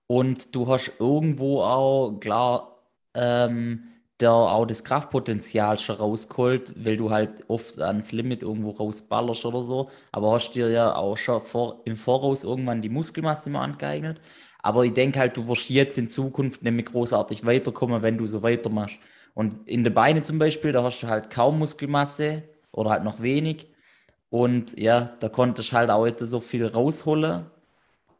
und 0.06 0.54
du 0.54 0.66
hast 0.68 0.92
irgendwo 0.98 1.62
auch, 1.62 2.18
klar, 2.20 2.82
ähm, 3.14 3.84
der 4.20 4.32
auch 4.32 4.64
das 4.66 4.84
Kraftpotenzial 4.84 5.78
schon 5.78 5.96
rausgeholt, 5.96 6.72
weil 6.84 6.96
du 6.96 7.10
halt 7.10 7.44
oft 7.48 7.80
ans 7.80 8.12
Limit 8.12 8.42
irgendwo 8.42 8.70
rausballerst 8.70 9.44
oder 9.44 9.62
so, 9.62 9.90
aber 10.12 10.32
hast 10.32 10.52
dir 10.52 10.68
ja 10.70 10.94
auch 10.94 11.16
schon 11.16 11.42
vor, 11.42 11.82
im 11.84 11.96
Voraus 11.96 12.44
irgendwann 12.44 12.82
die 12.82 12.88
Muskelmasse 12.88 13.50
mal 13.50 13.62
angeeignet. 13.62 14.20
Aber 14.64 14.86
ich 14.86 14.94
denke 14.94 15.18
halt, 15.18 15.36
du 15.36 15.46
wirst 15.46 15.68
jetzt 15.68 15.98
in 15.98 16.08
Zukunft 16.08 16.62
nämlich 16.62 16.86
großartig 16.86 17.44
weiterkommen, 17.44 18.00
wenn 18.00 18.16
du 18.16 18.26
so 18.26 18.42
weitermachst. 18.42 18.96
Und 19.34 19.68
in 19.68 19.84
den 19.84 19.92
Beinen 19.92 20.24
zum 20.24 20.38
Beispiel, 20.38 20.72
da 20.72 20.82
hast 20.82 21.02
du 21.02 21.06
halt 21.06 21.28
kaum 21.28 21.58
Muskelmasse 21.58 22.44
oder 22.72 22.88
halt 22.88 23.04
noch 23.04 23.20
wenig. 23.20 23.68
Und 24.30 24.78
ja, 24.80 25.16
da 25.20 25.28
konntest 25.28 25.72
du 25.72 25.76
halt 25.76 25.90
auch 25.90 26.06
nicht 26.06 26.18
so 26.18 26.40
viel 26.40 26.64
rausholen. 26.64 27.44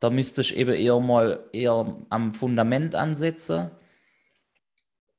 Da 0.00 0.10
müsstest 0.10 0.50
du 0.50 0.56
eben 0.56 0.74
eher 0.74 1.00
mal 1.00 1.48
eher 1.54 1.96
am 2.10 2.34
Fundament 2.34 2.94
ansetzen. 2.94 3.70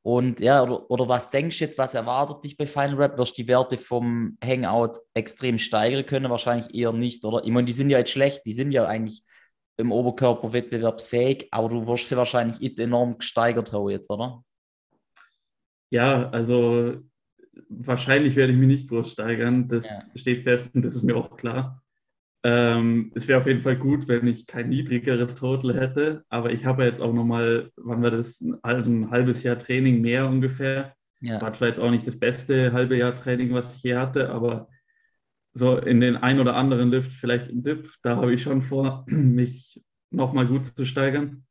Und 0.04 0.42
ja, 0.42 0.62
oder, 0.62 0.92
oder 0.92 1.10
was 1.10 1.32
denkst 1.32 1.58
du 1.58 1.66
jetzt, 1.66 1.80
was 1.80 1.96
erwartet 1.96 2.44
dich 2.44 2.56
bei 2.56 2.68
Final 2.68 2.98
Rap? 2.98 3.18
Wirst 3.18 3.36
du 3.36 3.42
die 3.42 3.48
Werte 3.48 3.80
vom 3.80 4.38
Hangout 4.44 5.00
extrem 5.16 5.58
steigern 5.58 6.06
können? 6.06 6.30
Wahrscheinlich 6.30 6.72
eher 6.76 6.94
nicht, 6.94 7.26
oder? 7.26 7.44
Ich 7.44 7.50
meine, 7.50 7.66
die 7.66 7.74
sind 7.74 7.90
ja 7.90 7.98
jetzt 7.98 8.12
schlecht, 8.12 8.46
die 8.46 8.54
sind 8.54 8.72
ja 8.72 8.86
eigentlich 8.86 9.24
im 9.78 9.92
Oberkörper 9.92 10.54
wettbewerbsfähig, 10.54 11.48
aber 11.52 11.70
du 11.70 11.88
wirst 11.88 12.08
sie 12.10 12.18
wahrscheinlich 12.18 12.80
enorm 12.80 13.18
gesteigert 13.18 13.72
haben 13.74 13.90
jetzt, 13.90 14.10
oder? 14.10 14.44
Ja, 15.90 16.30
also 16.30 16.98
wahrscheinlich 17.70 18.36
werde 18.36 18.54
ich 18.54 18.60
mich 18.60 18.68
nicht 18.68 18.90
groß 18.90 19.12
steigern. 19.12 19.68
Das 19.68 19.86
Ja. 19.86 20.20
steht 20.20 20.44
fest 20.44 20.74
und 20.76 20.84
das 20.84 20.96
ist 20.96 21.04
mir 21.04 21.16
auch 21.16 21.38
klar. 21.38 21.82
Ähm, 22.44 23.12
es 23.16 23.28
wäre 23.28 23.40
auf 23.40 23.48
jeden 23.48 23.62
Fall 23.62 23.76
gut, 23.78 24.08
wenn 24.08 24.28
ich 24.28 24.46
kein 24.46 24.70
niedrigeres 24.70 25.36
Total 25.36 25.74
hätte, 25.74 26.24
aber 26.30 26.52
ich 26.52 26.64
habe 26.66 26.84
jetzt 26.84 27.02
auch 27.02 27.14
nochmal, 27.14 27.72
wann 27.76 28.04
war 28.04 28.12
das, 28.12 28.44
also 28.62 28.92
ein 28.92 29.10
halbes 29.10 29.42
Jahr 29.42 29.58
Training 29.58 30.02
mehr 30.02 30.28
ungefähr. 30.28 30.94
Ja. 31.22 31.42
War 31.42 31.54
zwar 31.54 31.70
jetzt 31.70 31.80
auch 31.80 31.90
nicht 31.90 32.06
das 32.06 32.20
beste 32.20 32.72
halbe 32.72 32.98
Jahr 32.98 33.16
Training, 33.16 33.52
was 33.54 33.74
ich 33.76 33.82
je 33.84 33.96
hatte, 33.96 34.30
aber 34.30 34.68
so 35.56 35.78
in 35.78 36.02
den 36.02 36.18
ein 36.18 36.40
oder 36.40 36.56
anderen 36.56 36.92
Lift, 36.92 37.12
vielleicht 37.12 37.48
im 37.48 37.64
Dip, 37.64 37.90
da 38.04 38.18
habe 38.18 38.34
ich 38.34 38.44
schon 38.44 38.62
vor, 38.62 39.06
mich 39.08 39.82
nochmal 40.12 40.48
gut 40.48 40.68
zu 40.68 40.86
steigern. 40.86 41.46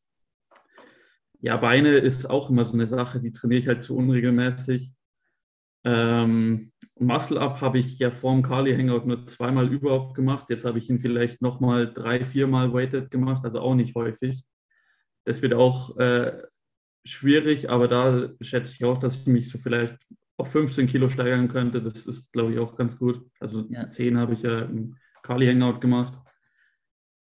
Ja, 1.40 1.56
Beine 1.56 1.96
ist 1.96 2.26
auch 2.26 2.50
immer 2.50 2.64
so 2.64 2.74
eine 2.74 2.86
Sache, 2.86 3.20
die 3.20 3.32
trainiere 3.32 3.60
ich 3.60 3.68
halt 3.68 3.82
zu 3.82 3.96
unregelmäßig. 3.96 4.92
Ähm, 5.84 6.72
Muscle 6.98 7.40
Up 7.40 7.60
habe 7.60 7.78
ich 7.78 7.98
ja 7.98 8.10
vor 8.10 8.32
dem 8.32 8.42
Kali 8.42 8.74
Hangout 8.74 9.06
nur 9.06 9.26
zweimal 9.26 9.70
überhaupt 9.72 10.14
gemacht. 10.14 10.48
Jetzt 10.48 10.64
habe 10.64 10.78
ich 10.78 10.88
ihn 10.88 10.98
vielleicht 10.98 11.42
nochmal 11.42 11.92
drei, 11.92 12.24
viermal 12.24 12.72
weighted 12.72 13.10
gemacht, 13.10 13.44
also 13.44 13.60
auch 13.60 13.74
nicht 13.74 13.94
häufig. 13.94 14.44
Das 15.24 15.42
wird 15.42 15.54
auch 15.54 15.96
äh, 15.98 16.42
schwierig, 17.04 17.68
aber 17.68 17.88
da 17.88 18.30
schätze 18.40 18.72
ich 18.72 18.84
auch, 18.84 18.98
dass 18.98 19.16
ich 19.16 19.26
mich 19.26 19.50
so 19.50 19.58
vielleicht 19.58 19.98
auf 20.36 20.50
15 20.50 20.86
Kilo 20.86 21.08
steigern 21.08 21.48
könnte. 21.48 21.80
Das 21.82 22.06
ist, 22.06 22.32
glaube 22.32 22.52
ich, 22.52 22.58
auch 22.58 22.76
ganz 22.76 22.98
gut. 22.98 23.24
Also 23.40 23.66
Ja. 23.70 23.88
10 23.90 24.18
habe 24.18 24.34
ich 24.34 24.42
ja 24.42 24.62
im 24.62 24.96
Kali 25.22 25.46
Hangout 25.46 25.80
gemacht. 25.80 26.18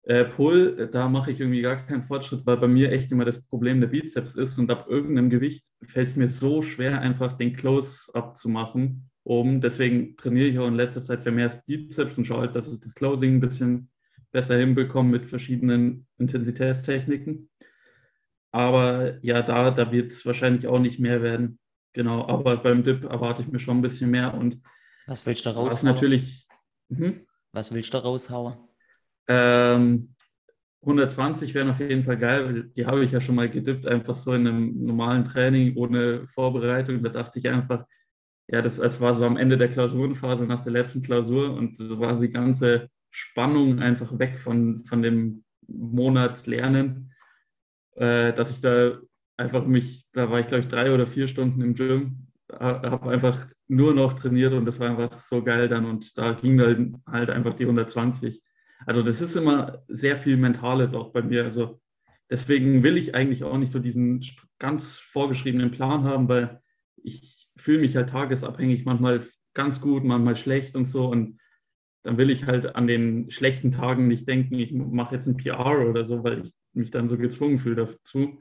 Äh, 0.04 0.26
Pull, 0.26 0.88
da 0.92 1.10
mache 1.10 1.32
ich 1.32 1.40
irgendwie 1.40 1.62
gar 1.62 1.78
keinen 1.78 2.04
Fortschritt, 2.04 2.46
weil 2.46 2.58
bei 2.58 2.68
mir 2.68 2.92
echt 2.92 3.12
immer 3.12 3.26
das 3.26 3.42
Problem 3.42 3.82
der 3.82 3.88
Bizeps 3.88 4.36
ist 4.36 4.60
und 4.60 4.70
ab 4.70 4.86
irgendeinem 4.88 5.32
Gewicht 5.32 5.72
fällt 5.84 6.10
es 6.10 6.16
mir 6.16 6.30
so 6.30 6.62
schwer, 6.62 7.02
einfach 7.02 7.34
den 7.34 7.56
Close-Up 7.56 8.38
zu 8.38 8.48
machen. 8.50 9.10
Oben. 9.24 9.60
Deswegen 9.60 10.16
trainiere 10.18 10.48
ich 10.48 10.60
auch 10.60 10.68
in 10.68 10.76
letzter 10.76 11.04
Zeit 11.04 11.24
vermehrt 11.24 11.66
Bizeps 11.66 12.16
und 12.18 12.26
schaue 12.26 12.42
halt, 12.42 12.56
dass 12.56 12.72
ich 12.72 12.80
das 12.80 12.94
Closing 12.94 13.38
ein 13.38 13.40
bisschen 13.40 13.90
besser 14.32 14.56
hinbekomme 14.58 15.10
mit 15.10 15.26
verschiedenen 15.26 16.06
Intensitätstechniken. 16.20 17.50
Aber 18.52 19.18
ja, 19.24 19.42
da, 19.42 19.72
da 19.72 19.92
wird 19.92 20.12
es 20.12 20.26
wahrscheinlich 20.28 20.68
auch 20.68 20.80
nicht 20.80 21.00
mehr 21.00 21.24
werden. 21.24 21.58
Genau, 21.96 22.28
aber 22.28 22.58
beim 22.58 22.84
Dip 22.84 23.06
erwarte 23.06 23.42
ich 23.42 23.48
mir 23.48 23.60
schon 23.60 23.78
ein 23.78 23.82
bisschen 23.82 24.12
mehr. 24.12 24.34
Und 24.34 24.62
was 25.08 25.26
willst 25.26 25.46
du 25.46 25.50
was 25.50 25.56
raushauen? 25.56 25.94
natürlich. 25.94 26.46
Mhm. 26.90 27.26
Was 27.54 27.74
willst 27.74 27.94
du 27.94 27.98
raushauen? 27.98 28.58
Ähm, 29.30 30.14
120 30.82 31.54
wären 31.54 31.70
auf 31.70 31.80
jeden 31.80 32.04
Fall 32.04 32.18
geil, 32.18 32.46
weil 32.46 32.64
die 32.76 32.86
habe 32.86 33.04
ich 33.04 33.12
ja 33.12 33.22
schon 33.22 33.36
mal 33.36 33.50
gedippt, 33.50 33.88
einfach 33.88 34.16
so 34.16 34.34
in 34.34 34.46
einem 34.46 34.86
normalen 34.86 35.24
Training 35.24 35.78
ohne 35.78 36.28
Vorbereitung. 36.28 37.02
Da 37.02 37.10
dachte 37.10 37.40
ich 37.40 37.48
einfach, 37.48 37.86
ja, 38.48 38.62
das, 38.62 38.76
das 38.76 39.00
war 39.00 39.14
so 39.14 39.26
am 39.26 39.38
Ende 39.38 39.58
der 39.58 39.70
Klausurenphase 39.70 40.44
nach 40.44 40.64
der 40.66 40.74
letzten 40.74 41.02
Klausur 41.02 41.54
und 41.54 41.78
so 41.78 42.00
war 42.00 42.20
die 42.20 42.30
ganze 42.30 42.90
Spannung 43.10 43.80
einfach 43.80 44.20
weg 44.20 44.38
von, 44.38 44.84
von 44.86 45.02
dem 45.02 45.46
Monatslernen 45.66 47.14
äh, 47.96 48.34
dass 48.34 48.52
ich 48.52 48.62
da 48.62 48.98
einfach 49.38 49.66
mich, 49.66 50.06
da 50.14 50.30
war 50.30 50.40
ich 50.40 50.48
glaube 50.48 50.62
ich 50.64 50.68
drei 50.68 50.94
oder 50.94 51.08
vier 51.08 51.28
Stunden 51.28 51.62
im 51.62 51.74
Gym, 51.74 52.28
habe 52.52 53.10
einfach 53.10 53.48
nur 53.68 53.94
noch 53.94 54.14
trainiert 54.14 54.54
und 54.54 54.66
das 54.66 54.80
war 54.80 54.90
einfach 54.90 55.18
so 55.20 55.44
geil 55.44 55.68
dann 55.68 55.86
und 55.86 56.18
da 56.18 56.34
ging 56.34 56.58
dann 56.58 57.02
halt 57.08 57.30
einfach 57.30 57.56
die 57.56 57.66
120. 57.66 58.42
Also 58.86 59.02
das 59.02 59.22
ist 59.22 59.36
immer 59.36 59.84
sehr 59.88 60.18
viel 60.18 60.38
Mentales 60.38 60.94
auch 60.94 61.12
bei 61.12 61.22
mir. 61.22 61.44
Also 61.44 61.82
deswegen 62.30 62.84
will 62.84 62.98
ich 62.98 63.16
eigentlich 63.16 63.44
auch 63.44 63.58
nicht 63.58 63.72
so 63.72 63.80
diesen 63.80 64.24
ganz 64.60 64.98
vorgeschriebenen 64.98 65.72
Plan 65.72 66.04
haben, 66.04 66.30
weil 66.30 66.62
ich 67.04 67.50
fühle 67.58 67.80
mich 67.80 67.96
halt 67.96 68.10
tagesabhängig, 68.10 68.86
manchmal 68.86 69.26
ganz 69.54 69.82
gut, 69.82 70.04
manchmal 70.04 70.36
schlecht 70.36 70.76
und 70.76 70.86
so 70.86 71.08
und 71.08 71.40
dann 72.04 72.18
will 72.18 72.30
ich 72.30 72.46
halt 72.46 72.76
an 72.76 72.86
den 72.86 73.32
schlechten 73.32 73.72
Tagen 73.72 74.08
nicht 74.08 74.28
denken, 74.28 74.60
ich 74.60 74.72
mache 74.72 75.16
jetzt 75.16 75.26
ein 75.28 75.38
PR 75.38 75.90
oder 75.90 76.06
so, 76.06 76.24
weil 76.24 76.46
ich 76.46 76.54
mich 76.74 76.92
dann 76.92 77.10
so 77.10 77.18
gezwungen 77.18 77.58
fühle 77.58 77.88
dazu, 77.88 78.40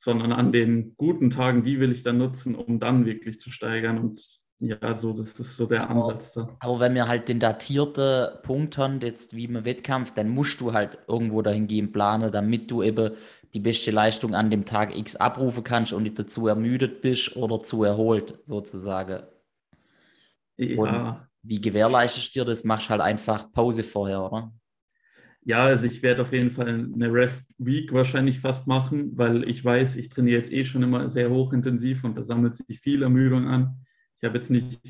sondern 0.00 0.32
an 0.32 0.50
den 0.50 0.94
guten 0.96 1.30
Tagen, 1.30 1.62
die 1.62 1.78
will 1.78 1.92
ich 1.92 2.02
dann 2.02 2.18
nutzen, 2.18 2.54
um 2.54 2.80
dann 2.80 3.04
wirklich 3.04 3.38
zu 3.38 3.50
steigern. 3.50 3.98
Und 3.98 4.26
ja, 4.58 4.94
so, 4.94 5.12
das 5.12 5.34
ist 5.38 5.56
so 5.56 5.66
der 5.66 5.88
aber, 5.88 6.06
Ansatz 6.06 6.32
da. 6.32 6.56
Aber 6.60 6.80
wenn 6.80 6.94
wir 6.94 7.06
halt 7.06 7.28
den 7.28 7.38
datierten 7.38 8.42
Punkt 8.42 8.78
haben, 8.78 9.00
jetzt 9.00 9.36
wie 9.36 9.44
im 9.44 9.64
Wettkampf, 9.64 10.12
dann 10.14 10.30
musst 10.30 10.60
du 10.60 10.72
halt 10.72 10.98
irgendwo 11.06 11.42
dahingehend 11.42 11.92
planen, 11.92 12.32
damit 12.32 12.70
du 12.70 12.82
eben 12.82 13.12
die 13.52 13.60
beste 13.60 13.90
Leistung 13.90 14.34
an 14.34 14.50
dem 14.50 14.64
Tag 14.64 14.96
X 14.96 15.16
abrufen 15.16 15.64
kannst 15.64 15.92
und 15.92 16.04
nicht 16.04 16.18
dazu 16.18 16.46
ermüdet 16.46 17.02
bist 17.02 17.36
oder 17.36 17.60
zu 17.60 17.84
erholt, 17.84 18.38
sozusagen. 18.44 19.22
Ja. 20.56 20.78
Und 20.78 21.26
wie 21.42 21.60
gewährleistest 21.60 22.34
du 22.34 22.40
dir 22.40 22.44
das? 22.46 22.64
Machst 22.64 22.88
halt 22.90 23.00
einfach 23.00 23.52
Pause 23.52 23.82
vorher, 23.82 24.22
oder? 24.22 24.52
Ja, 25.42 25.64
also 25.64 25.86
ich 25.86 26.02
werde 26.02 26.22
auf 26.22 26.32
jeden 26.32 26.50
Fall 26.50 26.68
eine 26.68 27.12
Rest 27.12 27.44
Week 27.58 27.92
wahrscheinlich 27.92 28.40
fast 28.40 28.66
machen, 28.66 29.16
weil 29.16 29.48
ich 29.48 29.64
weiß, 29.64 29.96
ich 29.96 30.08
trainiere 30.10 30.38
jetzt 30.38 30.52
eh 30.52 30.64
schon 30.64 30.82
immer 30.82 31.08
sehr 31.08 31.30
hochintensiv 31.30 32.04
und 32.04 32.16
da 32.16 32.22
sammelt 32.24 32.54
sich 32.54 32.78
viel 32.80 33.02
Ermüdung 33.02 33.46
an. 33.48 33.76
Ich 34.18 34.24
habe 34.28 34.36
jetzt 34.36 34.50
nicht 34.50 34.80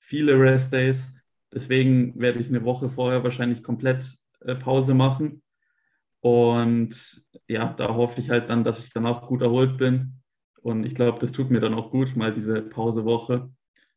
viele 0.00 0.38
Rest 0.38 0.72
Days, 0.72 1.10
deswegen 1.52 2.18
werde 2.20 2.40
ich 2.40 2.48
eine 2.48 2.64
Woche 2.64 2.90
vorher 2.90 3.24
wahrscheinlich 3.24 3.62
komplett 3.62 4.14
äh, 4.42 4.54
Pause 4.54 4.92
machen. 4.94 5.42
Und 6.20 7.22
ja, 7.48 7.72
da 7.74 7.94
hoffe 7.94 8.20
ich 8.20 8.30
halt 8.30 8.50
dann, 8.50 8.64
dass 8.64 8.84
ich 8.84 8.90
danach 8.92 9.22
gut 9.26 9.42
erholt 9.42 9.78
bin. 9.78 10.20
Und 10.62 10.84
ich 10.84 10.94
glaube, 10.94 11.18
das 11.20 11.32
tut 11.32 11.50
mir 11.50 11.60
dann 11.60 11.74
auch 11.74 11.90
gut, 11.90 12.16
mal 12.16 12.32
diese 12.34 12.62
Pausewoche. 12.62 13.50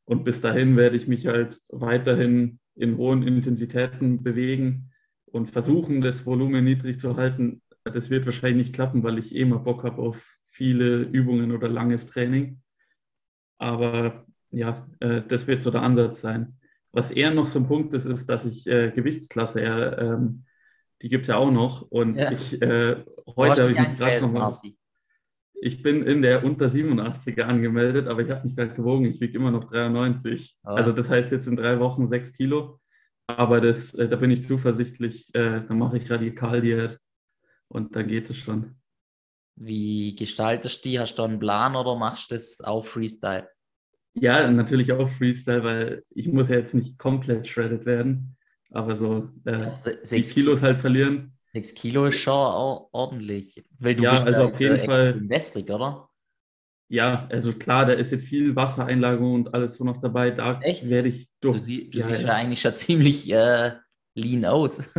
Und 0.05 0.23
bis 0.23 0.41
dahin 0.41 0.77
werde 0.77 0.95
ich 0.95 1.07
mich 1.07 1.27
halt 1.27 1.59
weiterhin 1.69 2.59
in 2.75 2.97
hohen 2.97 3.23
Intensitäten 3.23 4.23
bewegen 4.23 4.91
und 5.31 5.51
versuchen, 5.51 6.01
das 6.01 6.25
Volumen 6.25 6.63
niedrig 6.63 6.99
zu 6.99 7.15
halten, 7.15 7.61
das 7.83 8.09
wird 8.09 8.25
wahrscheinlich 8.25 8.67
nicht 8.67 8.75
klappen, 8.75 9.03
weil 9.03 9.17
ich 9.17 9.35
eh 9.35 9.45
mal 9.45 9.59
Bock 9.59 9.83
habe 9.83 10.01
auf 10.01 10.37
viele 10.45 11.01
Übungen 11.01 11.51
oder 11.51 11.67
langes 11.67 12.07
Training. 12.07 12.61
Aber 13.57 14.25
ja, 14.51 14.87
äh, 14.99 15.21
das 15.27 15.47
wird 15.47 15.63
so 15.63 15.71
der 15.71 15.81
Ansatz 15.81 16.21
sein. 16.21 16.57
Was 16.91 17.11
eher 17.11 17.31
noch 17.31 17.45
so 17.45 17.59
ein 17.59 17.67
Punkt 17.67 17.93
ist, 17.93 18.05
ist, 18.05 18.27
dass 18.27 18.45
ich 18.45 18.65
äh, 18.67 18.91
Gewichtsklasse, 18.91 19.59
eher, 19.59 19.97
ähm, 19.99 20.45
die 21.01 21.09
gibt 21.09 21.23
es 21.23 21.27
ja 21.27 21.37
auch 21.37 21.51
noch. 21.51 21.83
Und 21.83 22.15
ja. 22.15 22.31
ich, 22.31 22.59
äh, 22.61 23.03
heute 23.35 23.63
habe 23.63 23.71
ich 23.71 23.79
mich 23.79 23.97
gerade 23.97 24.21
nochmal. 24.21 24.51
Ich 25.59 25.81
bin 25.81 26.03
in 26.03 26.21
der 26.21 26.43
unter 26.43 26.67
87er 26.67 27.41
angemeldet, 27.41 28.07
aber 28.07 28.21
ich 28.21 28.29
habe 28.29 28.43
mich 28.43 28.55
gerade 28.55 28.73
gewogen. 28.73 29.05
Ich 29.05 29.19
wiege 29.19 29.37
immer 29.37 29.51
noch 29.51 29.65
93. 29.65 30.55
Oh. 30.63 30.69
Also 30.69 30.91
das 30.91 31.09
heißt 31.09 31.31
jetzt 31.31 31.47
in 31.47 31.55
drei 31.55 31.79
Wochen 31.79 32.07
sechs 32.07 32.31
Kilo. 32.31 32.79
Aber 33.27 33.59
das, 33.59 33.93
äh, 33.93 34.07
da 34.07 34.15
bin 34.15 34.31
ich 34.31 34.47
zuversichtlich, 34.47 35.33
äh, 35.35 35.61
da 35.67 35.73
mache 35.73 35.97
ich 35.97 36.09
Radikaldiät 36.09 36.97
und 37.67 37.95
da 37.95 38.01
geht 38.01 38.29
es 38.29 38.37
schon. 38.37 38.75
Wie 39.55 40.15
gestaltest 40.15 40.85
du 40.85 40.89
die? 40.89 40.99
Hast 40.99 41.15
du 41.15 41.23
einen 41.23 41.39
Plan 41.39 41.75
oder 41.75 41.95
machst 41.95 42.31
du 42.31 42.35
das 42.35 42.61
auch 42.61 42.85
Freestyle? 42.85 43.49
Ja, 44.13 44.49
natürlich 44.49 44.91
auch 44.93 45.09
Freestyle, 45.09 45.63
weil 45.63 46.03
ich 46.09 46.27
muss 46.27 46.49
ja 46.49 46.55
jetzt 46.55 46.73
nicht 46.73 46.97
komplett 46.97 47.47
shredded 47.47 47.85
werden, 47.85 48.37
aber 48.71 48.95
so 48.95 49.29
äh, 49.45 49.71
sechs 50.03 50.33
Kilos 50.33 50.61
halt 50.61 50.77
verlieren. 50.77 51.33
Sechs 51.53 51.73
Kilo 51.73 52.05
ist 52.05 52.19
schon 52.19 52.33
ordentlich. 52.33 53.63
Weil 53.79 53.95
du 53.95 54.03
ja, 54.03 54.11
bist 54.11 54.23
also 54.23 54.43
auf 54.43 54.59
jeden 54.59 54.79
Fall. 54.79 55.29
Westrig, 55.29 55.69
oder? 55.69 56.09
Ja, 56.89 57.27
also 57.29 57.51
klar, 57.51 57.85
da 57.85 57.93
ist 57.93 58.11
jetzt 58.11 58.25
viel 58.25 58.55
Wassereinlagerung 58.55 59.33
und 59.33 59.53
alles 59.53 59.75
so 59.75 59.83
noch 59.83 59.97
dabei. 59.97 60.31
Da 60.31 60.59
Echt? 60.61 60.89
werde 60.89 61.09
ich 61.09 61.27
durch. 61.41 61.55
Du, 61.55 61.61
sie, 61.61 61.89
du 61.89 61.99
ja, 61.99 62.05
siehst 62.05 62.21
ja 62.21 62.33
eigentlich 62.33 62.61
schon 62.61 62.75
ziemlich 62.75 63.31
äh, 63.31 63.73
lean 64.15 64.45
aus. 64.45 64.89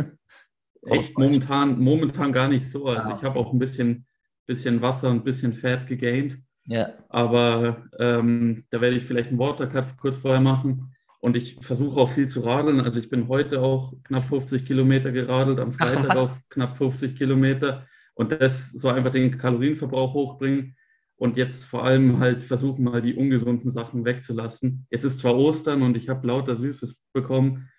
Echt 0.85 1.17
momentan, 1.17 1.79
momentan 1.79 2.31
gar 2.31 2.47
nicht 2.47 2.69
so. 2.69 2.85
Also 2.85 3.01
ah, 3.01 3.07
okay. 3.07 3.15
ich 3.17 3.23
habe 3.23 3.39
auch 3.39 3.51
ein 3.51 3.59
bisschen, 3.59 4.05
bisschen 4.45 4.81
Wasser 4.81 5.09
und 5.09 5.17
ein 5.17 5.23
bisschen 5.23 5.53
Fett 5.53 5.87
gegaint. 5.87 6.37
Ja. 6.65 6.93
Aber 7.09 7.85
ähm, 7.99 8.65
da 8.69 8.79
werde 8.79 8.95
ich 8.95 9.03
vielleicht 9.03 9.29
einen 9.29 9.39
Watercut 9.39 9.97
kurz 9.97 10.17
vorher 10.17 10.41
machen. 10.41 10.93
Und 11.21 11.35
ich 11.35 11.57
versuche 11.61 11.99
auch 11.99 12.11
viel 12.11 12.29
zu 12.29 12.41
radeln. 12.41 12.79
Also 12.79 12.99
ich 12.99 13.09
bin 13.09 13.27
heute 13.27 13.61
auch 13.61 13.93
knapp 14.03 14.23
50 14.23 14.65
Kilometer 14.65 15.11
geradelt, 15.11 15.59
am 15.59 15.73
Freitag 15.73 16.05
Ach, 16.09 16.15
auch 16.15 16.31
knapp 16.49 16.77
50 16.77 17.17
Kilometer. 17.17 17.87
Und 18.13 18.31
das 18.31 18.69
so 18.69 18.87
einfach 18.89 19.11
den 19.11 19.37
Kalorienverbrauch 19.37 20.13
hochbringen 20.13 20.75
und 21.19 21.35
jetzt 21.35 21.65
vor 21.65 21.83
allem 21.83 22.19
halt 22.19 22.43
versuchen, 22.43 22.85
mal 22.85 23.01
die 23.01 23.13
ungesunden 23.13 23.71
Sachen 23.71 24.05
wegzulassen. 24.05 24.87
Jetzt 24.89 25.03
ist 25.03 25.19
zwar 25.19 25.35
Ostern 25.35 25.81
und 25.81 25.97
ich 25.97 26.07
habe 26.07 26.25
lauter 26.25 26.55
Süßes 26.55 26.95
bekommen. 27.11 27.69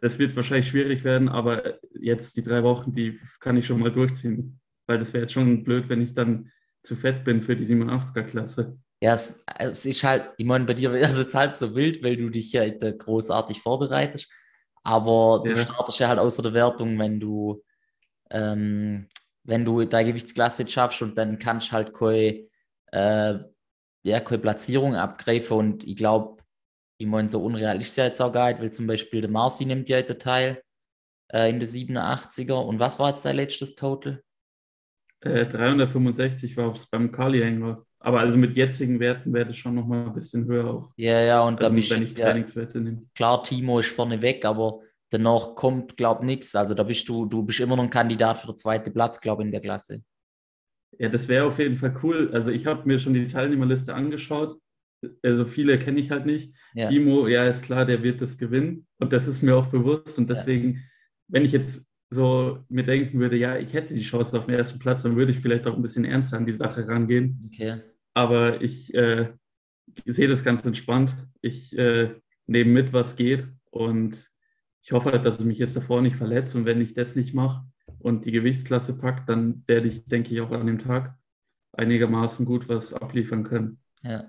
Das 0.00 0.18
wird 0.18 0.34
wahrscheinlich 0.34 0.68
schwierig 0.68 1.04
werden, 1.04 1.28
aber 1.28 1.78
jetzt 2.00 2.36
die 2.36 2.42
drei 2.42 2.64
Wochen, 2.64 2.92
die 2.92 3.20
kann 3.38 3.56
ich 3.56 3.66
schon 3.66 3.78
mal 3.78 3.92
durchziehen, 3.92 4.60
weil 4.88 4.98
das 4.98 5.12
wäre 5.12 5.22
jetzt 5.22 5.32
schon 5.32 5.62
blöd, 5.62 5.88
wenn 5.88 6.02
ich 6.02 6.14
dann 6.14 6.50
zu 6.82 6.96
fett 6.96 7.24
bin 7.24 7.42
für 7.42 7.54
die 7.54 7.66
87er-Klasse. 7.72 8.76
Ja, 9.00 9.14
es, 9.14 9.44
es, 9.58 9.86
ist 9.86 10.02
halt, 10.02 10.32
ich 10.36 10.44
meine, 10.44 10.64
bei 10.64 10.74
dir 10.74 10.92
ist 10.94 11.18
es 11.18 11.34
halb 11.36 11.56
so 11.56 11.76
wild, 11.76 12.02
weil 12.02 12.16
du 12.16 12.30
dich 12.30 12.52
ja 12.52 12.68
großartig 12.68 13.60
vorbereitest, 13.60 14.28
aber 14.82 15.44
du 15.44 15.52
ja. 15.52 15.58
startest 15.58 16.00
ja 16.00 16.08
halt 16.08 16.18
außer 16.18 16.42
der 16.42 16.52
Wertung, 16.52 16.98
wenn 16.98 17.20
du, 17.20 17.62
ähm, 18.30 19.06
wenn 19.44 19.64
du 19.64 19.84
deine 19.84 20.08
Gewichtsklasse 20.08 20.66
schaffst 20.66 21.00
und 21.02 21.16
dann 21.16 21.38
kannst 21.38 21.68
du 21.68 21.72
halt 21.74 21.94
keine 21.94 22.50
äh, 22.92 23.38
ja, 24.04 24.20
keine 24.20 24.42
Platzierung 24.42 24.94
abgreifen 24.94 25.56
und 25.56 25.84
ich 25.84 25.96
glaube, 25.96 26.42
ich 26.98 27.06
meine, 27.06 27.30
so 27.30 27.42
unrealistisch 27.42 27.90
ist 27.90 27.96
jetzt 27.96 28.22
auch 28.22 28.32
geil, 28.32 28.56
weil 28.60 28.70
zum 28.70 28.86
Beispiel 28.86 29.20
der 29.20 29.30
Marci 29.30 29.64
nimmt 29.64 29.88
ja 29.88 30.00
den 30.02 30.18
Teil 30.18 30.62
äh, 31.32 31.50
in 31.50 31.58
der 31.58 31.68
87er 31.68 32.54
und 32.54 32.78
was 32.78 32.98
war 32.98 33.10
jetzt 33.10 33.24
dein 33.24 33.36
letztes 33.36 33.74
Total? 33.74 34.22
Äh, 35.20 35.46
365 35.46 36.56
war 36.56 36.72
es 36.72 36.86
beim 36.86 37.12
Kali 37.12 37.40
Hänger. 37.40 37.84
Aber 38.00 38.18
also 38.18 38.36
mit 38.36 38.56
jetzigen 38.56 38.98
Werten 38.98 39.32
wäre 39.32 39.46
das 39.46 39.56
schon 39.56 39.76
nochmal 39.76 40.06
ein 40.06 40.12
bisschen 40.12 40.44
höher 40.46 40.68
auch. 40.68 40.90
Ja, 40.96 41.20
ja, 41.20 41.42
und 41.42 41.58
also, 41.58 41.68
da 41.68 41.74
bist 41.74 41.90
wenn 41.90 42.02
ich 42.02 42.14
Trainingswerte 42.14 42.78
ja, 42.78 42.84
nehme. 42.84 43.02
Klar, 43.14 43.44
Timo 43.44 43.78
ist 43.78 43.90
vorne 43.90 44.20
weg, 44.20 44.44
aber 44.44 44.80
danach 45.10 45.54
kommt, 45.54 45.96
glaube 45.96 46.22
ich, 46.22 46.26
nichts. 46.26 46.54
Also 46.56 46.74
da 46.74 46.82
bist 46.82 47.08
du, 47.08 47.26
du 47.26 47.44
bist 47.44 47.60
immer 47.60 47.76
noch 47.76 47.84
ein 47.84 47.90
Kandidat 47.90 48.38
für 48.38 48.48
den 48.48 48.58
zweiten 48.58 48.92
Platz, 48.92 49.20
glaube 49.20 49.42
ich, 49.42 49.46
in 49.46 49.52
der 49.52 49.60
Klasse. 49.60 50.02
Ja, 50.98 51.08
das 51.08 51.28
wäre 51.28 51.44
auf 51.44 51.58
jeden 51.58 51.76
Fall 51.76 51.94
cool. 52.02 52.30
Also 52.32 52.50
ich 52.50 52.66
habe 52.66 52.86
mir 52.86 52.98
schon 52.98 53.14
die 53.14 53.26
Teilnehmerliste 53.26 53.94
angeschaut. 53.94 54.58
Also 55.22 55.44
viele 55.44 55.78
kenne 55.78 56.00
ich 56.00 56.10
halt 56.10 56.26
nicht. 56.26 56.54
Ja. 56.74 56.88
Timo, 56.88 57.26
ja, 57.26 57.46
ist 57.46 57.64
klar, 57.64 57.84
der 57.84 58.02
wird 58.02 58.20
das 58.20 58.38
gewinnen. 58.38 58.86
Und 58.98 59.12
das 59.12 59.26
ist 59.26 59.42
mir 59.42 59.56
auch 59.56 59.66
bewusst. 59.66 60.18
Und 60.18 60.30
deswegen, 60.30 60.74
ja. 60.74 60.80
wenn 61.28 61.44
ich 61.44 61.52
jetzt 61.52 61.82
so 62.10 62.58
mir 62.68 62.84
denken 62.84 63.18
würde, 63.18 63.36
ja, 63.36 63.56
ich 63.58 63.72
hätte 63.72 63.94
die 63.94 64.02
Chance 64.02 64.36
auf 64.38 64.46
den 64.46 64.54
ersten 64.54 64.78
Platz, 64.78 65.02
dann 65.02 65.16
würde 65.16 65.32
ich 65.32 65.40
vielleicht 65.40 65.66
auch 65.66 65.74
ein 65.74 65.82
bisschen 65.82 66.04
ernster 66.04 66.36
an 66.36 66.46
die 66.46 66.52
Sache 66.52 66.86
rangehen. 66.86 67.50
Okay. 67.52 67.80
Aber 68.14 68.60
ich 68.60 68.92
äh, 68.94 69.28
sehe 70.04 70.28
das 70.28 70.44
ganz 70.44 70.64
entspannt. 70.64 71.16
Ich 71.40 71.76
äh, 71.76 72.10
nehme 72.46 72.70
mit, 72.70 72.92
was 72.92 73.16
geht. 73.16 73.48
Und 73.70 74.30
ich 74.82 74.92
hoffe 74.92 75.12
halt, 75.12 75.24
dass 75.24 75.38
ich 75.38 75.46
mich 75.46 75.58
jetzt 75.58 75.76
davor 75.76 76.02
nicht 76.02 76.16
verletze. 76.16 76.58
Und 76.58 76.66
wenn 76.66 76.80
ich 76.80 76.94
das 76.94 77.16
nicht 77.16 77.34
mache, 77.34 77.64
und 78.02 78.24
die 78.24 78.32
Gewichtsklasse 78.32 78.94
packt, 78.94 79.28
dann 79.28 79.64
werde 79.66 79.88
ich, 79.88 80.04
denke 80.06 80.34
ich, 80.34 80.40
auch 80.40 80.50
an 80.50 80.66
dem 80.66 80.78
Tag 80.78 81.16
einigermaßen 81.72 82.44
gut 82.44 82.68
was 82.68 82.92
abliefern 82.92 83.44
können. 83.44 83.78
Ja. 84.02 84.24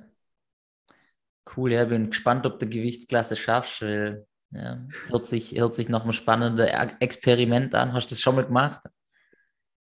Cool, 1.56 1.74
ja, 1.74 1.86
bin 1.86 2.10
gespannt, 2.10 2.46
ob 2.46 2.60
du 2.60 2.68
Gewichtsklasse 2.68 3.36
schaffst, 3.36 3.82
weil 3.82 4.26
ja, 4.52 4.86
hört 5.08 5.28
sich, 5.28 5.60
hört 5.60 5.76
sich 5.76 5.90
noch 5.90 6.06
ein 6.06 6.14
spannendes 6.14 6.70
Experiment 7.00 7.74
an. 7.76 7.94
Hast 7.94 8.10
du 8.10 8.16
das 8.16 8.22
schon 8.22 8.36
mal 8.36 8.46
gemacht? 8.46 8.82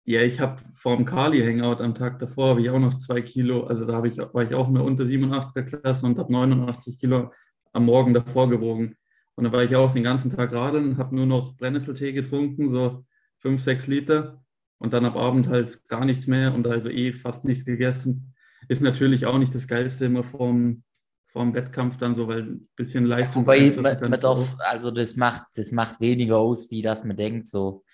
Ja, 0.04 0.22
ich 0.22 0.40
habe 0.40 0.60
vor 0.74 0.96
dem 0.96 1.04
Kali-Hangout 1.04 1.82
am 1.82 1.94
Tag 1.94 2.18
davor 2.18 2.50
habe 2.50 2.62
ich 2.62 2.70
auch 2.70 2.78
noch 2.78 2.98
zwei 2.98 3.20
Kilo, 3.20 3.64
also 3.64 3.84
da 3.84 4.02
ich, 4.04 4.16
war 4.18 4.42
ich 4.42 4.54
auch 4.54 4.72
der 4.72 4.82
unter 4.82 5.04
87er 5.04 5.62
Klasse 5.62 6.06
und 6.06 6.18
habe 6.18 6.32
89 6.32 6.98
Kilo 6.98 7.32
am 7.72 7.84
Morgen 7.84 8.14
davor 8.14 8.48
gewogen. 8.48 8.96
Und 9.34 9.44
da 9.44 9.52
war 9.52 9.62
ich 9.62 9.76
auch 9.76 9.92
den 9.92 10.02
ganzen 10.02 10.30
Tag 10.30 10.52
radeln, 10.52 10.98
habe 10.98 11.14
nur 11.14 11.26
noch 11.26 11.56
Brennnesseltee 11.56 12.12
getrunken, 12.12 12.70
so 12.70 13.04
fünf, 13.38 13.62
sechs 13.62 13.87
Liter 13.87 14.42
und 14.79 14.92
dann 14.92 15.05
ab 15.05 15.16
Abend 15.16 15.48
halt 15.48 15.87
gar 15.88 16.05
nichts 16.05 16.27
mehr 16.27 16.55
und 16.55 16.66
also 16.66 16.88
eh 16.88 17.12
fast 17.12 17.44
nichts 17.44 17.64
gegessen. 17.64 18.35
Ist 18.68 18.83
natürlich 18.83 19.27
auch 19.27 19.38
nicht 19.38 19.55
das 19.55 19.68
Geilste 19.68 20.07
immer 20.07 20.22
vorm, 20.22 20.83
vorm 21.29 21.55
Wettkampf 21.55 21.96
dann 21.96 22.16
so, 22.16 22.29
weil 22.29 22.42
ein 22.42 22.68
bisschen 22.77 23.05
Leistung. 23.05 23.42
Wobei, 23.42 23.70
man, 23.70 24.11
man 24.11 24.20
darf, 24.20 24.57
also 24.59 24.90
das 24.90 25.16
macht, 25.16 25.46
das 25.55 25.72
macht 25.72 26.01
weniger 26.01 26.38
aus, 26.38 26.70
wie 26.70 26.83
das 26.83 27.05
man 27.05 27.16
denkt. 27.16 27.48
So. 27.48 27.85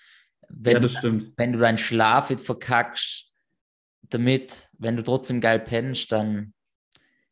Wenn, 0.49 0.73
ja, 0.73 0.79
das 0.79 0.93
stimmt. 0.93 1.33
Wenn 1.37 1.53
du 1.53 1.59
deinen 1.59 1.77
Schlaf 1.77 2.29
jetzt 2.29 2.45
verkackst, 2.45 3.31
damit, 4.09 4.69
wenn 4.77 4.95
du 4.95 5.03
trotzdem 5.03 5.41
geil 5.41 5.59
pennst, 5.59 6.11
dann. 6.11 6.53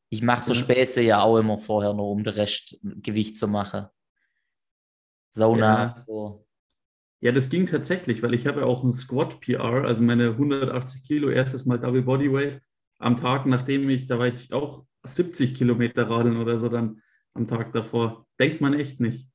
Ich 0.09 0.21
mache 0.21 0.43
so 0.43 0.53
ja. 0.53 0.59
Späße 0.59 1.01
ja 1.01 1.21
auch 1.23 1.37
immer 1.37 1.57
vorher 1.57 1.93
noch, 1.93 2.11
um 2.11 2.23
den 2.23 2.33
Rest 2.33 2.77
Gewicht 2.83 3.39
zu 3.39 3.47
machen. 3.47 3.87
Sauna, 5.31 5.85
ja. 5.85 5.95
so. 5.97 6.42
Ja, 7.23 7.31
das 7.31 7.47
ging 7.47 7.67
tatsächlich, 7.67 8.21
weil 8.21 8.33
ich 8.33 8.47
habe 8.47 8.59
ja 8.59 8.65
auch 8.65 8.83
ein 8.83 8.95
Squat 8.95 9.39
PR, 9.39 9.85
also 9.85 10.01
meine 10.01 10.31
180 10.31 11.03
Kilo, 11.03 11.29
erstes 11.29 11.65
Mal 11.65 11.79
Double 11.79 12.01
Bodyweight 12.01 12.61
am 12.99 13.15
Tag, 13.15 13.45
nachdem 13.45 13.89
ich, 13.89 14.07
da 14.07 14.19
war 14.19 14.27
ich 14.27 14.51
auch 14.51 14.85
70 15.03 15.55
Kilometer 15.55 16.09
radeln 16.09 16.35
oder 16.35 16.57
so 16.57 16.67
dann 16.67 17.01
am 17.33 17.47
Tag 17.47 17.71
davor. 17.71 18.27
Denkt 18.41 18.59
man 18.59 18.73
echt 18.73 18.99
nicht. 18.99 19.29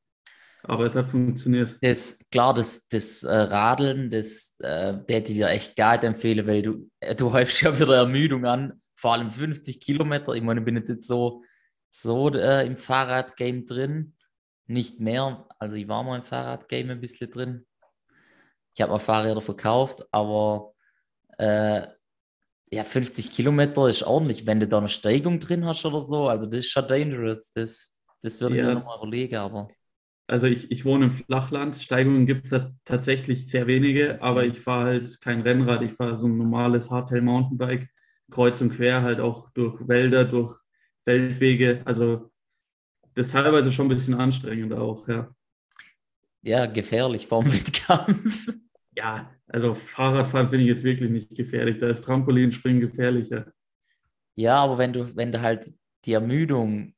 Aber 0.65 0.85
es 0.85 0.95
hat 0.95 1.09
funktioniert. 1.09 1.79
Das, 1.81 2.19
klar, 2.31 2.53
das, 2.53 2.89
das 2.89 3.23
äh, 3.23 3.35
Radeln, 3.35 4.11
das 4.11 4.57
äh, 4.59 4.93
hätte 5.09 5.33
ich 5.33 5.39
dir 5.39 5.49
echt 5.49 5.79
nicht 5.79 6.05
empfehlen, 6.05 6.47
weil 6.47 6.61
du, 6.61 6.91
äh, 7.01 7.15
du 7.15 7.33
häufst 7.33 7.63
ja 7.63 7.81
wieder 7.81 7.97
Ermüdung 7.97 8.45
an, 8.45 8.83
vor 8.97 9.15
allem 9.15 9.31
50 9.31 9.81
Kilometer. 9.81 10.35
Ich 10.35 10.43
meine, 10.43 10.61
ich 10.61 10.67
bin 10.67 10.77
jetzt 10.77 11.05
so, 11.05 11.43
so 11.89 12.29
äh, 12.35 12.67
im 12.67 12.77
Fahrradgame 12.77 13.63
drin, 13.63 14.15
nicht 14.67 15.01
mehr. 15.01 15.49
Also 15.59 15.77
ich 15.77 15.89
war 15.89 16.05
mal 16.05 16.19
im 16.19 16.25
Fahrradgame 16.25 16.93
ein 16.93 17.01
bisschen 17.01 17.31
drin. 17.31 17.65
Ich 18.79 18.83
habe 18.83 18.93
mal 18.93 19.01
Fahrräder 19.01 19.43
verkauft, 19.43 20.07
aber 20.13 20.73
äh, 21.37 21.83
ja, 22.71 22.85
50 22.85 23.33
Kilometer 23.33 23.89
ist 23.89 24.05
ordentlich, 24.05 24.47
wenn 24.47 24.61
du 24.61 24.69
da 24.69 24.79
eine 24.79 24.89
Steigung 24.89 25.41
drin 25.41 25.65
hast 25.67 25.85
oder 25.85 26.01
so. 26.01 26.29
Also 26.29 26.47
das 26.47 26.61
ist 26.61 26.71
schon 26.71 26.87
dangerous. 26.87 27.51
Das, 27.55 27.99
das 28.23 28.41
würde 28.41 28.57
ja. 28.57 28.63
ich 28.63 28.69
mir 28.69 28.75
nochmal 28.77 28.99
überlegen, 28.99 29.35
aber. 29.35 29.67
Also 30.29 30.47
ich, 30.47 30.71
ich 30.71 30.85
wohne 30.85 31.07
im 31.07 31.11
Flachland, 31.11 31.75
Steigungen 31.75 32.25
gibt 32.25 32.53
es 32.53 32.63
tatsächlich 32.85 33.51
sehr 33.51 33.67
wenige, 33.67 34.23
aber 34.23 34.45
ich 34.45 34.61
fahre 34.61 34.85
halt 34.85 35.21
kein 35.23 35.41
Rennrad, 35.41 35.83
ich 35.83 35.95
fahre 35.95 36.17
so 36.17 36.29
ein 36.29 36.39
normales 36.39 36.89
Hardtail 36.89 37.23
Mountainbike, 37.23 37.89
kreuz 38.31 38.61
und 38.61 38.77
quer, 38.77 39.03
halt 39.03 39.19
auch 39.19 39.51
durch 39.55 39.89
Wälder, 39.89 40.25
durch 40.25 40.57
Feldwege. 41.03 41.83
Also 41.85 42.31
das 43.17 43.27
ist 43.27 43.33
teilweise 43.33 43.73
schon 43.73 43.87
ein 43.87 43.97
bisschen 43.97 44.15
anstrengend 44.15 44.73
auch, 44.73 45.09
ja. 45.09 45.35
Ja, 46.43 46.67
gefährlich 46.67 47.27
vorm 47.27 47.47
Wettkampf. 47.53 48.47
Ja, 48.99 49.33
also 49.47 49.75
Fahrradfahren 49.75 50.51
finde 50.51 50.65
ich 50.65 50.71
jetzt 50.71 50.83
wirklich 50.83 51.09
nicht 51.09 51.33
gefährlich. 51.37 51.79
Da 51.79 51.89
ist 51.89 52.03
Trampolinspringen 52.03 52.81
gefährlicher. 52.81 53.53
Ja, 54.35 54.57
aber 54.57 54.77
wenn 54.79 54.93
du, 54.93 55.15
wenn 55.15 55.31
du 55.31 55.41
halt 55.41 55.73
die 56.05 56.15
Ermüdung 56.15 56.95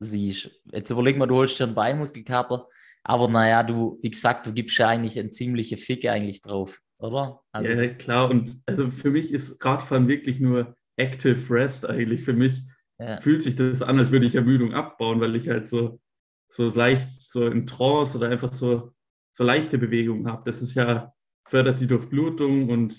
siehst, 0.00 0.50
jetzt 0.72 0.90
überleg 0.90 1.16
mal, 1.16 1.26
du 1.26 1.36
holst 1.36 1.60
dir 1.60 1.64
einen 1.64 1.76
Beinmuskelkater, 1.76 2.66
aber 3.04 3.28
naja, 3.28 3.62
du, 3.62 4.00
wie 4.02 4.10
gesagt, 4.10 4.48
du 4.48 4.52
gibst 4.52 4.78
ja 4.78 4.88
eigentlich 4.88 5.16
eine 5.16 5.30
ziemliche 5.30 5.76
Ficke 5.76 6.10
eigentlich 6.10 6.42
drauf, 6.42 6.80
oder? 6.98 7.40
Also, 7.52 7.72
ja, 7.72 7.86
klar. 7.94 8.30
Und 8.30 8.60
also 8.66 8.90
für 8.90 9.10
mich 9.10 9.32
ist 9.32 9.64
Radfahren 9.64 10.08
wirklich 10.08 10.40
nur 10.40 10.76
Active 10.96 11.54
Rest 11.54 11.88
eigentlich. 11.88 12.22
Für 12.22 12.32
mich 12.32 12.64
ja. 12.98 13.20
fühlt 13.20 13.44
sich 13.44 13.54
das 13.54 13.80
an, 13.80 14.00
als 14.00 14.10
würde 14.10 14.26
ich 14.26 14.34
Ermüdung 14.34 14.74
abbauen, 14.74 15.20
weil 15.20 15.36
ich 15.36 15.48
halt 15.48 15.68
so, 15.68 16.00
so 16.48 16.68
leicht 16.68 17.10
so 17.12 17.46
in 17.46 17.64
Trance 17.64 18.18
oder 18.18 18.28
einfach 18.28 18.52
so, 18.52 18.92
so 19.34 19.44
leichte 19.44 19.78
Bewegungen 19.78 20.26
habe. 20.26 20.42
Das 20.44 20.60
ist 20.60 20.74
ja 20.74 21.14
fördert 21.48 21.80
die 21.80 21.86
Durchblutung 21.86 22.68
und 22.70 22.94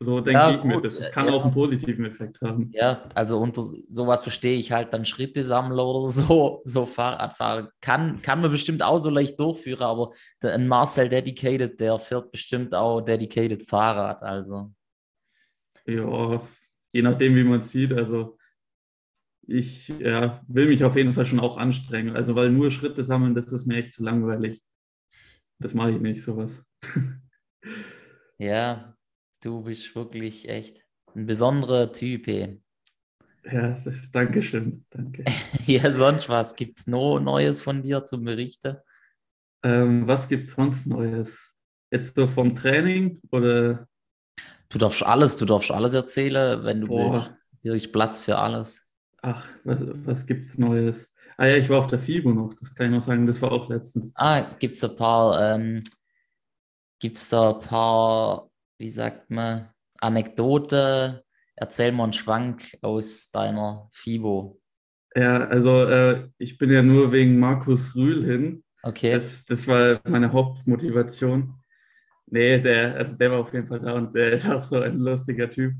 so 0.00 0.20
denke 0.20 0.38
ja, 0.38 0.50
ich 0.50 0.60
gut. 0.60 0.66
mir, 0.66 0.80
das, 0.80 0.98
das 0.98 1.10
kann 1.10 1.26
ja. 1.26 1.32
auch 1.32 1.44
einen 1.44 1.54
positiven 1.54 2.04
Effekt 2.04 2.40
haben. 2.40 2.70
Ja, 2.72 3.08
also 3.14 3.38
unter 3.38 3.62
sowas 3.88 4.22
verstehe 4.22 4.56
ich 4.58 4.72
halt 4.72 4.92
dann 4.92 5.04
Schritte 5.04 5.42
sammeln 5.42 5.78
oder 5.78 6.08
so, 6.12 6.60
so 6.64 6.86
Fahrradfahren. 6.86 7.68
Kann, 7.80 8.20
kann 8.22 8.40
man 8.40 8.50
bestimmt 8.50 8.82
auch 8.82 8.98
so 8.98 9.10
leicht 9.10 9.38
durchführen, 9.38 9.82
aber 9.82 10.12
der, 10.42 10.54
ein 10.54 10.68
Marcel 10.68 11.08
Dedicated, 11.08 11.80
der 11.80 11.98
fährt 11.98 12.30
bestimmt 12.30 12.74
auch 12.74 13.00
Dedicated 13.00 13.66
Fahrrad, 13.66 14.22
also. 14.22 14.72
Ja, 15.86 16.40
je 16.92 17.02
nachdem, 17.02 17.36
wie 17.36 17.44
man 17.44 17.60
es 17.60 17.70
sieht, 17.70 17.92
also 17.92 18.38
ich 19.46 19.88
ja, 19.88 20.42
will 20.48 20.68
mich 20.68 20.84
auf 20.84 20.96
jeden 20.96 21.12
Fall 21.12 21.26
schon 21.26 21.40
auch 21.40 21.58
anstrengen, 21.58 22.16
also 22.16 22.34
weil 22.34 22.50
nur 22.50 22.70
Schritte 22.70 23.04
sammeln, 23.04 23.34
das 23.34 23.52
ist 23.52 23.66
mir 23.66 23.76
echt 23.76 23.92
zu 23.92 24.02
langweilig. 24.02 24.62
Das 25.58 25.74
mache 25.74 25.92
ich 25.92 26.00
nicht, 26.00 26.22
sowas. 26.22 26.64
Ja, 28.38 28.96
du 29.42 29.62
bist 29.62 29.94
wirklich 29.94 30.48
echt 30.48 30.84
ein 31.14 31.26
besonderer 31.26 31.92
Typ. 31.92 32.26
Ey. 32.28 32.60
Ja, 33.50 33.76
danke 34.12 34.42
schön. 34.42 34.84
Danke. 34.90 35.24
ja, 35.66 35.90
sonst 35.92 36.28
was? 36.28 36.56
Gibt 36.56 36.78
es 36.78 36.86
noch 36.86 37.20
Neues 37.20 37.60
von 37.60 37.82
dir 37.82 38.04
zum 38.04 38.24
Berichten? 38.24 38.76
Ähm, 39.62 40.06
was 40.06 40.28
gibt 40.28 40.46
es 40.46 40.52
sonst 40.54 40.86
Neues? 40.86 41.54
Jetzt 41.90 42.16
so 42.16 42.26
vom 42.26 42.56
Training 42.56 43.20
oder? 43.30 43.86
Du 44.68 44.78
darfst 44.78 45.04
alles, 45.04 45.36
du 45.36 45.44
darfst 45.44 45.70
alles 45.70 45.94
erzählen, 45.94 46.64
wenn 46.64 46.80
du 46.80 46.88
Boah. 46.88 47.12
willst. 47.12 47.32
Hier 47.62 47.74
ist 47.74 47.92
Platz 47.92 48.18
für 48.18 48.38
alles. 48.38 48.90
Ach, 49.22 49.48
was, 49.64 49.78
was 50.04 50.24
es 50.28 50.58
Neues? 50.58 51.08
Ah 51.36 51.46
ja, 51.46 51.56
ich 51.56 51.68
war 51.68 51.78
auf 51.78 51.86
der 51.86 51.98
FIBO 51.98 52.32
noch, 52.32 52.54
das 52.54 52.74
kann 52.74 52.86
ich 52.86 52.92
noch 52.92 53.06
sagen, 53.06 53.26
das 53.26 53.40
war 53.40 53.52
auch 53.52 53.68
letztens. 53.68 54.12
Ah, 54.14 54.42
gibt 54.58 54.74
es 54.74 54.84
ein 54.84 54.96
paar 54.96 55.54
ähm, 55.54 55.82
Gibt 57.00 57.16
es 57.16 57.28
da 57.28 57.52
ein 57.52 57.60
paar, 57.60 58.50
wie 58.78 58.90
sagt 58.90 59.30
man, 59.30 59.68
Anekdoten? 60.00 61.20
Erzähl 61.56 61.92
mal 61.92 62.04
einen 62.04 62.12
Schwank 62.12 62.76
aus 62.82 63.30
deiner 63.30 63.88
FIBO. 63.92 64.60
Ja, 65.14 65.46
also 65.46 65.84
äh, 65.84 66.28
ich 66.38 66.58
bin 66.58 66.70
ja 66.70 66.82
nur 66.82 67.12
wegen 67.12 67.38
Markus 67.38 67.94
Rühl 67.94 68.24
hin. 68.24 68.64
Okay. 68.82 69.12
Das, 69.12 69.44
das 69.44 69.66
war 69.68 70.00
meine 70.04 70.32
Hauptmotivation. 70.32 71.54
Nee, 72.26 72.60
der, 72.60 72.96
also 72.96 73.12
der 73.14 73.30
war 73.30 73.38
auf 73.38 73.52
jeden 73.52 73.68
Fall 73.68 73.80
da 73.80 73.92
und 73.92 74.14
der 74.14 74.32
ist 74.32 74.46
auch 74.50 74.62
so 74.62 74.80
ein 74.80 74.98
lustiger 74.98 75.50
Typ. 75.50 75.74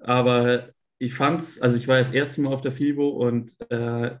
Aber 0.00 0.70
ich 0.98 1.14
fand's, 1.14 1.60
also 1.60 1.76
ich 1.76 1.88
war 1.88 1.98
das 1.98 2.12
erste 2.12 2.40
Mal 2.40 2.52
auf 2.52 2.60
der 2.60 2.72
FIBO 2.72 3.08
und 3.08 3.56
äh, 3.70 4.16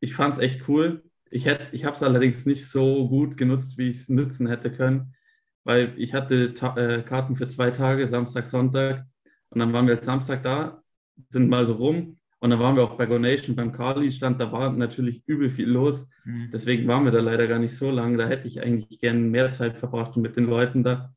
ich 0.00 0.14
fand's 0.14 0.38
echt 0.38 0.68
cool. 0.68 1.02
Ich, 1.30 1.46
ich 1.46 1.84
habe 1.84 1.96
es 1.96 2.02
allerdings 2.02 2.46
nicht 2.46 2.70
so 2.70 3.08
gut 3.08 3.36
genutzt, 3.36 3.78
wie 3.78 3.88
ich 3.88 4.00
es 4.00 4.08
nutzen 4.08 4.46
hätte 4.46 4.70
können 4.70 5.14
weil 5.66 5.94
ich 5.96 6.14
hatte 6.14 6.54
äh, 6.76 7.02
Karten 7.02 7.34
für 7.34 7.48
zwei 7.48 7.72
Tage, 7.72 8.06
Samstag, 8.08 8.46
Sonntag. 8.46 9.04
Und 9.50 9.58
dann 9.58 9.72
waren 9.72 9.88
wir 9.88 10.00
Samstag 10.00 10.44
da, 10.44 10.80
sind 11.28 11.48
mal 11.48 11.66
so 11.66 11.72
rum. 11.72 12.18
Und 12.38 12.50
dann 12.50 12.60
waren 12.60 12.76
wir 12.76 12.84
auch 12.84 12.96
bei 12.96 13.06
Gonation 13.06 13.56
beim 13.56 13.72
Carly-Stand. 13.72 14.40
Da 14.40 14.52
war 14.52 14.72
natürlich 14.72 15.24
übel 15.26 15.48
viel 15.48 15.68
los. 15.68 16.06
Mhm. 16.24 16.50
Deswegen 16.52 16.86
waren 16.86 17.04
wir 17.04 17.10
da 17.10 17.18
leider 17.18 17.48
gar 17.48 17.58
nicht 17.58 17.76
so 17.76 17.90
lange. 17.90 18.16
Da 18.16 18.28
hätte 18.28 18.46
ich 18.46 18.62
eigentlich 18.62 19.00
gerne 19.00 19.18
mehr 19.18 19.50
Zeit 19.50 19.76
verbracht 19.76 20.16
mit 20.16 20.36
den 20.36 20.44
Leuten 20.44 20.84
da, 20.84 21.12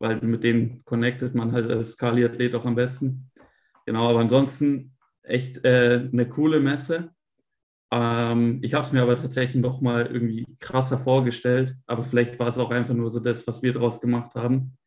weil 0.00 0.20
mit 0.20 0.42
denen 0.42 0.84
connectet 0.84 1.36
man 1.36 1.52
halt 1.52 1.70
als 1.70 1.96
Carly-Athlet 1.96 2.56
auch 2.56 2.64
am 2.64 2.74
besten. 2.74 3.30
Genau, 3.86 4.10
aber 4.10 4.18
ansonsten 4.18 4.96
echt 5.22 5.64
äh, 5.64 6.08
eine 6.12 6.28
coole 6.28 6.58
Messe. 6.58 7.10
Ähm, 7.92 8.60
ich 8.62 8.72
habe 8.72 8.86
es 8.86 8.92
mir 8.92 9.02
aber 9.02 9.18
tatsächlich 9.18 9.60
noch 9.62 9.82
mal 9.82 10.06
irgendwie 10.06 10.46
krasser 10.60 10.98
vorgestellt, 10.98 11.76
aber 11.86 12.02
vielleicht 12.02 12.38
war 12.38 12.48
es 12.48 12.56
auch 12.58 12.70
einfach 12.70 12.94
nur 12.94 13.10
so 13.10 13.20
das, 13.20 13.46
was 13.46 13.62
wir 13.62 13.74
daraus 13.74 14.00
gemacht 14.00 14.34
haben. 14.34 14.78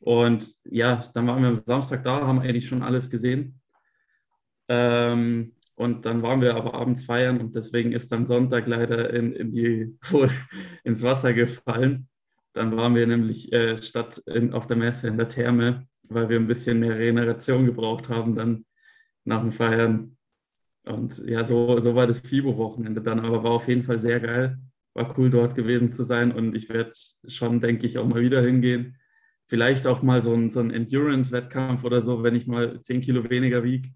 Und 0.00 0.48
ja, 0.64 1.04
dann 1.14 1.26
waren 1.26 1.42
wir 1.42 1.50
am 1.50 1.56
Samstag 1.56 2.02
da, 2.04 2.26
haben 2.26 2.40
eigentlich 2.40 2.66
schon 2.66 2.82
alles 2.82 3.10
gesehen. 3.10 3.60
Ähm, 4.68 5.52
und 5.74 6.06
dann 6.06 6.22
waren 6.22 6.40
wir 6.40 6.56
aber 6.56 6.74
abends 6.74 7.04
feiern 7.04 7.40
und 7.40 7.54
deswegen 7.54 7.92
ist 7.92 8.10
dann 8.10 8.26
Sonntag 8.26 8.66
leider 8.66 9.12
in, 9.12 9.32
in 9.32 9.52
die, 9.52 9.98
ins 10.84 11.02
Wasser 11.02 11.34
gefallen. 11.34 12.08
Dann 12.54 12.76
waren 12.76 12.94
wir 12.94 13.06
nämlich 13.06 13.52
äh, 13.52 13.82
statt 13.82 14.22
in, 14.26 14.54
auf 14.54 14.66
der 14.66 14.76
Messe 14.78 15.08
in 15.08 15.18
der 15.18 15.28
Therme, 15.28 15.86
weil 16.04 16.30
wir 16.30 16.38
ein 16.38 16.46
bisschen 16.46 16.80
mehr 16.80 16.98
Regeneration 16.98 17.66
gebraucht 17.66 18.08
haben, 18.08 18.34
dann 18.36 18.64
nach 19.24 19.40
dem 19.40 19.52
Feiern. 19.52 20.16
Und 20.84 21.18
ja, 21.26 21.44
so, 21.44 21.78
so 21.80 21.94
war 21.94 22.06
das 22.06 22.20
FIBO-Wochenende 22.20 23.00
dann, 23.02 23.20
aber 23.20 23.44
war 23.44 23.52
auf 23.52 23.68
jeden 23.68 23.84
Fall 23.84 24.00
sehr 24.00 24.20
geil. 24.20 24.58
War 24.94 25.16
cool, 25.18 25.30
dort 25.30 25.54
gewesen 25.54 25.92
zu 25.94 26.04
sein 26.04 26.32
und 26.32 26.54
ich 26.54 26.68
werde 26.68 26.92
schon, 27.26 27.60
denke 27.60 27.86
ich, 27.86 27.98
auch 27.98 28.06
mal 28.06 28.20
wieder 28.20 28.42
hingehen. 28.42 28.96
vielleicht 29.46 29.86
auch 29.86 30.02
mal 30.02 30.22
so 30.22 30.34
ein, 30.34 30.50
so 30.50 30.60
ein 30.60 30.70
Endurance-Wettkampf 30.70 31.84
oder 31.84 32.02
so, 32.02 32.22
wenn 32.22 32.34
ich 32.34 32.46
mal 32.46 32.80
10 32.82 33.00
Kilo 33.02 33.28
weniger 33.30 33.62
wiege. 33.64 33.90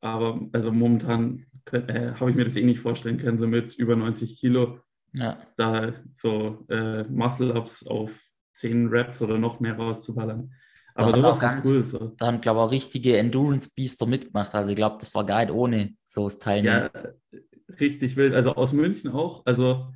Aber 0.00 0.40
also 0.52 0.70
momentan 0.70 1.46
äh, 1.72 2.12
habe 2.12 2.30
ich 2.30 2.36
mir 2.36 2.44
das 2.44 2.56
eh 2.56 2.64
nicht 2.64 2.80
vorstellen 2.80 3.18
können, 3.18 3.38
so 3.38 3.46
mit 3.48 3.74
über 3.76 3.96
90 3.96 4.38
Kilo 4.38 4.80
Ja. 5.14 5.38
da 5.56 5.94
so 6.14 6.64
äh, 6.68 7.04
Muscle-Ups 7.04 7.86
auf 7.86 8.18
10 8.54 8.88
Reps 8.88 9.22
oder 9.22 9.38
noch 9.38 9.60
mehr 9.60 9.76
rauszuballern. 9.76 10.52
Da 10.96 11.02
Aber 11.04 11.12
haben 11.12 11.22
sowas 11.22 11.38
ganz- 11.40 11.70
ist 11.70 11.92
cool. 11.94 12.12
Da 12.16 12.26
haben, 12.26 12.40
glaube 12.40 12.60
ich, 12.60 12.64
auch 12.64 12.70
richtige 12.70 13.16
Endurance-Biester 13.18 14.06
mitgemacht. 14.06 14.54
Also 14.54 14.70
ich 14.70 14.76
glaube, 14.76 14.96
das 14.98 15.14
war 15.14 15.24
nicht 15.24 15.50
ohne 15.52 15.94
so 16.04 16.24
das 16.24 16.38
Teilnehmen. 16.38 16.88
Ja, 16.94 17.40
richtig 17.78 18.16
wild. 18.16 18.34
Also 18.34 18.54
aus 18.54 18.72
München 18.72 19.10
auch. 19.10 19.44
Also 19.44 19.88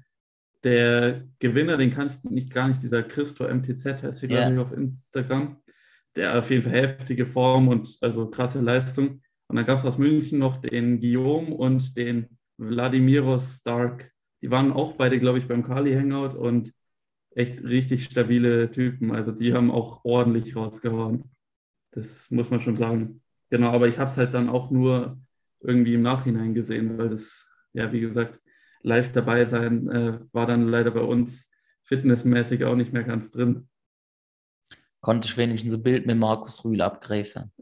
der 0.62 1.22
Gewinner, 1.38 1.78
den 1.78 1.90
kann 1.90 2.08
ich 2.08 2.30
nicht, 2.30 2.52
gar 2.52 2.68
nicht, 2.68 2.82
dieser 2.82 3.02
Christo 3.02 3.44
MTZ 3.48 4.02
heißt 4.02 4.20
hier, 4.20 4.28
Ja. 4.28 4.50
glaube 4.50 4.54
ich, 4.54 4.60
auf 4.60 4.72
Instagram. 4.72 5.56
Der 6.16 6.38
auf 6.38 6.50
jeden 6.50 6.64
Fall 6.64 6.72
heftige 6.72 7.24
Form 7.24 7.68
und 7.68 7.96
also 8.02 8.26
krasse 8.28 8.60
Leistung. 8.60 9.22
Und 9.48 9.56
dann 9.56 9.64
gab 9.64 9.78
es 9.78 9.84
aus 9.86 9.96
München 9.96 10.38
noch 10.38 10.58
den 10.60 11.00
Guillaume 11.00 11.54
und 11.54 11.96
den 11.96 12.36
Vladimiros 12.58 13.56
Stark. 13.60 14.10
Die 14.42 14.50
waren 14.50 14.72
auch 14.72 14.92
beide, 14.96 15.18
glaube 15.18 15.38
ich, 15.38 15.48
beim 15.48 15.64
Kali 15.64 15.94
Hangout 15.94 16.36
und 16.36 16.72
echt 17.34 17.62
richtig 17.62 18.04
stabile 18.04 18.70
Typen. 18.70 19.12
Also 19.12 19.32
die 19.32 19.52
haben 19.54 19.70
auch 19.70 20.04
ordentlich 20.04 20.56
rausgehauen. 20.56 21.24
Das 21.92 22.30
muss 22.30 22.50
man 22.50 22.60
schon 22.60 22.76
sagen. 22.76 23.22
Genau, 23.50 23.70
aber 23.70 23.88
ich 23.88 23.98
habe 23.98 24.10
es 24.10 24.16
halt 24.16 24.34
dann 24.34 24.48
auch 24.48 24.70
nur 24.70 25.18
irgendwie 25.60 25.94
im 25.94 26.02
Nachhinein 26.02 26.54
gesehen, 26.54 26.98
weil 26.98 27.10
das, 27.10 27.48
ja, 27.72 27.92
wie 27.92 28.00
gesagt, 28.00 28.38
live 28.82 29.12
dabei 29.12 29.44
sein 29.44 29.88
äh, 29.88 30.20
war 30.32 30.46
dann 30.46 30.68
leider 30.68 30.90
bei 30.90 31.00
uns 31.00 31.50
fitnessmäßig 31.84 32.64
auch 32.64 32.76
nicht 32.76 32.92
mehr 32.92 33.04
ganz 33.04 33.30
drin. 33.30 33.68
Konnte 35.00 35.28
ich 35.28 35.36
wenigstens 35.36 35.74
ein 35.74 35.82
Bild 35.82 36.06
mit 36.06 36.18
Markus 36.18 36.64
Rühl 36.64 36.80
abgreifen. 36.80 37.52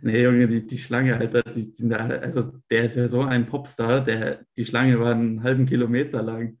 Nee, 0.00 0.22
Junge, 0.22 0.48
die, 0.48 0.66
die 0.66 0.78
Schlange, 0.78 1.16
Alter, 1.16 1.42
die, 1.42 1.72
die, 1.72 1.92
also 1.94 2.52
der 2.70 2.84
ist 2.84 2.96
ja 2.96 3.08
so 3.08 3.22
ein 3.22 3.46
Popstar, 3.46 4.04
der, 4.04 4.44
die 4.56 4.66
Schlange 4.66 4.98
war 4.98 5.12
einen 5.12 5.42
halben 5.42 5.66
Kilometer 5.66 6.22
lang. 6.22 6.58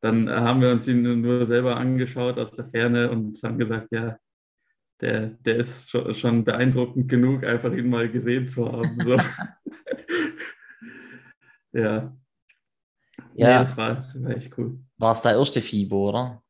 Dann 0.00 0.30
haben 0.30 0.62
wir 0.62 0.70
uns 0.70 0.88
ihn 0.88 1.20
nur 1.20 1.46
selber 1.46 1.76
angeschaut 1.76 2.38
aus 2.38 2.50
der 2.52 2.66
Ferne 2.66 3.10
und 3.10 3.42
haben 3.42 3.58
gesagt, 3.58 3.88
ja, 3.90 4.16
der, 5.00 5.28
der 5.28 5.56
ist 5.56 5.90
schon, 5.90 6.44
beeindruckend 6.44 7.08
genug, 7.08 7.44
einfach 7.44 7.72
ihn 7.72 7.88
mal 7.88 8.10
gesehen 8.10 8.48
zu 8.48 8.70
haben. 8.70 8.98
So. 9.02 9.16
ja. 11.72 12.12
Nee, 13.34 13.42
Ja, 13.42 13.62
das 13.62 13.76
war, 13.76 13.94
das 13.96 14.22
war 14.22 14.30
echt 14.30 14.56
cool. 14.58 14.78
war 14.98 15.12
es 15.12 15.22
der 15.22 15.36
erste 15.36 15.60
FIBO, 15.60 16.08
oder? 16.10 16.42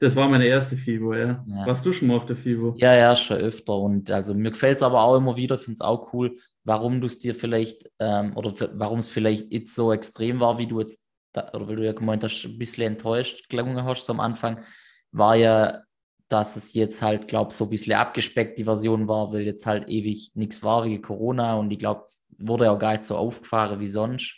Das 0.00 0.16
war 0.16 0.28
meine 0.28 0.46
erste 0.46 0.76
FIBO, 0.76 1.14
ja. 1.14 1.44
Ja. 1.46 1.66
Warst 1.66 1.86
du 1.86 1.92
schon 1.92 2.08
mal 2.08 2.16
auf 2.16 2.26
der 2.26 2.36
FIBO? 2.36 2.74
Ja, 2.76 2.92
ja, 2.94 3.14
schon 3.14 3.36
öfter. 3.36 3.76
Und 3.76 4.10
also 4.10 4.34
mir 4.34 4.50
gefällt 4.50 4.78
es 4.78 4.82
aber 4.82 5.02
auch 5.02 5.16
immer 5.16 5.36
wieder, 5.36 5.58
finde 5.58 5.74
es 5.74 5.80
auch 5.80 6.12
cool, 6.12 6.36
warum 6.64 7.00
du 7.00 7.06
es 7.06 7.20
dir 7.20 7.36
vielleicht 7.36 7.88
ähm, 8.00 8.36
oder 8.36 8.52
warum 8.74 8.98
es 8.98 9.08
vielleicht 9.08 9.52
jetzt 9.52 9.76
so 9.76 9.92
extrem 9.92 10.40
war, 10.40 10.58
wie 10.58 10.66
du 10.66 10.80
jetzt, 10.80 11.04
da, 11.32 11.50
oder 11.54 11.68
weil 11.68 11.76
du 11.76 11.84
ja 11.84 11.92
gemeint 11.92 12.24
hast, 12.24 12.44
ein 12.44 12.58
bisschen 12.58 12.84
enttäuscht 12.84 13.48
gelungen 13.48 13.84
hast 13.84 14.08
am 14.10 14.20
Anfang, 14.20 14.64
war 15.10 15.36
ja, 15.36 15.82
dass 16.28 16.56
es 16.56 16.72
jetzt 16.74 17.02
halt, 17.02 17.28
glaube 17.28 17.52
so 17.52 17.64
ein 17.64 17.70
bisschen 17.70 17.94
abgespeckt 17.94 18.58
die 18.58 18.64
Version 18.64 19.08
war, 19.08 19.32
weil 19.32 19.42
jetzt 19.42 19.66
halt 19.66 19.88
ewig 19.88 20.32
nichts 20.34 20.62
war 20.62 20.84
wegen 20.84 21.02
Corona 21.02 21.56
und 21.56 21.70
ich 21.70 21.78
glaube, 21.78 22.06
wurde 22.38 22.70
auch 22.70 22.78
gar 22.78 22.92
nicht 22.92 23.04
so 23.04 23.16
aufgefahren 23.16 23.80
wie 23.80 23.86
sonst. 23.86 24.36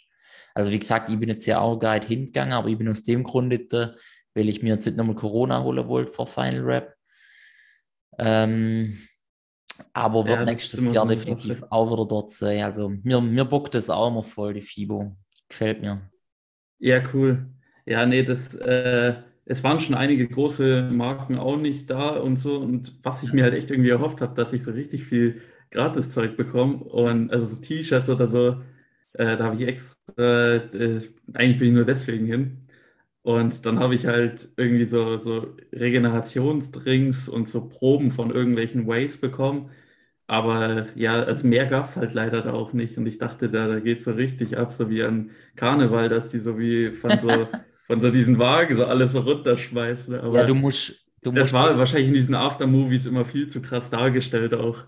Also 0.55 0.71
wie 0.71 0.79
gesagt, 0.79 1.11
ich 1.11 1.19
bin 1.19 1.29
jetzt 1.29 1.47
ja 1.47 1.61
auch 1.61 1.79
gar 1.79 1.99
nicht 1.99 2.09
hingegangen, 2.09 2.53
aber 2.53 2.69
ich 2.69 2.79
bin 2.79 2.89
aus 2.89 3.03
dem 3.03 3.25
Grunde 3.25 3.61
da, 3.61 3.95
weil 4.35 4.49
ich 4.49 4.63
mir 4.63 4.75
jetzt 4.75 4.87
nicht 4.87 4.97
nochmal 4.97 5.17
Corona 5.17 5.63
holen 5.63 5.89
wollte 5.89 6.13
vor 6.13 6.27
Final 6.27 6.61
Rap. 6.61 6.95
Ähm, 8.19 8.99
aber 9.93 10.27
wird 10.27 10.39
Ja, 10.39 10.45
nächstes 10.45 10.93
Jahr 10.93 11.07
definitiv 11.07 11.63
auch 11.71 11.93
wieder 11.93 12.07
dort 12.07 12.31
sein. 12.31 12.63
Also 12.63 12.89
mir, 12.89 13.21
mir 13.21 13.45
bockt 13.45 13.75
das 13.75 13.91
auch 13.91 14.09
immer 14.09 14.23
voll, 14.23 14.55
die 14.55 14.61
FIBO. 14.61 15.17
Gefällt 15.49 15.81
mir. 15.81 16.11
Ja, 16.85 17.03
cool. 17.15 17.47
Ja, 17.87 18.05
nee, 18.07 18.23
das, 18.25 18.55
äh, 18.55 19.15
es 19.47 19.63
waren 19.65 19.81
schon 19.81 19.95
einige 19.95 20.29
große 20.29 20.91
Marken 20.93 21.39
auch 21.39 21.57
nicht 21.57 21.89
da 21.91 22.11
und 22.19 22.37
so. 22.37 22.59
Und 22.59 22.93
was 23.03 23.23
ich 23.23 23.33
mir 23.33 23.45
halt 23.45 23.55
echt 23.55 23.71
irgendwie 23.71 23.89
erhofft 23.91 24.21
habe, 24.21 24.35
dass 24.35 24.53
ich 24.53 24.63
so 24.65 24.71
richtig 24.73 25.05
viel 25.05 25.41
Gratiszeug 25.71 26.37
bekomme. 26.37 26.77
Und 26.85 27.31
also 27.33 27.47
so 27.47 27.57
T-Shirts 27.57 28.09
oder 28.11 28.29
so, 28.29 28.61
äh, 29.15 29.37
da 29.37 29.45
habe 29.45 29.57
ich 29.57 29.63
extra, 29.69 30.55
äh, 30.57 31.01
eigentlich 31.35 31.59
bin 31.59 31.69
ich 31.69 31.75
nur 31.75 31.85
deswegen 31.87 32.27
hin. 32.27 32.67
Und 33.23 33.65
dann 33.67 33.79
habe 33.81 33.95
ich 33.95 34.07
halt 34.07 34.49
irgendwie 34.57 34.85
so, 34.87 35.19
so 35.19 35.57
Regenerationsdrinks 35.73 37.29
und 37.29 37.49
so 37.51 37.69
Proben 37.69 38.11
von 38.13 38.31
irgendwelchen 38.33 38.87
Ways 38.87 39.19
bekommen. 39.19 39.71
Aber 40.27 40.87
ja, 40.97 41.23
also 41.23 41.47
mehr 41.47 41.67
gab 41.67 41.85
es 41.87 41.97
halt 41.97 42.15
leider 42.15 42.41
da 42.43 42.53
auch 42.55 42.73
nicht. 42.73 42.97
Und 42.97 43.07
ich 43.07 43.19
dachte, 43.19 43.51
da, 43.51 43.69
da 43.69 43.81
geht 43.81 43.99
es 43.99 44.05
so 44.05 44.13
richtig 44.13 44.57
ab, 44.57 44.73
so 44.73 44.89
wie 44.91 45.03
an 45.03 45.31
Karneval, 45.57 46.09
dass 46.09 46.29
die 46.31 46.41
so 46.41 46.59
wie 46.59 46.91
von 46.93 47.21
so, 47.21 47.49
von 47.87 48.01
so 48.01 48.11
diesen 48.11 48.39
Wagen 48.39 48.77
so 48.77 48.87
alles 48.87 49.13
so 49.13 49.21
runterschmeißen. 49.21 50.15
Aber 50.21 50.41
Ja, 50.41 50.45
du 50.45 50.55
musst, 50.55 50.95
du 51.23 51.33
das 51.35 51.53
musst, 51.53 51.55
war 51.55 51.79
wahrscheinlich 51.79 52.09
in 52.09 52.15
diesen 52.15 52.35
Aftermovies 52.35 53.07
immer 53.07 53.25
viel 53.27 53.49
zu 53.51 53.63
krass 53.63 53.91
dargestellt 53.91 54.55
auch. 54.55 54.85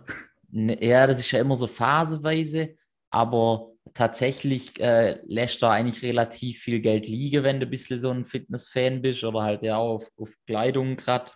Ne, 0.50 0.78
ja, 0.84 1.06
das 1.06 1.18
ist 1.18 1.30
ja 1.32 1.40
immer 1.40 1.56
so 1.56 1.66
phasenweise, 1.66 2.76
aber 3.10 3.72
tatsächlich 3.94 4.78
äh, 4.80 5.20
lässt 5.26 5.62
da 5.62 5.72
eigentlich 5.72 6.02
relativ 6.02 6.60
viel 6.60 6.80
Geld 6.80 7.08
liegen, 7.08 7.42
wenn 7.44 7.60
du 7.60 7.66
ein 7.66 7.70
bisschen 7.70 7.98
so 7.98 8.10
ein 8.10 8.26
Fitness-Fan 8.26 9.02
bist 9.02 9.24
oder 9.24 9.42
halt 9.42 9.62
ja 9.62 9.76
auch 9.76 9.96
auf, 9.96 10.10
auf 10.16 10.30
Kleidung 10.46 10.96
gerade. 10.96 11.32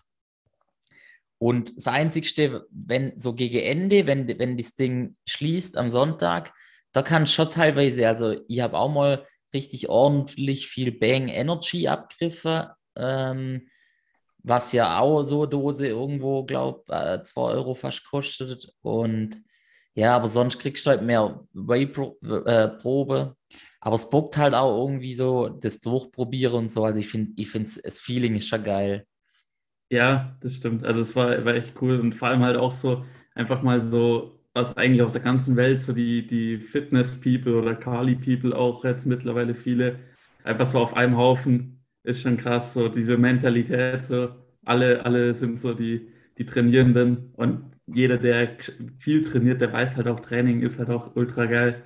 Und 1.43 1.75
das 1.79 1.87
Einzigste, 1.87 2.67
wenn 2.71 3.19
so 3.19 3.35
gegen 3.35 3.61
Ende, 3.61 4.07
wenn, 4.07 4.29
wenn 4.39 4.59
das 4.59 4.75
Ding 4.77 5.17
schließt 5.27 5.79
am 5.79 5.91
Sonntag, 5.91 6.53
da 6.93 7.01
kann 7.03 7.27
schon 7.27 7.49
teilweise, 7.49 8.07
also 8.07 8.37
ich 8.47 8.61
habe 8.61 8.77
auch 8.77 8.93
mal 8.93 9.27
richtig 9.55 9.89
ordentlich 9.89 10.69
viel 10.69 10.93
Bang 10.93 11.29
Energy 11.29 11.89
abgriffen, 11.89 12.67
ähm, 12.95 13.69
was 14.43 14.73
ja 14.73 15.01
auch 15.01 15.23
so 15.23 15.43
eine 15.43 15.49
Dose 15.49 15.89
irgendwo, 15.89 16.45
glaube 16.45 16.83
äh, 16.93 17.23
2 17.23 17.41
Euro 17.41 17.75
fast 17.75 18.05
kostet. 18.05 18.71
Und 18.83 19.43
ja, 19.95 20.15
aber 20.15 20.29
sonst 20.29 20.59
kriegst 20.59 20.85
du 20.85 20.91
halt 20.91 21.03
mehr 21.03 21.43
Whey-Probe. 21.55 23.37
Aber 23.81 23.97
es 23.97 24.11
bockt 24.11 24.37
halt 24.37 24.53
auch 24.53 24.79
irgendwie 24.79 25.15
so 25.15 25.49
das 25.49 25.81
Durchprobieren 25.81 26.65
und 26.65 26.73
so. 26.73 26.85
Also 26.85 27.01
ich 27.01 27.09
finde, 27.09 27.33
ich 27.37 27.49
finde, 27.49 27.73
das 27.83 28.01
Feeling 28.01 28.37
ist 28.37 28.49
schon 28.49 28.63
geil. 28.63 29.07
Ja, 29.91 30.37
das 30.41 30.55
stimmt. 30.55 30.85
Also 30.85 31.01
es 31.01 31.17
war, 31.17 31.45
war 31.45 31.55
echt 31.55 31.81
cool 31.83 31.99
und 32.01 32.15
vor 32.15 32.29
allem 32.29 32.43
halt 32.43 32.57
auch 32.57 32.71
so 32.73 33.05
einfach 33.35 33.63
mal 33.63 33.81
so, 33.81 34.39
was 34.55 34.77
eigentlich 34.77 35.03
aus 35.03 35.13
der 35.15 35.23
ganzen 35.23 35.57
Welt, 35.57 35.83
so 35.83 35.93
die, 35.93 36.27
die 36.27 36.59
Fitness-People 36.59 37.57
oder 37.57 37.75
Kali-People 37.75 38.55
auch 38.57 38.85
jetzt 38.85 39.07
mittlerweile 39.07 39.55
viele, 39.55 39.99
einfach 40.45 40.67
so 40.67 40.79
auf 40.79 40.95
einem 40.97 41.17
Haufen, 41.17 41.83
ist 42.05 42.21
schon 42.23 42.37
krass, 42.37 42.73
so 42.73 42.89
diese 42.89 43.17
Mentalität, 43.17 44.05
so 44.07 44.31
alle, 44.65 45.05
alle 45.05 45.35
sind 45.35 45.61
so 45.61 45.75
die, 45.75 46.09
die 46.39 46.45
Trainierenden 46.47 47.33
und 47.37 47.65
jeder, 47.87 48.17
der 48.19 48.57
viel 48.99 49.25
trainiert, 49.25 49.61
der 49.61 49.73
weiß 49.73 49.97
halt 49.97 50.07
auch, 50.07 50.21
Training 50.21 50.63
ist 50.63 50.79
halt 50.79 50.91
auch 50.91 51.17
ultra 51.17 51.47
geil. 51.47 51.83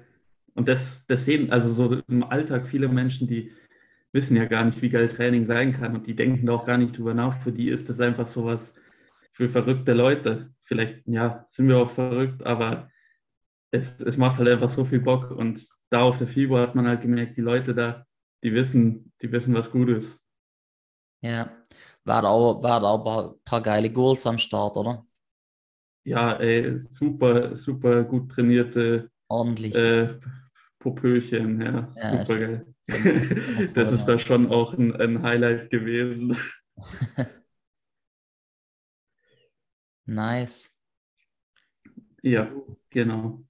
Und 0.54 0.68
das, 0.68 1.04
das 1.06 1.24
sehen, 1.24 1.50
also 1.50 1.70
so 1.72 2.00
im 2.08 2.22
Alltag 2.24 2.66
viele 2.66 2.88
Menschen, 2.88 3.26
die 3.26 3.50
wissen 4.14 4.36
ja 4.36 4.46
gar 4.46 4.64
nicht, 4.64 4.82
wie 4.82 4.90
geil 4.90 5.08
Training 5.08 5.46
sein 5.46 5.74
kann 5.74 5.94
und 5.96 6.06
die 6.08 6.16
denken 6.16 6.46
da 6.46 6.54
auch 6.54 6.66
gar 6.66 6.78
nicht 6.78 6.98
drüber 6.98 7.14
nach. 7.14 7.42
Für 7.42 7.52
die 7.52 7.70
ist 7.70 7.90
das 7.90 8.00
einfach 8.00 8.28
sowas 8.28 8.74
für 9.32 9.50
verrückte 9.50 9.94
Leute. 9.94 10.52
Vielleicht, 10.64 11.06
ja, 11.06 11.46
sind 11.50 11.68
wir 11.68 11.78
auch 11.78 11.90
verrückt, 11.92 12.44
aber 12.46 12.90
es, 13.72 14.00
es 14.00 14.16
macht 14.16 14.38
halt 14.38 14.48
einfach 14.48 14.70
so 14.70 14.84
viel 14.84 15.00
Bock 15.00 15.30
und 15.32 15.66
da 15.90 16.02
auf 16.02 16.18
der 16.18 16.26
FIBO 16.28 16.58
hat 16.58 16.74
man 16.76 16.88
halt 16.88 17.02
gemerkt, 17.02 17.36
die 17.36 17.42
Leute 17.42 17.74
da, 17.74 18.06
die 18.44 18.54
wissen, 18.54 19.12
die 19.22 19.32
wissen, 19.32 19.54
was 19.54 19.70
gut 19.70 19.90
ist. 19.90 20.20
Ja, 21.22 21.50
war 22.04 22.22
da 22.22 22.28
auch, 22.28 22.62
war 22.62 22.80
da 22.80 22.88
auch 22.88 22.98
ein 22.98 23.04
paar, 23.04 23.34
paar 23.44 23.62
geile 23.62 23.90
Goals 23.92 24.26
am 24.28 24.38
Start, 24.38 24.76
oder? 24.76 25.04
Ja, 26.04 26.34
ey, 26.38 26.82
super, 26.90 27.56
super 27.56 28.04
gut 28.04 28.30
trainierte 28.30 29.10
Ordentlich. 29.28 29.74
äh, 29.74 30.08
Popöchen, 30.80 31.60
ja, 31.62 31.92
Ja, 31.94 32.24
super 32.24 32.38
geil. 32.38 32.73
Das 32.86 33.92
ist 33.92 34.04
da 34.06 34.18
schon 34.18 34.50
auch 34.50 34.74
ein, 34.74 34.94
ein 34.96 35.22
Highlight 35.22 35.70
gewesen. 35.70 36.36
Nice. 40.06 40.70
Ja, 42.22 42.50
genau. 42.90 43.44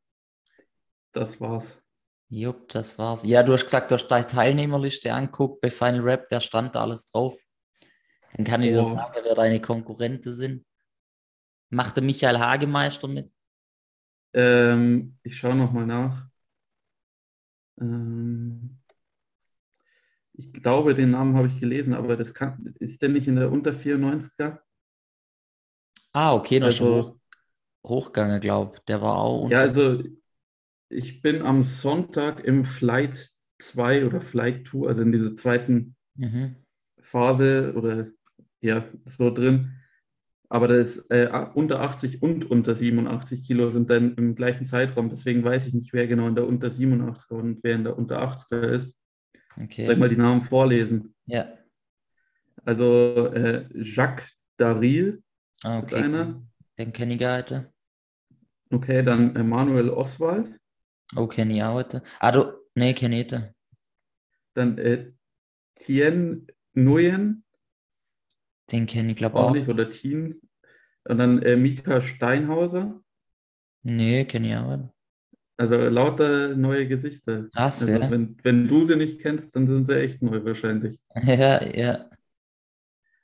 Das 1.12 1.40
war's. 1.40 1.80
Jupp, 2.28 2.68
das 2.70 2.98
war's. 2.98 3.24
Ja, 3.24 3.42
du 3.42 3.52
hast 3.54 3.64
gesagt, 3.64 3.90
du 3.90 3.94
hast 3.94 4.08
deine 4.08 4.26
Teilnehmerliste 4.26 5.12
anguckt 5.12 5.60
bei 5.60 5.70
Final 5.70 6.00
Rap. 6.00 6.26
Wer 6.30 6.40
stand 6.40 6.74
da 6.74 6.82
alles 6.82 7.06
drauf? 7.06 7.40
Dann 8.34 8.44
kann 8.44 8.62
ich 8.62 8.70
dir 8.72 8.82
Oh. 8.82 8.88
sagen, 8.88 9.14
wer 9.22 9.34
deine 9.34 9.60
Konkurrenten 9.60 10.32
sind. 10.32 10.66
Machte 11.70 12.00
Michael 12.00 12.38
Hagemeister 12.38 13.08
mit? 13.08 13.30
Ähm, 14.32 15.18
ich 15.22 15.36
schaue 15.38 15.54
nochmal 15.56 15.86
nach. 15.86 16.28
Ähm, 17.80 18.78
ich 20.34 20.52
glaube, 20.52 20.94
den 20.94 21.10
Namen 21.12 21.36
habe 21.36 21.48
ich 21.48 21.60
gelesen, 21.60 21.94
aber 21.94 22.16
das 22.16 22.34
kann, 22.34 22.74
ist 22.80 23.02
der 23.02 23.08
nicht 23.10 23.28
in 23.28 23.36
der 23.36 23.52
unter 23.52 23.72
94er? 23.74 24.62
Ah, 26.12 26.32
okay, 26.34 26.60
noch 26.60 26.70
schon 26.72 26.88
Also, 26.88 26.88
hoch, 26.88 27.16
hochgegangen, 27.86 28.40
glaube 28.40 28.80
Der 28.88 29.02
war 29.02 29.16
auch 29.18 29.50
ja, 29.50 29.60
also 29.60 30.02
ich 30.90 31.22
bin 31.22 31.42
am 31.42 31.62
Sonntag 31.62 32.44
im 32.44 32.64
Flight 32.64 33.32
2 33.60 34.06
oder 34.06 34.20
Flight 34.20 34.68
2, 34.68 34.88
also 34.88 35.02
in 35.02 35.12
dieser 35.12 35.36
zweiten 35.36 35.96
Mhm. 36.16 36.54
Phase 37.02 37.74
oder 37.76 38.08
ja, 38.60 38.84
so 39.06 39.30
drin. 39.30 39.72
Aber 40.50 40.68
das 40.68 40.98
äh, 41.10 41.28
unter 41.54 41.80
80 41.80 42.22
und 42.22 42.50
unter 42.50 42.76
87 42.76 43.44
Kilo 43.44 43.70
sind 43.72 43.90
dann 43.90 44.14
im 44.16 44.34
gleichen 44.36 44.66
Zeitraum. 44.66 45.10
Deswegen 45.10 45.44
weiß 45.44 45.66
ich 45.66 45.74
nicht, 45.74 45.92
wer 45.92 46.06
genau 46.08 46.28
in 46.28 46.36
der 46.36 46.46
unter 46.48 46.70
87er 46.72 47.34
und 47.36 47.60
wer 47.64 47.74
in 47.76 47.84
der 47.84 47.98
unter 47.98 48.22
80er 48.22 48.62
ist. 48.74 48.98
Soll 49.56 49.94
ich 49.94 49.98
mal 49.98 50.08
Okay. 50.08 50.08
die 50.08 50.16
Namen 50.16 50.42
vorlesen? 50.42 51.14
Ja. 51.26 51.58
Also 52.64 53.32
äh, 53.32 53.66
Jacques 53.82 54.32
Daril 54.56 55.22
Ah, 55.62 55.78
ist 55.78 55.84
okay. 55.84 56.02
einer. 56.02 56.42
Den 56.78 56.92
kenne 56.92 57.14
ich 57.14 57.20
gar 57.20 57.38
nicht. 57.38 57.70
Okay, 58.72 59.02
dann 59.02 59.36
Emanuel 59.36 59.90
Oswald. 59.90 60.58
Oh, 61.16 61.26
kenne 61.26 61.54
ich 61.54 61.62
auch 61.62 61.76
nicht. 61.78 62.02
Ah, 62.20 62.32
du, 62.32 62.52
nee, 62.74 62.94
kenne 62.94 63.20
ich 63.20 63.30
nicht. 63.30 63.52
Dann 64.54 64.78
äh, 64.78 65.12
Tien 65.76 66.46
Nguyen, 66.74 67.44
Den 68.72 68.86
kenne 68.86 69.12
ich, 69.12 69.16
glaube 69.16 69.36
auch 69.36 69.50
auch. 69.50 69.54
nicht, 69.54 69.68
oder 69.68 69.90
Tien. 69.90 70.40
Und 71.04 71.18
dann 71.18 71.42
äh, 71.42 71.56
Mika 71.56 72.00
Steinhauser. 72.02 73.00
Nee, 73.82 74.24
kenne 74.26 74.48
ich 74.48 74.56
auch 74.56 74.76
nicht. 74.76 74.93
Also 75.56 75.76
lauter 75.76 76.56
neue 76.56 76.88
Gesichter. 76.88 77.48
Krass, 77.52 77.80
Also 77.80 77.94
ja. 78.02 78.10
wenn, 78.10 78.36
wenn 78.42 78.68
du 78.68 78.86
sie 78.86 78.96
nicht 78.96 79.20
kennst, 79.20 79.54
dann 79.54 79.66
sind 79.68 79.86
sie 79.86 79.96
echt 80.00 80.22
neu 80.22 80.44
wahrscheinlich. 80.44 80.98
Ja, 81.26 81.60
ja. 81.62 82.10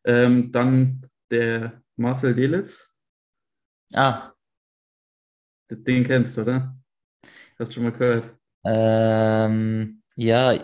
Ähm, 0.05 0.53
dann 0.53 1.07
der 1.31 1.83
Marcel 1.97 2.35
Delitz. 2.35 2.91
Ah, 3.95 4.35
Den 5.71 6.05
kennst 6.05 6.37
du, 6.37 6.43
oder? 6.43 6.77
Hast 7.59 7.71
du 7.71 7.75
schon 7.75 7.85
mal 7.85 7.93
gehört? 7.93 8.37
ähm, 8.65 10.03
ja, 10.17 10.55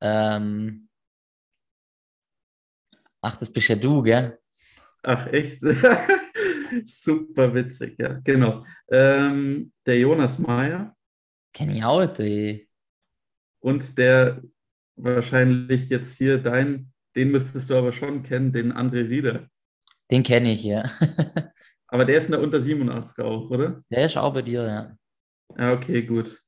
ähm, 0.00 0.88
ach, 3.20 3.36
das 3.36 3.52
bist 3.52 3.68
ja 3.68 3.76
du, 3.76 4.02
gell? 4.02 4.38
Ach, 5.02 5.26
echt? 5.32 5.60
Super 6.86 7.54
witzig, 7.54 7.96
ja, 7.98 8.20
genau. 8.24 8.64
Ähm, 8.88 9.72
der 9.86 9.98
Jonas 9.98 10.38
Meyer 10.38 10.94
Kenne 11.52 11.76
ich 11.76 11.84
auch 11.84 12.18
ey. 12.18 12.68
und 13.60 13.96
der 13.96 14.42
wahrscheinlich 14.96 15.88
jetzt 15.88 16.16
hier 16.16 16.38
dein, 16.38 16.92
den 17.14 17.30
müsstest 17.30 17.70
du 17.70 17.76
aber 17.76 17.92
schon 17.92 18.22
kennen, 18.22 18.52
den 18.52 18.72
André 18.72 19.08
Rieder. 19.08 19.48
Den 20.10 20.22
kenne 20.22 20.52
ich, 20.52 20.64
ja. 20.64 20.82
Aber 21.86 22.04
der 22.04 22.18
ist 22.18 22.26
in 22.26 22.32
der 22.32 22.42
unter 22.42 22.60
87 22.60 23.18
auch, 23.24 23.50
oder? 23.50 23.82
Der 23.88 24.06
ist 24.06 24.16
auch 24.16 24.34
bei 24.34 24.42
dir, 24.42 24.66
ja. 24.66 24.96
Ja, 25.56 25.72
okay, 25.72 26.02
gut. 26.02 26.42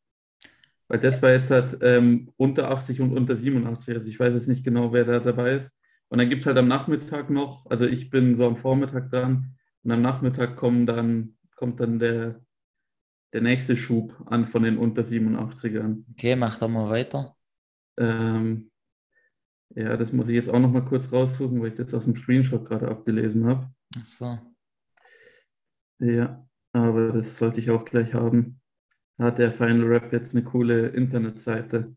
Weil 0.88 0.98
das 0.98 1.22
war 1.22 1.30
jetzt 1.30 1.50
halt 1.50 1.78
ähm, 1.82 2.32
unter 2.36 2.70
80 2.70 3.00
und 3.00 3.16
unter 3.16 3.36
87. 3.36 3.94
Also 3.94 4.08
ich 4.08 4.18
weiß 4.18 4.34
jetzt 4.34 4.48
nicht 4.48 4.64
genau, 4.64 4.92
wer 4.92 5.04
da 5.04 5.20
dabei 5.20 5.54
ist. 5.54 5.70
Und 6.08 6.18
dann 6.18 6.28
gibt 6.28 6.42
es 6.42 6.46
halt 6.46 6.58
am 6.58 6.68
Nachmittag 6.68 7.30
noch, 7.30 7.66
also 7.66 7.86
ich 7.86 8.10
bin 8.10 8.36
so 8.36 8.46
am 8.46 8.56
Vormittag 8.56 9.10
dran 9.10 9.55
und 9.87 9.93
am 9.93 10.03
Nachmittag 10.03 10.57
kommen 10.57 10.84
dann, 10.84 11.37
kommt 11.55 11.78
dann 11.80 12.01
der, 12.01 12.45
der 13.32 13.41
nächste 13.41 13.76
Schub 13.76 14.20
an 14.26 14.47
von 14.47 14.64
den 14.64 14.78
unter 14.78 15.05
87ern. 15.05 16.05
Okay, 16.11 16.34
mach 16.34 16.59
doch 16.59 16.68
mal 16.68 16.91
weiter. 16.91 17.37
Ähm, 17.97 18.72
ja, 19.76 19.97
das 19.97 20.12
muss 20.12 20.28
ich 20.28 20.34
jetzt 20.34 20.49
auch 20.49 20.59
noch 20.59 20.72
mal 20.72 20.84
kurz 20.84 21.12
raussuchen, 21.12 21.61
weil 21.61 21.68
ich 21.68 21.74
das 21.76 21.95
aus 21.95 22.05
dem 22.05 22.16
Screenshot 22.16 22.66
gerade 22.66 22.89
abgelesen 22.89 23.47
habe. 23.47 23.70
Ach 23.97 24.05
so. 24.07 24.39
Ja, 26.01 26.47
aber 26.72 27.12
das 27.12 27.37
sollte 27.37 27.61
ich 27.61 27.70
auch 27.70 27.84
gleich 27.84 28.12
haben. 28.14 28.61
Da 29.18 29.26
hat 29.26 29.39
der 29.39 29.53
Final 29.53 29.87
Rap 29.87 30.12
jetzt 30.12 30.34
eine 30.34 30.45
coole 30.45 30.89
Internetseite. 30.89 31.97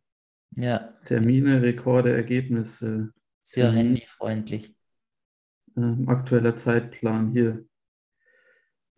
Ja, 0.56 0.94
Termine, 1.06 1.62
Rekorde, 1.62 2.14
Ergebnisse, 2.14 3.14
sehr 3.44 3.72
handyfreundlich. 3.72 4.76
ähm, 5.78 6.08
aktueller 6.08 6.58
Zeitplan 6.58 7.32
hier. 7.32 7.66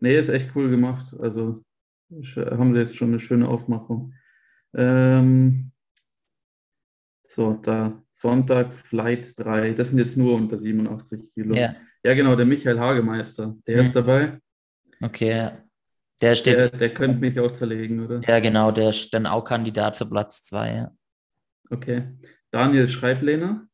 Nee, 0.02 0.18
ist 0.18 0.28
echt 0.28 0.50
cool 0.56 0.68
gemacht. 0.68 1.14
Also 1.20 1.62
haben 2.36 2.74
sie 2.74 2.80
jetzt 2.80 2.96
schon 2.96 3.08
eine 3.10 3.20
schöne 3.20 3.46
Aufmachung. 3.46 4.12
Ähm, 4.74 5.70
so, 7.28 7.54
da 7.54 8.02
Sonntag 8.14 8.74
Flight 8.74 9.38
3. 9.38 9.72
Das 9.74 9.90
sind 9.90 9.98
jetzt 9.98 10.16
nur 10.16 10.34
unter 10.34 10.58
87 10.58 11.32
Kilo. 11.32 11.54
Ja, 11.54 11.74
Ja, 12.04 12.14
genau, 12.14 12.34
der 12.34 12.46
Michael 12.46 12.80
Hagemeister. 12.80 13.54
Der 13.66 13.76
Mhm. 13.76 13.82
ist 13.82 13.94
dabei. 13.96 14.38
okay. 15.00 15.28
ja. 15.30 15.58
Der 16.20 16.30
Der, 16.30 16.36
steht, 16.36 16.80
der 16.80 16.94
könnte 16.94 17.18
mich 17.18 17.38
auch 17.38 17.52
zerlegen, 17.52 18.04
oder? 18.04 18.20
ja 18.26 18.40
genau, 18.40 18.70
der 18.72 18.90
ist 18.90 19.12
dann 19.14 19.26
auch 19.26 19.44
Kandidat 19.44 19.96
für 19.96 20.06
Platz 20.06 20.42
zwei, 20.42 20.74
ja. 20.74 20.90
Okay. 21.70 22.08
Daniel 22.50 22.88
Schreiblehner. 22.88 23.66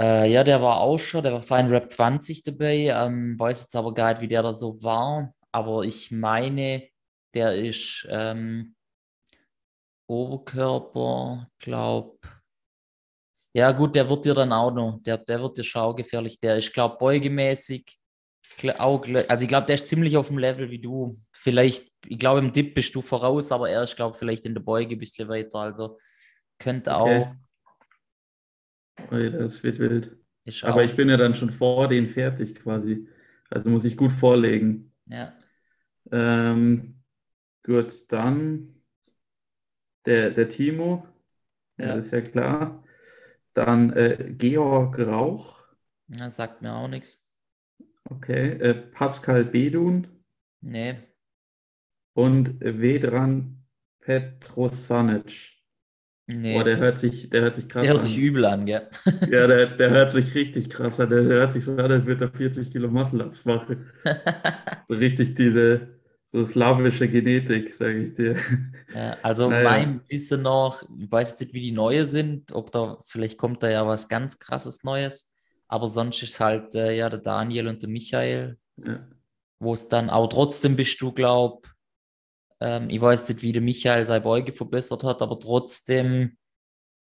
Äh, 0.00 0.32
ja, 0.32 0.44
der 0.44 0.62
war 0.62 0.78
auch 0.78 0.98
schon, 0.98 1.22
der 1.24 1.32
war 1.32 1.42
Fine 1.42 1.70
Rap 1.70 1.90
20 1.90 2.42
dabei. 2.44 2.92
Ähm, 2.94 3.36
weiß 3.38 3.62
jetzt 3.62 3.76
aber 3.76 3.92
gar 3.92 4.12
nicht, 4.12 4.22
wie 4.22 4.28
der 4.28 4.42
da 4.44 4.54
so 4.54 4.80
war. 4.82 5.34
Aber 5.52 5.84
ich 5.84 6.10
meine, 6.10 6.88
der 7.34 7.56
ist 7.56 8.06
ähm, 8.10 8.74
Oberkörper, 10.06 11.48
glaub. 11.58 12.18
Ja, 13.54 13.72
gut, 13.72 13.94
der 13.94 14.08
wird 14.08 14.24
dir 14.24 14.34
dann 14.34 14.52
auch 14.52 14.72
noch, 14.72 15.00
der, 15.02 15.18
der 15.18 15.40
wird 15.40 15.58
dir 15.58 15.64
schon 15.64 15.82
auch 15.82 15.94
gefährlich. 15.96 16.38
Der 16.40 16.56
ist, 16.58 16.72
glaub, 16.72 16.98
beugemäßig 16.98 17.98
auch, 18.78 19.06
also 19.28 19.42
ich 19.42 19.48
glaube, 19.48 19.66
der 19.66 19.76
ist 19.76 19.86
ziemlich 19.86 20.16
auf 20.16 20.28
dem 20.28 20.38
Level 20.38 20.70
wie 20.70 20.80
du. 20.80 21.16
Vielleicht, 21.32 21.92
ich 22.06 22.18
glaube, 22.18 22.40
im 22.40 22.52
Dip 22.52 22.74
bist 22.74 22.94
du 22.94 23.02
voraus, 23.02 23.52
aber 23.52 23.70
er 23.70 23.84
ist, 23.84 23.96
glaube 23.96 24.16
vielleicht 24.16 24.46
in 24.46 24.54
der 24.54 24.60
Beuge 24.62 24.96
ein 24.96 24.98
bisschen 24.98 25.28
weiter. 25.28 25.58
Also 25.58 25.98
könnte 26.58 26.96
Okay. 26.96 27.22
auch, 27.22 27.34
Ui, 29.12 29.30
das 29.30 29.62
wird 29.62 29.78
wild. 29.78 30.16
Aber 30.62 30.76
auch, 30.76 30.84
ich 30.84 30.96
bin 30.96 31.08
ja 31.08 31.16
dann 31.16 31.34
schon 31.34 31.50
vor 31.50 31.88
denen 31.88 32.08
fertig 32.08 32.56
quasi. 32.56 33.08
Also 33.50 33.70
muss 33.70 33.84
ich 33.84 33.96
gut 33.96 34.12
vorlegen. 34.12 34.92
ja. 35.06 35.37
Ähm, 36.12 37.02
gut, 37.64 38.10
dann 38.12 38.74
der, 40.06 40.30
der 40.30 40.48
Timo, 40.48 41.06
ja, 41.78 41.96
das 41.96 42.06
ist 42.06 42.12
ja 42.12 42.20
klar. 42.22 42.84
Dann 43.54 43.92
äh, 43.94 44.34
Georg 44.38 44.98
Rauch, 45.00 45.56
Ja, 46.08 46.30
sagt 46.30 46.60
mir 46.62 46.74
auch 46.74 46.88
nichts. 46.88 47.24
okay. 48.10 48.58
Äh, 48.60 48.74
Pascal 48.74 49.44
Bedun 49.44 50.06
Nee. 50.62 50.98
und 52.14 52.60
Vedran 52.60 53.64
Petrosanic. 54.00 55.56
Nee. 56.26 56.52
Boah, 56.52 56.64
der 56.64 56.78
hört 56.78 57.00
sich, 57.00 57.30
der 57.30 57.42
hört 57.42 57.56
sich 57.56 57.68
krass 57.68 57.84
Der 57.84 57.92
hört 57.92 58.02
an. 58.02 58.08
sich 58.08 58.18
übel 58.18 58.44
an, 58.44 58.66
gell? 58.66 58.88
Ja, 59.24 59.46
der, 59.46 59.76
der 59.76 59.90
hört 59.90 60.12
sich 60.12 60.34
richtig 60.34 60.70
krass 60.70 60.98
an. 61.00 61.10
Der 61.10 61.22
hört 61.22 61.52
sich 61.52 61.64
so 61.64 61.72
an, 61.76 61.92
als 61.92 62.06
würde 62.06 62.24
er 62.26 62.32
40 62.32 62.70
Kilo 62.72 62.88
Muscle-Ups 62.90 63.44
machen. 63.44 63.86
Richtig 64.90 65.34
diese 65.34 65.97
so 66.32 66.44
slawische 66.44 67.08
Genetik, 67.08 67.74
sage 67.76 68.02
ich 68.04 68.14
dir. 68.14 68.36
Also 69.22 69.48
Naja. 69.50 69.64
mein 69.68 70.00
Wissen 70.08 70.42
noch, 70.42 70.82
ich 70.98 71.10
weiß 71.10 71.40
nicht, 71.40 71.54
wie 71.54 71.60
die 71.60 71.72
neue 71.72 72.06
sind, 72.06 72.52
ob 72.52 72.70
da, 72.72 72.98
vielleicht 73.06 73.38
kommt 73.38 73.62
da 73.62 73.70
ja 73.70 73.86
was 73.86 74.08
ganz 74.08 74.38
krasses 74.38 74.84
Neues, 74.84 75.30
aber 75.68 75.88
sonst 75.88 76.22
ist 76.22 76.38
halt 76.40 76.74
äh, 76.74 76.96
ja 76.96 77.08
der 77.08 77.18
Daniel 77.20 77.68
und 77.68 77.82
der 77.82 77.88
Michael, 77.90 78.58
Ja. 78.76 79.06
wo 79.58 79.72
es 79.74 79.88
dann 79.88 80.10
auch 80.10 80.26
trotzdem 80.28 80.76
bist 80.76 81.00
du, 81.00 81.12
glaub, 81.12 81.66
ähm, 82.60 82.90
ich 82.90 83.00
weiß 83.00 83.28
nicht, 83.28 83.42
wie 83.42 83.52
der 83.52 83.62
Michael 83.62 84.04
seine 84.04 84.20
Beuge 84.22 84.52
verbessert 84.52 85.04
hat, 85.04 85.22
aber 85.22 85.38
trotzdem 85.40 86.36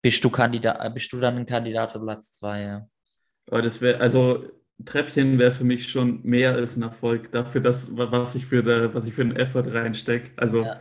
bist 0.03 0.23
du 0.23 0.29
Kandidat, 0.29 0.93
bist 0.93 1.11
du 1.13 1.19
dann 1.19 1.37
ein 1.37 1.45
Kandidat 1.47 1.91
für 1.93 1.99
Platz 1.99 2.31
zwei, 2.33 2.61
ja. 2.61 2.87
Aber 3.49 3.61
das 3.61 3.79
wäre, 3.81 3.99
also 3.99 4.43
Treppchen 4.83 5.39
wäre 5.39 5.51
für 5.51 5.63
mich 5.63 5.89
schon 5.89 6.21
mehr 6.23 6.53
als 6.53 6.75
ein 6.75 6.81
Erfolg 6.81 7.31
dafür, 7.31 7.61
dass, 7.61 7.87
was 7.95 8.35
ich 8.35 8.45
für, 8.45 8.61
der, 8.61 8.93
was 8.93 9.05
ich 9.05 9.13
für 9.13 9.21
einen 9.21 9.35
Effort 9.35 9.73
reinstecke. 9.73 10.31
Also, 10.37 10.63
Ja. 10.63 10.79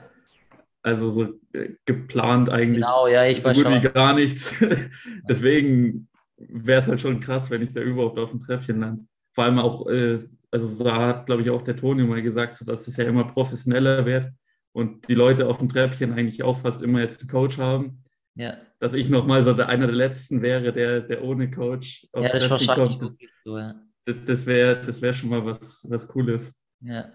also 0.82 1.11
so 1.11 1.40
äh, 1.53 1.74
geplant 1.84 2.51
eigentlich 2.51 2.84
Genau, 2.84 3.07
ja, 3.07 3.24
ich 3.24 3.38
so 3.38 3.45
weiß 3.45 3.57
gut 3.57 3.64
schon, 3.64 3.82
wie 3.82 3.88
gar 3.88 4.14
nichts. 4.14 4.55
Deswegen 5.28 6.09
wäre 6.36 6.80
es 6.80 6.88
halt 6.88 7.01
schon 7.01 7.20
krass, 7.20 7.51
wenn 7.51 7.62
ich 7.62 7.72
da 7.72 7.80
überhaupt 7.80 8.18
auf 8.18 8.30
dem 8.30 8.42
Treppchen 8.42 8.80
lande. 8.80 9.05
Vor 9.32 9.45
allem 9.45 9.59
auch, 9.59 9.88
äh, 9.88 10.18
also 10.51 10.84
da 10.84 11.07
hat, 11.09 11.26
glaube 11.26 11.42
ich, 11.42 11.51
auch 11.51 11.62
der 11.62 11.76
Toni 11.76 12.03
mal 12.05 12.22
gesagt, 12.22 12.57
so, 12.57 12.64
dass 12.64 12.86
es 12.88 12.97
ja 12.97 13.05
immer 13.05 13.24
professioneller 13.24 14.07
wird 14.07 14.32
und 14.72 15.09
die 15.09 15.14
Leute 15.14 15.47
auf 15.49 15.59
dem 15.59 15.68
Treppchen 15.68 16.12
eigentlich 16.12 16.42
auch 16.42 16.59
fast 16.59 16.82
immer 16.82 17.01
jetzt 17.01 17.20
einen 17.20 17.30
Coach 17.30 17.59
haben. 17.59 18.04
Ja, 18.37 18.57
Dass 18.80 18.95
ich 18.95 19.09
nochmal 19.09 19.45
so 19.45 19.53
der, 19.53 19.68
einer 19.68 19.87
der 19.87 19.95
Letzten 19.95 20.43
wäre, 20.43 20.72
der, 20.72 21.01
der 21.03 21.22
ohne 21.22 21.51
Coach 21.51 22.07
aufs 22.12 22.26
ja, 22.26 22.32
das 22.32 22.51
wahrscheinlich 22.51 22.99
kommt. 22.99 23.18
gut 23.18 23.30
so, 23.45 23.59
ja. 23.59 23.80
Das, 24.07 24.16
das 24.26 24.47
wäre 24.47 24.85
das 24.85 25.01
wär 25.01 25.14
schon 25.14 25.30
mal 25.30 25.45
was, 25.45 25.87
was 25.89 26.09
Cooles. 26.09 26.53
Ja. 26.80 27.12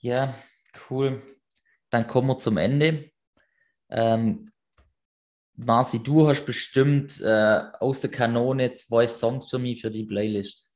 Ja, 0.00 0.34
cool. 0.90 1.22
Dann 1.90 2.06
kommen 2.06 2.28
wir 2.28 2.38
zum 2.38 2.56
Ende. 2.56 3.10
Ähm, 3.90 4.50
Marci, 5.56 6.02
du 6.02 6.28
hast 6.28 6.44
bestimmt 6.44 7.20
äh, 7.20 7.62
aus 7.80 8.00
der 8.00 8.10
Kanone 8.10 8.74
zwei 8.74 9.08
Songs 9.08 9.48
für 9.48 9.58
mich 9.58 9.80
für 9.80 9.90
die 9.90 10.04
Playlist. 10.04 10.70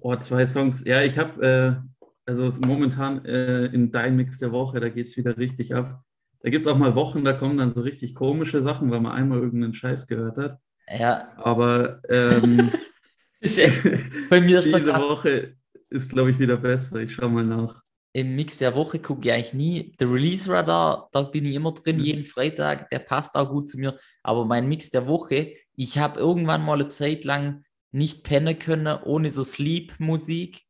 Oh, 0.00 0.16
zwei 0.16 0.46
Songs. 0.46 0.82
Ja, 0.84 1.02
ich 1.02 1.18
habe, 1.18 1.84
äh, 1.96 2.10
also 2.30 2.52
momentan 2.66 3.24
äh, 3.24 3.66
in 3.66 3.90
Dein 3.90 4.16
Mix 4.16 4.38
der 4.38 4.52
Woche, 4.52 4.80
da 4.80 4.88
geht 4.88 5.08
es 5.08 5.16
wieder 5.16 5.36
richtig 5.36 5.74
ab. 5.74 6.02
Da 6.42 6.50
gibt 6.50 6.66
es 6.66 6.72
auch 6.72 6.78
mal 6.78 6.94
Wochen, 6.94 7.24
da 7.24 7.32
kommen 7.34 7.58
dann 7.58 7.74
so 7.74 7.80
richtig 7.82 8.14
komische 8.14 8.62
Sachen, 8.62 8.90
weil 8.90 9.00
man 9.00 9.12
einmal 9.12 9.38
irgendeinen 9.40 9.74
Scheiß 9.74 10.06
gehört 10.06 10.36
hat. 10.38 10.58
Ja, 10.88 11.32
Aber 11.36 12.00
ähm. 12.08 12.70
Bei 14.28 14.40
mir 14.40 14.58
ist 14.58 14.64
diese 14.66 14.82
grad 14.82 15.00
Woche 15.02 15.56
ist, 15.88 16.10
glaube 16.10 16.30
ich, 16.30 16.38
wieder 16.38 16.56
besser. 16.56 16.96
Ich 16.96 17.12
schaue 17.14 17.30
mal 17.30 17.44
nach. 17.44 17.82
im 18.12 18.34
Mix 18.36 18.58
der 18.58 18.74
Woche 18.74 18.98
gucke 18.98 19.28
ich 19.28 19.32
eigentlich 19.32 19.54
nie. 19.54 19.92
Der 20.00 20.10
Release 20.10 20.50
Radar, 20.50 21.08
da 21.12 21.22
bin 21.22 21.44
ich 21.46 21.54
immer 21.54 21.72
drin, 21.72 21.96
Mhm. 21.96 22.02
jeden 22.02 22.24
Freitag, 22.24 22.90
der 22.90 22.98
passt 23.00 23.34
auch 23.36 23.48
gut 23.48 23.68
zu 23.70 23.78
mir. 23.78 23.98
Aber 24.22 24.44
mein 24.44 24.68
Mix 24.68 24.90
der 24.90 25.06
Woche, 25.06 25.54
ich 25.76 25.98
habe 25.98 26.18
irgendwann 26.20 26.64
mal 26.64 26.74
eine 26.74 26.88
Zeit 26.88 27.24
lang 27.24 27.64
nicht 27.92 28.22
pennen 28.24 28.58
können 28.58 28.98
ohne 29.04 29.30
so 29.30 29.42
Sleep-Musik. 29.44 30.62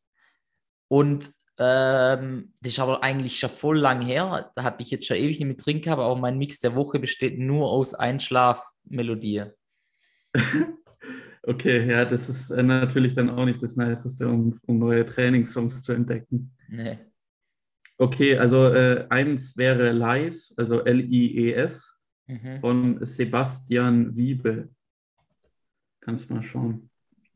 Und 0.89 1.31
ähm, 1.61 2.53
das 2.63 2.73
ist 2.73 2.79
aber 2.81 3.03
eigentlich 3.05 3.39
schon 3.39 3.51
voll 3.51 3.79
lang 3.79 4.01
her. 4.03 4.51
Da 4.55 4.65
habe 4.65 4.81
ich 4.83 4.91
jetzt 4.91 5.07
schon 5.07 5.19
ewig 5.19 5.39
nicht 5.39 5.47
mit 5.49 5.65
drin 5.65 5.81
gehabt, 5.83 6.01
aber 6.01 6.17
mein 6.17 6.39
Mix 6.39 6.59
der 6.59 6.75
Woche 6.75 6.99
besteht 6.99 7.39
nur 7.39 7.71
aus 7.71 7.95
Einschlafmelodie. 7.95 9.45
Okay, 11.43 11.89
ja, 11.91 12.05
das 12.05 12.29
ist 12.29 12.51
äh, 12.51 12.63
natürlich 12.63 13.15
dann 13.15 13.31
auch 13.31 13.47
nicht 13.47 13.63
das 13.63 13.75
Niceste, 13.75 14.29
um, 14.29 14.61
um 14.67 14.79
neue 14.79 15.07
Trainingssongs 15.07 15.81
zu 15.81 15.93
entdecken. 15.95 16.55
Nee. 16.69 16.99
Okay, 17.97 18.37
also 18.37 18.67
äh, 18.67 19.07
eins 19.09 19.57
wäre 19.57 19.91
Lies, 19.91 20.55
also 20.59 20.85
L-I-E-S, 20.85 21.97
Mhm. 22.27 22.61
von 22.61 23.05
Sebastian 23.05 24.15
Wiebe. 24.15 24.69
Kannst 26.01 26.31
mal 26.31 26.43
schauen. 26.45 26.89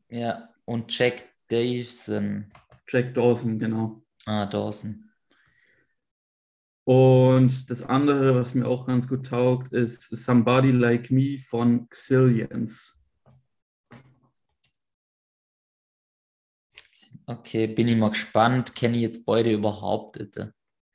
Ja, 0.09 0.49
und 0.63 0.97
Jack 0.97 1.25
Davison. 1.49 2.45
Jack 2.87 3.13
Dawson, 3.13 3.59
genau. 3.59 4.04
Ah, 4.27 4.45
Dawson. 4.45 5.09
Und 6.83 7.69
das 7.69 7.81
andere, 7.81 8.35
was 8.35 8.53
mir 8.53 8.67
auch 8.67 8.85
ganz 8.85 9.07
gut 9.07 9.25
taugt, 9.27 9.73
ist 9.73 10.03
Somebody 10.11 10.71
Like 10.71 11.09
Me 11.11 11.37
von 11.39 11.89
Xillions. 11.89 12.95
Okay, 17.27 17.67
bin 17.67 17.87
ich 17.87 17.95
mal 17.97 18.09
gespannt. 18.09 18.75
Kenne 18.75 18.97
ich 18.97 19.03
jetzt 19.03 19.25
beide 19.25 19.51
überhaupt 19.51 20.17
nicht? 20.19 20.37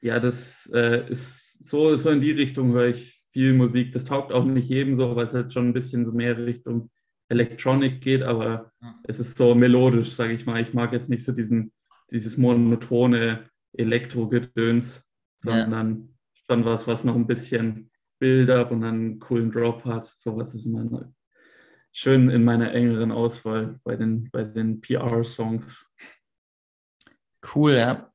Ja, 0.03 0.19
das 0.19 0.69
äh, 0.73 1.09
ist 1.11 1.59
so, 1.69 1.97
so 1.97 2.11
in 2.11 2.21
die 2.21 2.31
Richtung 2.31 2.73
höre 2.73 2.89
ich 2.89 3.23
viel 3.33 3.53
Musik. 3.53 3.93
Das 3.93 4.05
taugt 4.05 4.33
auch 4.33 4.45
nicht 4.45 4.69
jedem 4.69 4.97
so, 4.97 5.15
weil 5.17 5.27
es 5.27 5.33
halt 5.35 5.53
schon 5.53 5.69
ein 5.69 5.73
bisschen 5.73 6.07
so 6.07 6.13
mehr 6.13 6.37
Richtung 6.39 6.91
Electronic 7.29 8.01
geht, 8.01 8.23
aber 8.23 8.73
Ja. 8.83 8.95
es 9.05 9.21
ist 9.21 9.37
so 9.37 9.55
melodisch, 9.55 10.13
sage 10.15 10.33
ich 10.33 10.47
mal. 10.47 10.61
Ich 10.63 10.75
mag 10.75 10.93
jetzt 10.93 11.09
nicht 11.09 11.25
so 11.25 11.33
diesen, 11.33 11.73
dieses 12.11 12.37
monotone 12.37 13.49
Elektro-Gedöns, 13.73 15.03
Ja. 15.45 15.63
sondern 15.63 16.17
schon 16.49 16.65
was, 16.65 16.87
was 16.87 17.05
noch 17.05 17.15
ein 17.15 17.27
bisschen 17.27 17.91
Build-up 18.19 18.71
und 18.71 18.83
dann 18.83 18.95
einen 18.95 19.19
coolen 19.21 19.51
Drop 19.51 19.85
hat. 19.85 20.15
Sowas 20.19 20.55
ist 20.55 20.67
immer 20.67 21.13
schön 21.93 22.29
in 22.31 22.45
meiner 22.45 22.73
engeren 22.73 23.13
Auswahl 23.13 23.81
bei 23.85 23.97
den, 23.97 24.29
bei 24.31 24.45
den 24.45 24.81
PR-Songs. 24.81 25.87
Cool, 27.55 27.75
ja. 27.77 28.13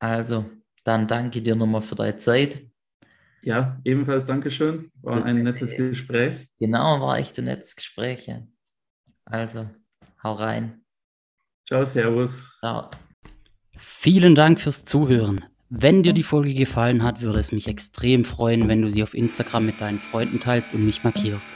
Also, 0.00 0.50
dann 0.84 1.06
danke 1.06 1.40
dir 1.40 1.54
nochmal 1.54 1.82
für 1.82 1.94
deine 1.94 2.16
Zeit. 2.16 2.66
Ja, 3.42 3.78
ebenfalls 3.84 4.24
Dankeschön. 4.26 4.90
War 5.02 5.16
Das- 5.16 5.24
ein 5.26 5.42
nettes 5.42 5.70
Gespräch. 5.76 6.48
Genau, 6.58 7.00
war 7.00 7.18
echt 7.18 7.38
ein 7.38 7.44
nettes 7.44 7.76
Gespräch. 7.76 8.26
ja. 8.26 8.42
Also, 9.26 9.70
hau 10.22 10.32
rein. 10.32 10.84
Ciao, 11.66 11.84
Servus. 11.84 12.56
Ciao. 12.60 12.90
Vielen 13.76 14.34
Dank 14.34 14.60
fürs 14.60 14.84
Zuhören. 14.84 15.44
Wenn 15.68 16.04
dir 16.04 16.12
die 16.12 16.22
Folge 16.22 16.54
gefallen 16.54 17.02
hat, 17.02 17.20
würde 17.20 17.40
es 17.40 17.50
mich 17.50 17.66
extrem 17.66 18.24
freuen, 18.24 18.68
wenn 18.68 18.82
du 18.82 18.88
sie 18.88 19.02
auf 19.02 19.14
Instagram 19.14 19.66
mit 19.66 19.80
deinen 19.80 19.98
Freunden 19.98 20.38
teilst 20.38 20.74
und 20.74 20.84
mich 20.84 21.02
markierst. 21.02 21.48